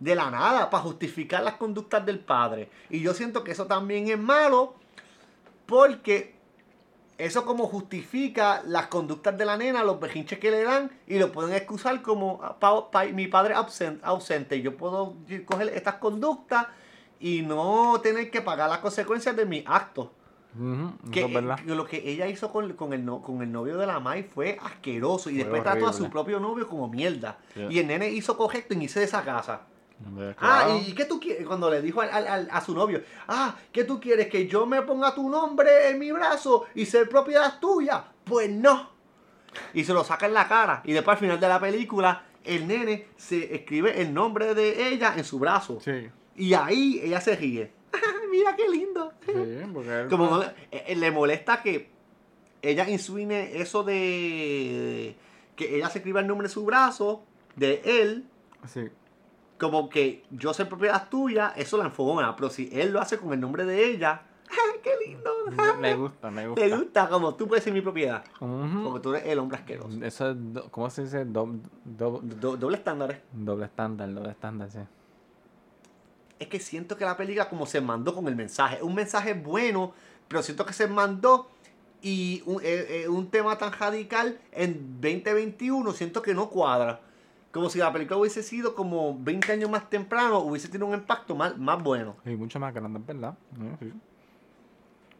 de 0.00 0.14
la 0.14 0.30
nada 0.30 0.70
para 0.70 0.82
justificar 0.82 1.42
las 1.42 1.54
conductas 1.54 2.06
del 2.06 2.18
padre. 2.20 2.70
Y 2.88 3.00
yo 3.00 3.12
siento 3.12 3.44
que 3.44 3.52
eso 3.52 3.66
también 3.66 4.08
es 4.08 4.18
malo 4.18 4.74
porque 5.66 6.34
eso 7.18 7.44
como 7.44 7.66
justifica 7.66 8.62
las 8.66 8.86
conductas 8.88 9.36
de 9.38 9.44
la 9.44 9.56
nena, 9.56 9.84
los 9.84 10.00
bejinches 10.00 10.38
que 10.38 10.50
le 10.50 10.64
dan 10.64 10.90
y 11.06 11.18
lo 11.18 11.30
pueden 11.30 11.54
excusar 11.54 12.02
como 12.02 12.40
"Ah, 12.42 12.58
pa- 12.58 12.90
pa- 12.90 13.04
mi 13.06 13.28
padre 13.28 13.54
ausen- 13.54 14.00
ausente. 14.02 14.60
Yo 14.60 14.76
puedo 14.76 15.14
coger 15.46 15.68
estas 15.68 15.96
conductas 15.96 16.66
y 17.20 17.42
no 17.42 18.00
tener 18.02 18.30
que 18.30 18.40
pagar 18.40 18.68
las 18.68 18.78
consecuencias 18.78 19.36
de 19.36 19.46
mis 19.46 19.62
actos. 19.66 20.08
Ujú, 20.58 21.10
Que, 21.10 21.20
eso 21.20 21.28
es 21.28 21.34
verdad. 21.34 21.56
que 21.64 21.74
lo 21.74 21.86
que 21.86 22.10
ella 22.10 22.26
hizo 22.26 22.50
con, 22.52 22.72
con 22.74 22.92
el, 22.92 23.04
no- 23.04 23.22
con 23.22 23.40
el 23.40 23.50
novio 23.52 23.78
de 23.78 23.86
la 23.86 24.00
Mai 24.00 24.24
fue 24.24 24.58
asqueroso 24.60 25.30
y 25.30 25.34
después 25.36 25.62
trató 25.62 25.86
a 25.86 25.92
su 25.92 26.10
propio 26.10 26.40
novio 26.40 26.68
como 26.68 26.88
mierda. 26.88 27.38
Yeah. 27.54 27.70
Y 27.72 27.78
el 27.78 27.86
nene 27.86 28.10
hizo 28.10 28.36
correcto 28.36 28.74
en 28.74 28.82
irse 28.82 28.98
de 28.98 29.06
esa 29.06 29.22
casa. 29.24 29.62
Ah. 30.38 30.78
¿y 30.86 30.92
qué 30.94 31.04
tú 31.04 31.18
quieres? 31.20 31.46
Cuando 31.46 31.70
le 31.70 31.80
dijo 31.82 32.00
al- 32.00 32.10
al- 32.10 32.26
al- 32.28 32.48
a 32.50 32.60
su 32.60 32.74
novio, 32.74 33.02
ah, 33.28 33.56
¿qué 33.72 33.84
tú 33.84 34.00
quieres? 34.00 34.28
¿Que 34.28 34.46
yo 34.46 34.66
me 34.66 34.82
ponga 34.82 35.14
tu 35.14 35.28
nombre 35.28 35.90
en 35.90 35.98
mi 35.98 36.10
brazo 36.12 36.66
y 36.74 36.86
ser 36.86 37.08
propiedad 37.08 37.58
tuya? 37.60 38.04
Pues 38.24 38.50
no. 38.50 38.90
Y 39.74 39.84
se 39.84 39.92
lo 39.92 40.02
saca 40.04 40.26
en 40.26 40.34
la 40.34 40.48
cara. 40.48 40.82
Y 40.84 40.92
después 40.92 41.14
al 41.16 41.20
final 41.20 41.38
de 41.40 41.48
la 41.48 41.60
película, 41.60 42.24
el 42.44 42.66
nene 42.66 43.08
se 43.16 43.54
escribe 43.54 44.00
el 44.00 44.12
nombre 44.14 44.54
de 44.54 44.88
ella 44.88 45.14
en 45.16 45.24
su 45.24 45.38
brazo. 45.38 45.78
Sí. 45.80 46.08
Y 46.36 46.54
ahí 46.54 47.00
ella 47.02 47.20
se 47.20 47.36
ríe. 47.36 47.70
Mira 48.30 48.56
qué 48.56 48.68
lindo. 48.68 49.12
Sí, 49.26 49.32
porque 49.72 50.06
Como 50.08 50.26
no 50.30 50.38
le, 50.38 50.46
eh, 50.70 50.84
eh, 50.88 50.96
le 50.96 51.10
molesta 51.10 51.62
que 51.62 51.90
ella 52.62 52.88
insuine 52.88 53.60
eso 53.60 53.82
de 53.84 55.14
que 55.56 55.76
ella 55.76 55.90
se 55.90 55.98
escriba 55.98 56.20
el 56.20 56.26
nombre 56.26 56.46
en 56.46 56.52
su 56.52 56.64
brazo 56.64 57.24
de 57.56 57.82
él 57.84 58.24
Sí. 58.66 58.88
Como 59.62 59.88
que 59.88 60.24
yo 60.30 60.52
soy 60.52 60.64
propiedad 60.64 61.08
tuya, 61.08 61.52
eso 61.56 61.76
la 61.78 61.84
enfogona. 61.84 62.34
Pero 62.34 62.50
si 62.50 62.68
él 62.72 62.92
lo 62.92 63.00
hace 63.00 63.16
con 63.18 63.32
el 63.32 63.40
nombre 63.40 63.64
de 63.64 63.86
ella, 63.90 64.22
¡ay, 64.50 64.80
qué 64.82 64.90
lindo! 65.06 65.30
Me 65.80 65.94
gusta, 65.94 66.30
me 66.30 66.48
gusta. 66.48 66.60
Te 66.62 66.76
gusta 66.76 67.08
como 67.08 67.34
tú 67.36 67.46
puedes 67.46 67.62
ser 67.62 67.72
mi 67.72 67.80
propiedad. 67.80 68.24
Ujú. 68.40 68.82
Porque 68.84 69.00
tú 69.00 69.14
eres 69.14 69.28
el 69.28 69.38
hombre 69.38 69.58
asqueroso. 69.58 70.04
Eso 70.04 70.30
es, 70.30 70.36
do- 70.38 70.68
¿cómo 70.70 70.90
se 70.90 71.02
dice? 71.04 71.24
Do- 71.24 71.60
do- 71.84 72.20
Do- 72.22 72.56
doble 72.56 72.76
estándar. 72.76 73.22
doble 73.32 73.66
estándar, 73.66 74.12
doble 74.12 74.30
estándar, 74.30 74.68
sí. 74.70 74.78
Es 76.38 76.48
que 76.48 76.58
siento 76.58 76.96
que 76.96 77.04
la 77.04 77.16
película 77.16 77.48
como 77.48 77.66
se 77.66 77.80
mandó 77.80 78.14
con 78.14 78.26
el 78.26 78.34
mensaje. 78.34 78.82
Un 78.82 78.94
mensaje 78.96 79.32
bueno, 79.34 79.92
pero 80.26 80.42
siento 80.42 80.66
que 80.66 80.72
se 80.72 80.88
mandó 80.88 81.48
y 82.02 82.42
un, 82.46 82.56
eh, 82.64 83.04
eh, 83.04 83.08
un 83.08 83.30
tema 83.30 83.56
tan 83.58 83.72
radical 83.72 84.40
en 84.50 85.00
2021 85.00 85.92
siento 85.92 86.20
que 86.20 86.34
no 86.34 86.50
cuadra. 86.50 87.00
Como 87.52 87.68
si 87.68 87.78
la 87.78 87.92
película 87.92 88.16
hubiese 88.18 88.42
sido 88.42 88.74
como 88.74 89.16
20 89.18 89.52
años 89.52 89.70
más 89.70 89.88
temprano, 89.90 90.38
hubiese 90.38 90.68
tenido 90.68 90.86
un 90.86 90.94
impacto 90.94 91.36
más, 91.36 91.56
más 91.58 91.82
bueno. 91.82 92.16
Y 92.24 92.30
mucho 92.30 92.58
más 92.58 92.72
grande, 92.74 92.98
es 92.98 93.06
verdad. 93.06 93.36
Sí, 93.54 93.62
sí. 93.90 93.92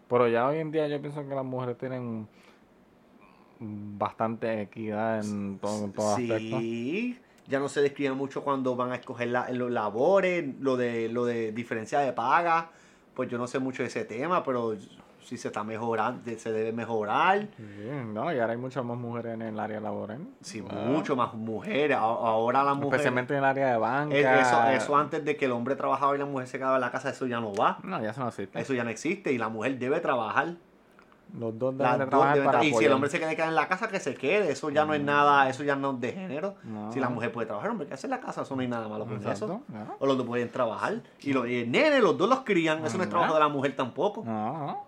Pero 0.09 0.28
ya 0.28 0.47
hoy 0.49 0.59
en 0.59 0.70
día 0.72 0.89
yo 0.89 1.01
pienso 1.01 1.26
que 1.28 1.35
las 1.35 1.45
mujeres 1.45 1.76
tienen 1.78 2.26
bastante 3.61 4.62
equidad 4.62 5.20
en 5.20 5.59
todo, 5.59 5.85
en 5.85 5.93
todo 5.93 6.09
aspecto. 6.14 6.59
Sí, 6.61 7.18
ya 7.47 7.59
no 7.61 7.68
se 7.68 7.80
describe 7.83 8.14
mucho 8.14 8.43
cuando 8.43 8.76
van 8.76 8.93
a 8.93 8.97
escoger 8.97 9.28
la- 9.28 9.51
los 9.51 9.70
labores, 9.70 10.45
lo 10.59 10.76
de, 10.76 11.09
lo 11.09 11.24
de 11.24 11.53
diferencia 11.53 12.01
de 12.01 12.12
paga. 12.12 12.70
Pues 13.14 13.28
yo 13.30 13.37
no 13.39 13.47
sé 13.47 13.59
mucho 13.59 13.83
de 13.83 13.89
ese 13.89 14.05
tema, 14.05 14.43
pero 14.43 14.74
si 15.24 15.38
se 15.38 15.48
está 15.48 15.62
mejorando, 15.64 16.22
se 16.38 16.52
debe 16.52 16.72
mejorar. 16.72 17.48
Sí, 17.56 17.88
no, 18.12 18.32
y 18.32 18.38
ahora 18.38 18.52
hay 18.52 18.58
muchas 18.58 18.84
más 18.84 18.96
mujeres 18.96 19.34
en 19.34 19.42
el 19.42 19.58
área 19.60 19.80
laboral. 19.80 20.26
Sí, 20.40 20.62
Ah. 20.68 20.74
mucho 20.86 21.16
más 21.16 21.32
mujeres. 21.34 21.96
Ahora 21.96 22.62
la 22.64 22.74
mujer. 22.74 22.94
Especialmente 22.94 23.32
en 23.34 23.38
el 23.38 23.44
área 23.44 23.70
de 23.72 23.78
banca. 23.78 24.14
Eh, 24.16 24.40
Eso, 24.40 24.62
eso 24.68 24.96
antes 24.96 25.24
de 25.24 25.36
que 25.36 25.44
el 25.46 25.52
hombre 25.52 25.76
trabajaba 25.76 26.14
y 26.14 26.18
la 26.18 26.26
mujer 26.26 26.46
se 26.48 26.58
quedaba 26.58 26.74
en 26.76 26.80
la 26.82 26.90
casa, 26.90 27.10
eso 27.10 27.26
ya 27.26 27.40
no 27.40 27.54
va. 27.54 27.78
No, 27.82 28.02
ya 28.02 28.12
se 28.12 28.20
no 28.20 28.28
existe. 28.28 28.60
Eso 28.60 28.74
ya 28.74 28.84
no 28.84 28.90
existe 28.90 29.32
y 29.32 29.38
la 29.38 29.48
mujer 29.48 29.78
debe 29.78 30.00
trabajar. 30.00 30.54
Los 31.38 31.58
dos 31.58 31.74
Las 31.76 31.92
deben 31.92 32.00
de 32.06 32.10
trabajar 32.10 32.34
deben 32.34 32.46
para 32.46 32.60
tra- 32.60 32.66
y 32.68 32.74
si 32.74 32.84
el 32.84 32.92
hombre 32.92 33.08
se 33.08 33.16
quiere 33.18 33.34
quedar 33.34 33.48
en 33.48 33.54
la 33.54 33.66
casa, 33.66 33.88
que 33.88 33.98
se 34.00 34.14
quede. 34.14 34.52
Eso 34.52 34.68
ya 34.68 34.84
no 34.84 34.92
es 34.92 35.00
nada, 35.02 35.48
eso 35.48 35.64
ya 35.64 35.74
no 35.76 35.92
es 35.92 36.00
de 36.00 36.12
género. 36.12 36.56
No. 36.62 36.92
Si 36.92 37.00
la 37.00 37.08
mujer 37.08 37.32
puede 37.32 37.46
trabajar, 37.46 37.70
hombre, 37.70 37.86
que 37.86 37.94
hace 37.94 38.06
en 38.06 38.10
la 38.10 38.20
casa, 38.20 38.42
eso 38.42 38.54
no 38.54 38.60
hay 38.60 38.68
nada 38.68 38.86
malo 38.86 39.06
con 39.06 39.14
Exacto, 39.16 39.44
eso. 39.46 39.62
no. 39.68 39.96
O 39.98 40.04
los 40.06 40.18
dos 40.18 40.26
pueden 40.26 40.50
trabajar. 40.52 41.00
Y, 41.22 41.32
los, 41.32 41.48
y 41.48 41.60
el 41.62 41.70
nene, 41.70 42.00
los 42.00 42.18
dos 42.18 42.28
los 42.28 42.40
crían. 42.40 42.84
Eso 42.84 42.98
no 42.98 43.04
es 43.04 43.06
Ah, 43.06 43.10
trabajo 43.12 43.32
de 43.32 43.40
la 43.40 43.48
mujer 43.48 43.74
tampoco. 43.74 44.22
No. 44.26 44.84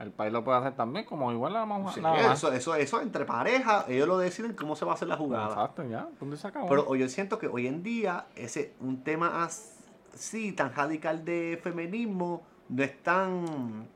El 0.00 0.12
país 0.12 0.32
lo 0.32 0.42
puede 0.42 0.58
hacer 0.58 0.74
también, 0.74 1.04
como 1.04 1.30
igual 1.30 1.52
la 1.52 1.66
mamá. 1.66 1.92
Sí, 1.92 2.00
eso, 2.32 2.50
eso, 2.52 2.74
eso 2.74 3.02
entre 3.02 3.26
parejas, 3.26 3.84
ellos 3.86 4.08
lo 4.08 4.16
deciden 4.16 4.54
cómo 4.54 4.74
se 4.74 4.86
va 4.86 4.92
a 4.92 4.94
hacer 4.94 5.08
la 5.08 5.16
jugada. 5.16 5.48
Exacto, 5.48 5.84
ya. 5.84 6.08
Y 6.20 6.36
se 6.36 6.48
acabó. 6.48 6.68
Pero 6.68 6.94
yo 6.94 7.06
siento 7.10 7.38
que 7.38 7.46
hoy 7.46 7.66
en 7.66 7.82
día 7.82 8.26
ese 8.34 8.72
un 8.80 9.04
tema 9.04 9.44
así 9.44 10.52
tan 10.52 10.74
radical 10.74 11.22
de 11.24 11.60
feminismo 11.62 12.42
no 12.70 12.82
es 12.82 13.02
tan 13.02 13.86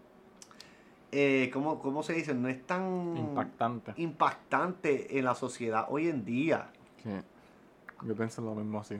eh, 1.11 1.49
¿cómo, 1.53 1.79
cómo 1.79 2.03
se 2.03 2.13
dice? 2.13 2.35
No 2.35 2.49
es 2.49 2.67
tan 2.67 3.17
Impactante. 3.17 3.95
impactante 3.97 5.19
en 5.19 5.25
la 5.25 5.35
sociedad 5.35 5.87
hoy 5.89 6.09
en 6.09 6.25
día. 6.25 6.67
Sí. 7.03 7.11
Yo 8.03 8.15
pienso 8.15 8.43
lo 8.43 8.55
mismo 8.55 8.81
así. 8.81 8.97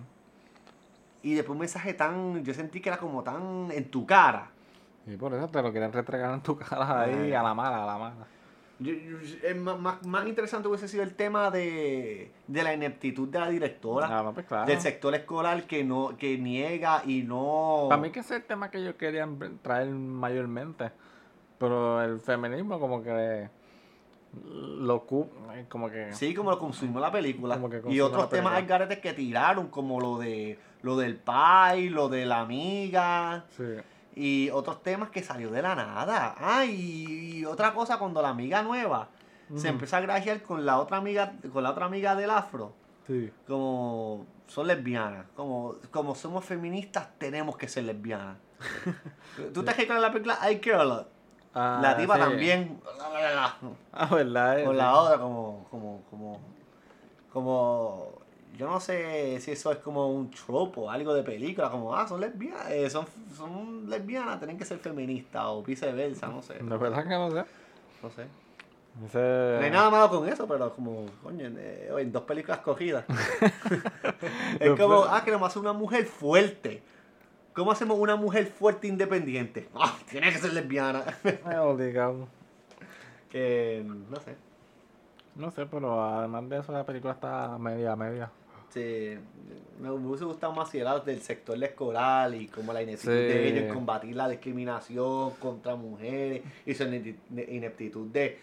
Y 1.23 1.35
después 1.35 1.55
un 1.55 1.59
mensaje 1.61 1.93
tan, 1.93 2.45
yo 2.45 2.55
sentí 2.55 2.81
que 2.81 2.89
era 2.89 2.99
como 2.99 3.23
tan 3.23 3.71
en 3.73 3.91
tu 3.91 4.07
cara. 4.07 4.51
Y 5.07 5.17
por 5.17 5.35
eso 5.35 5.49
te 5.49 5.63
lo 5.63 5.71
quieren 5.71 5.93
retregar 5.93 6.33
en 6.35 6.41
tu 6.43 6.57
cara 6.59 7.03
ahí 7.03 7.33
a 7.33 7.43
la 7.43 7.55
mala, 7.55 7.83
a 7.83 7.87
la 7.87 7.99
mala. 7.99 8.27
Yo- 8.81 8.93
yo- 8.93 9.19
es 9.43 9.57
más, 9.57 10.05
más, 10.05 10.27
interesante 10.27 10.67
hubiese 10.67 10.89
sido 10.89 11.03
el 11.05 11.15
tema 11.15 11.51
de, 11.51 12.33
de 12.49 12.63
la 12.63 12.75
ineptitud 12.75 13.29
de 13.29 13.39
la 13.39 13.49
directora. 13.49 14.09
Ah, 14.11 14.23
no, 14.23 14.35
pues 14.35 14.47
claro. 14.47 14.67
Del 14.67 14.81
sector 14.81 15.15
escolar 15.15 15.65
que 15.65 15.85
no 15.85 16.17
que 16.17 16.39
niega 16.39 17.03
y 17.07 17.23
no... 17.23 17.87
Para 17.89 18.01
mí 18.03 18.11
que 18.11 18.21
ese 18.21 18.35
es 18.35 18.41
el 18.43 18.47
tema 18.47 18.71
que 18.71 18.79
ellos 18.79 18.95
querían 18.97 19.59
traer 19.63 19.89
mayormente. 19.91 20.91
Pero 21.59 22.03
el 22.03 22.19
feminismo 22.19 22.81
como 22.81 23.03
que 23.03 23.49
lo 24.43 25.07
eh, 25.53 25.67
como 25.69 25.89
que 25.89 26.13
Sí, 26.13 26.35
como 26.35 26.51
lo 26.51 26.59
consumió 26.59 27.01
la 27.01 27.13
película. 27.13 27.55
Como 27.55 27.71
que 27.71 27.81
Y 27.89 28.01
otros 28.01 28.29
temas 28.29 28.55
al 28.55 28.67
garete 28.67 29.01
que 29.01 29.13
tiraron, 29.13 29.69
como 29.69 30.01
lo 30.01 30.19
de 30.19 30.59
lo 30.83 30.97
del 30.97 31.17
pai, 31.17 31.89
lo 31.89 32.09
de 32.09 32.27
la 32.27 32.41
amiga, 32.41 33.45
sí. 33.57 33.63
Y 34.15 34.51
otros 34.51 34.83
temas 34.83 35.11
que 35.11 35.23
salió 35.23 35.51
de 35.51 35.63
la 35.63 35.75
nada. 35.75 36.35
Ah, 36.39 36.65
y, 36.65 37.39
y 37.39 37.45
otra 37.45 37.75
cosa, 37.75 37.99
cuando 37.99 38.23
la 38.23 38.29
amiga 38.31 38.63
nueva 38.63 39.09
se 39.57 39.69
empezó 39.69 39.97
a 39.97 40.01
grajear 40.01 40.43
con 40.43 40.65
la 40.65 40.79
otra 40.79 40.97
amiga, 40.97 41.33
con 41.53 41.63
la 41.63 41.71
otra 41.71 41.87
amiga 41.87 42.15
del 42.15 42.31
afro, 42.31 42.73
Sí. 43.07 43.31
como 43.47 44.25
son 44.47 44.67
lesbianas, 44.67 45.27
como, 45.37 45.75
como 45.91 46.15
somos 46.15 46.45
feministas, 46.45 47.09
tenemos 47.19 47.57
que 47.57 47.69
ser 47.69 47.85
lesbianas. 47.85 48.39
¿Tú 49.53 49.63
te 49.63 49.73
recuerdas 49.73 50.01
la 50.03 50.11
película 50.13 50.51
I 50.51 50.59
Care 50.61 50.77
a 50.77 50.85
Lot? 50.85 51.09
Ah, 51.55 51.79
la 51.83 51.97
tipa 51.97 52.15
sí. 52.15 52.21
también. 52.21 52.81
Ah, 53.93 54.07
verdad. 54.11 54.65
Con 54.65 54.77
la 54.77 54.95
otra, 54.95 55.19
como, 55.19 55.67
como, 55.71 56.03
como, 56.11 56.41
como, 57.33 58.14
yo 58.57 58.67
no 58.69 58.81
sé 58.81 59.41
si 59.41 59.51
eso 59.53 59.73
es 59.73 59.79
como 59.79 60.09
un 60.13 60.31
trope 60.31 60.81
o 60.81 60.91
algo 60.91 61.13
de 61.15 61.23
película, 61.23 61.71
como, 61.71 61.95
ah, 61.95 62.07
son 62.07 62.21
lesbianas, 62.21 62.71
eh, 62.71 62.89
son, 62.91 63.07
son 63.37 63.89
lesbianas, 63.91 64.39
tienen 64.39 64.57
que 64.59 64.65
ser 64.65 64.79
feministas 64.79 65.43
o 65.47 65.63
viceversa, 65.63 66.29
no 66.29 66.43
sé. 66.43 66.55
De 66.55 66.77
verdad 66.77 67.03
que 67.05 67.11
no 67.11 67.31
sé. 67.31 67.45
No 68.03 68.11
sé. 68.11 68.27
Ese- 69.07 69.57
No 69.59 69.65
hay 69.65 69.71
nada 69.71 69.91
malo 69.91 70.09
con 70.09 70.29
eso, 70.29 70.47
pero 70.47 70.73
como, 70.73 71.07
coño, 71.23 71.49
eh, 71.59 71.91
en 71.99 72.13
dos 72.13 72.23
películas 72.23 72.61
cogidas. 72.61 73.05
es 74.61 74.71
como, 74.79 75.05
ah, 75.05 75.23
queremos 75.25 75.49
hacer 75.49 75.61
una 75.61 75.73
mujer 75.73 76.07
fuerte. 76.07 76.83
¿Cómo 77.55 77.71
hacemos 77.73 77.99
una 77.99 78.17
mujer 78.17 78.47
fuerte 78.47 78.87
independiente? 78.89 79.69
Ah, 79.75 79.97
tiene 80.09 80.31
que 80.33 80.39
ser 80.39 80.53
lesbiana. 80.53 81.05
Obligado. 81.63 82.29
que, 83.31 83.83
no 83.85 84.17
sé. 84.21 84.37
No 85.35 85.51
sé, 85.51 85.67
pero 85.67 86.01
además 86.05 86.49
de 86.49 86.59
eso 86.59 86.71
la 86.73 86.85
película 86.87 87.15
está 87.15 87.59
media, 87.59 87.97
media. 87.97 88.31
Sí, 88.75 89.17
me 89.81 89.91
hubiese 89.91 90.25
gustado 90.25 90.53
más 90.53 90.69
si 90.71 90.79
era 90.79 90.99
del 90.99 91.21
sector 91.21 91.63
escolar 91.63 92.35
y 92.35 92.49
como 92.49 92.73
la 92.73 92.83
ineptitud 92.83 93.13
Sí. 93.13 93.19
de 93.19 93.49
ellos 93.49 93.65
en 93.65 93.75
combatir 93.75 94.17
la 94.17 94.29
discriminación 94.29 95.31
contra 95.41 95.77
mujeres 95.77 96.43
y 96.67 96.75
su 96.75 96.85
inepti- 96.85 97.17
ineptitud 97.49 98.09
de 98.09 98.39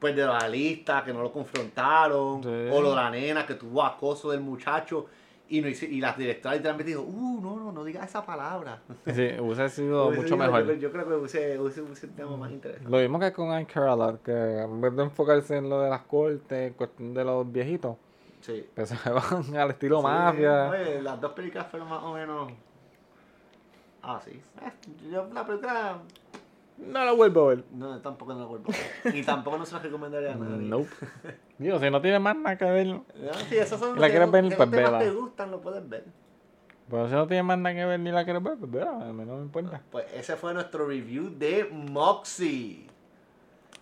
pues 0.00 0.14
de 0.16 0.26
la 0.26 0.46
lista 0.48 1.02
que 1.04 1.12
no 1.14 1.22
lo 1.22 1.32
confrontaron 1.32 2.42
Sí. 2.42 2.48
o 2.70 2.80
lo 2.82 2.90
de 2.90 2.96
la 2.96 3.10
nena 3.10 3.46
que 3.46 3.54
tuvo 3.54 3.82
acoso 3.82 4.30
del 4.32 4.40
muchacho 4.40 5.06
y 5.48 5.60
no 5.60 5.68
hice- 5.68 5.86
y 5.86 6.00
la 6.00 6.12
directora 6.14 6.54
literalmente 6.56 6.90
dijo 6.90 7.02
uh 7.02 7.40
no 7.40 7.56
no 7.56 7.70
no 7.72 7.84
digas 7.84 8.08
esa 8.08 8.24
palabra 8.24 8.80
Sí, 9.06 9.28
hubiese 9.40 9.68
sido 9.70 10.08
Hubiese 10.08 10.22
mucho 10.22 10.36
mejor. 10.36 10.66
yo, 10.66 10.72
yo 10.74 10.90
creo 10.92 11.06
que 11.08 11.14
hubiese, 11.14 11.58
hubiese, 11.58 11.80
hubiese 11.82 12.06
un 12.06 12.12
tema 12.14 12.36
más 12.36 12.50
interesante 12.50 12.90
Lo 12.90 12.98
mismo 12.98 13.18
que 13.20 13.32
con 13.32 13.58
I 13.58 13.64
Care 13.66 13.88
a 13.90 13.96
Lot, 13.96 14.22
que 14.22 14.32
en 14.32 14.80
vez 14.80 14.94
de 14.96 15.02
enfocarse 15.04 15.56
en 15.56 15.68
lo 15.70 15.80
de 15.80 15.90
las 15.90 16.02
cortes, 16.02 16.72
cuestión 16.74 17.14
de 17.14 17.24
los 17.24 17.50
viejitos, 17.50 17.96
sí 18.44 18.68
que 18.74 18.84
se 18.86 18.96
van 19.10 19.56
al 19.56 19.70
estilo 19.70 19.98
Sí, 19.98 20.02
mafia. 20.04 20.70
oye, 20.70 21.02
las 21.02 21.20
dos 21.20 21.32
películas 21.32 21.66
fueron 21.68 21.88
más 21.88 22.02
o 22.02 22.12
menos 22.14 22.52
ah 24.02 24.20
sí 24.24 24.40
Eh, 24.62 24.72
yo 25.10 25.26
la 25.32 25.46
película 25.46 25.98
No 26.78 27.04
lo 27.04 27.16
vuelvo 27.16 27.44
a 27.46 27.48
ver. 27.54 27.64
No, 27.72 27.98
tampoco 28.00 28.34
no 28.34 28.40
lo 28.40 28.48
vuelvo. 28.48 28.70
a 28.70 29.08
ver. 29.08 29.14
Y 29.16 29.22
tampoco 29.22 29.56
no 29.58 29.64
se 29.64 29.74
lo 29.76 29.80
recomendaría 29.80 30.32
a 30.32 30.36
nadie. 30.36 30.66
Nope. 30.68 30.88
Digo, 31.58 31.78
si 31.78 31.88
no 31.90 32.00
tiene 32.02 32.18
más 32.18 32.36
nada 32.36 32.58
que 32.58 32.64
ver. 32.64 32.86
No, 32.88 33.04
sí, 33.48 33.56
esos 33.56 33.78
son 33.78 33.96
¿Y 33.96 34.00
la 34.00 34.10
quieres 34.10 34.30
ver? 34.30 34.56
Pues 34.56 34.70
vela. 34.70 34.98
te 34.98 35.10
gustan, 35.10 35.50
lo 35.52 35.60
puedes 35.60 35.88
ver. 35.88 36.04
Pero 36.90 37.08
si 37.08 37.14
no 37.14 37.26
tiene 37.28 37.44
más 37.44 37.58
nada 37.58 37.74
que 37.76 37.84
ver 37.86 38.00
ni 38.00 38.10
la 38.10 38.24
quieres 38.24 38.42
ver, 38.42 38.58
pues 38.58 38.70
vela, 38.70 38.90
a 38.90 39.12
mí 39.12 39.24
no 39.24 39.36
me 39.36 39.42
importa. 39.42 39.80
Pues 39.90 40.04
ese 40.14 40.36
fue 40.36 40.52
nuestro 40.52 40.86
review 40.86 41.30
de 41.30 41.64
Moxie. 41.72 42.88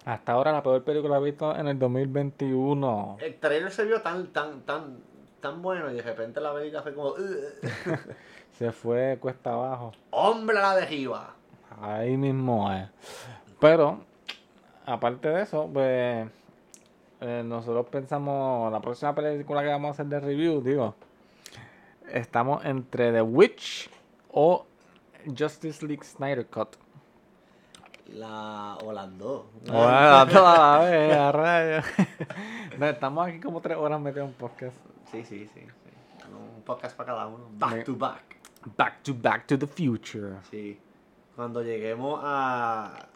Hasta 0.04 0.32
ahora 0.32 0.52
la 0.52 0.62
peor 0.62 0.82
película 0.82 1.16
que 1.16 1.22
he 1.22 1.24
visto 1.30 1.56
en 1.56 1.68
el 1.68 1.78
2021. 1.78 3.18
El 3.20 3.34
trailer 3.38 3.70
se 3.70 3.84
vio 3.84 4.02
tan, 4.02 4.26
tan, 4.28 4.62
tan, 4.62 4.98
tan 5.40 5.62
bueno 5.62 5.90
y 5.90 5.94
de 5.94 6.02
repente 6.02 6.40
la 6.40 6.52
película 6.52 6.82
fue 6.82 6.94
como... 6.94 7.14
Se 8.58 8.70
fue 8.70 9.16
cuesta 9.20 9.52
abajo. 9.52 9.92
¡Hombre 10.10 10.56
la 10.56 10.76
de 10.76 10.86
Jiva! 10.86 11.34
Ahí 11.80 12.16
mismo 12.16 12.70
es. 12.72 12.88
Pero, 13.58 14.00
aparte 14.84 15.28
de 15.28 15.42
eso, 15.42 15.70
pues 15.72 16.28
eh, 17.20 17.42
nosotros 17.44 17.86
pensamos, 17.86 18.70
la 18.70 18.80
próxima 18.80 19.14
película 19.14 19.62
que 19.62 19.68
vamos 19.68 19.88
a 19.88 19.92
hacer 19.92 20.06
de 20.06 20.20
review, 20.20 20.60
digo, 20.60 20.94
estamos 22.12 22.64
entre 22.64 23.12
The 23.12 23.22
Witch 23.22 23.88
o 24.32 24.66
Justice 25.26 25.86
League 25.86 26.04
Snyder 26.04 26.46
Cut. 26.46 26.76
La 28.08 28.76
Holando. 28.84 29.50
Bueno, 29.66 30.26
toda 30.28 30.78
la 30.78 30.84
vez, 30.90 31.16
a 31.16 31.32
rayos. 31.32 31.84
No, 32.78 32.86
estamos 32.86 33.26
aquí 33.28 33.40
como 33.40 33.60
tres 33.60 33.76
horas 33.76 34.00
metidos 34.00 34.28
en 34.28 34.34
podcast. 34.34 34.76
Sí, 35.10 35.24
sí, 35.24 35.48
sí, 35.54 35.60
sí. 35.60 35.66
Un 36.56 36.62
podcast 36.62 36.96
para 36.96 37.12
cada 37.12 37.26
uno. 37.26 37.46
Back 37.52 37.72
Me- 37.74 37.84
to 37.84 37.96
back. 37.96 38.22
Back 38.76 39.02
to 39.02 39.14
Back 39.14 39.46
to 39.46 39.58
the 39.58 39.66
Future. 39.66 40.36
Sí. 40.50 40.78
Cuando 41.34 41.62
lleguemos 41.62 42.20
a, 42.22 43.06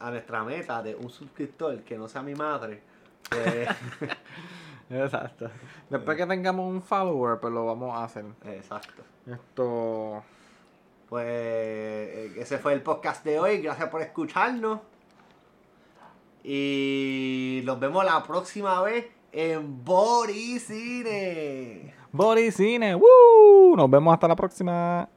a 0.00 0.10
nuestra 0.10 0.42
meta 0.42 0.82
de 0.82 0.94
un 0.94 1.10
suscriptor 1.10 1.82
que 1.82 1.96
no 1.98 2.08
sea 2.08 2.22
mi 2.22 2.34
madre, 2.34 2.82
pues... 3.28 3.68
Exacto. 4.90 5.50
Después 5.88 6.16
que 6.16 6.26
tengamos 6.26 6.68
un 6.70 6.82
follower, 6.82 7.38
pues 7.40 7.52
lo 7.52 7.64
vamos 7.66 7.94
a 7.96 8.04
hacer. 8.04 8.24
exacto. 8.46 9.02
Esto. 9.26 10.22
Pues 11.08 11.26
eh, 11.28 12.32
ese 12.38 12.58
fue 12.58 12.72
el 12.72 12.82
podcast 12.82 13.24
de 13.24 13.38
hoy. 13.38 13.62
Gracias 13.62 13.88
por 13.88 14.02
escucharnos. 14.02 14.80
Y 16.42 17.62
nos 17.64 17.78
vemos 17.80 18.04
la 18.04 18.22
próxima 18.22 18.82
vez 18.82 19.06
en 19.32 19.84
Boricine. 19.84 21.94
Body 22.12 22.52
Cine. 22.52 22.94
¡Woo! 22.94 23.76
Nos 23.76 23.90
vemos 23.90 24.14
hasta 24.14 24.28
la 24.28 24.36
próxima. 24.36 25.08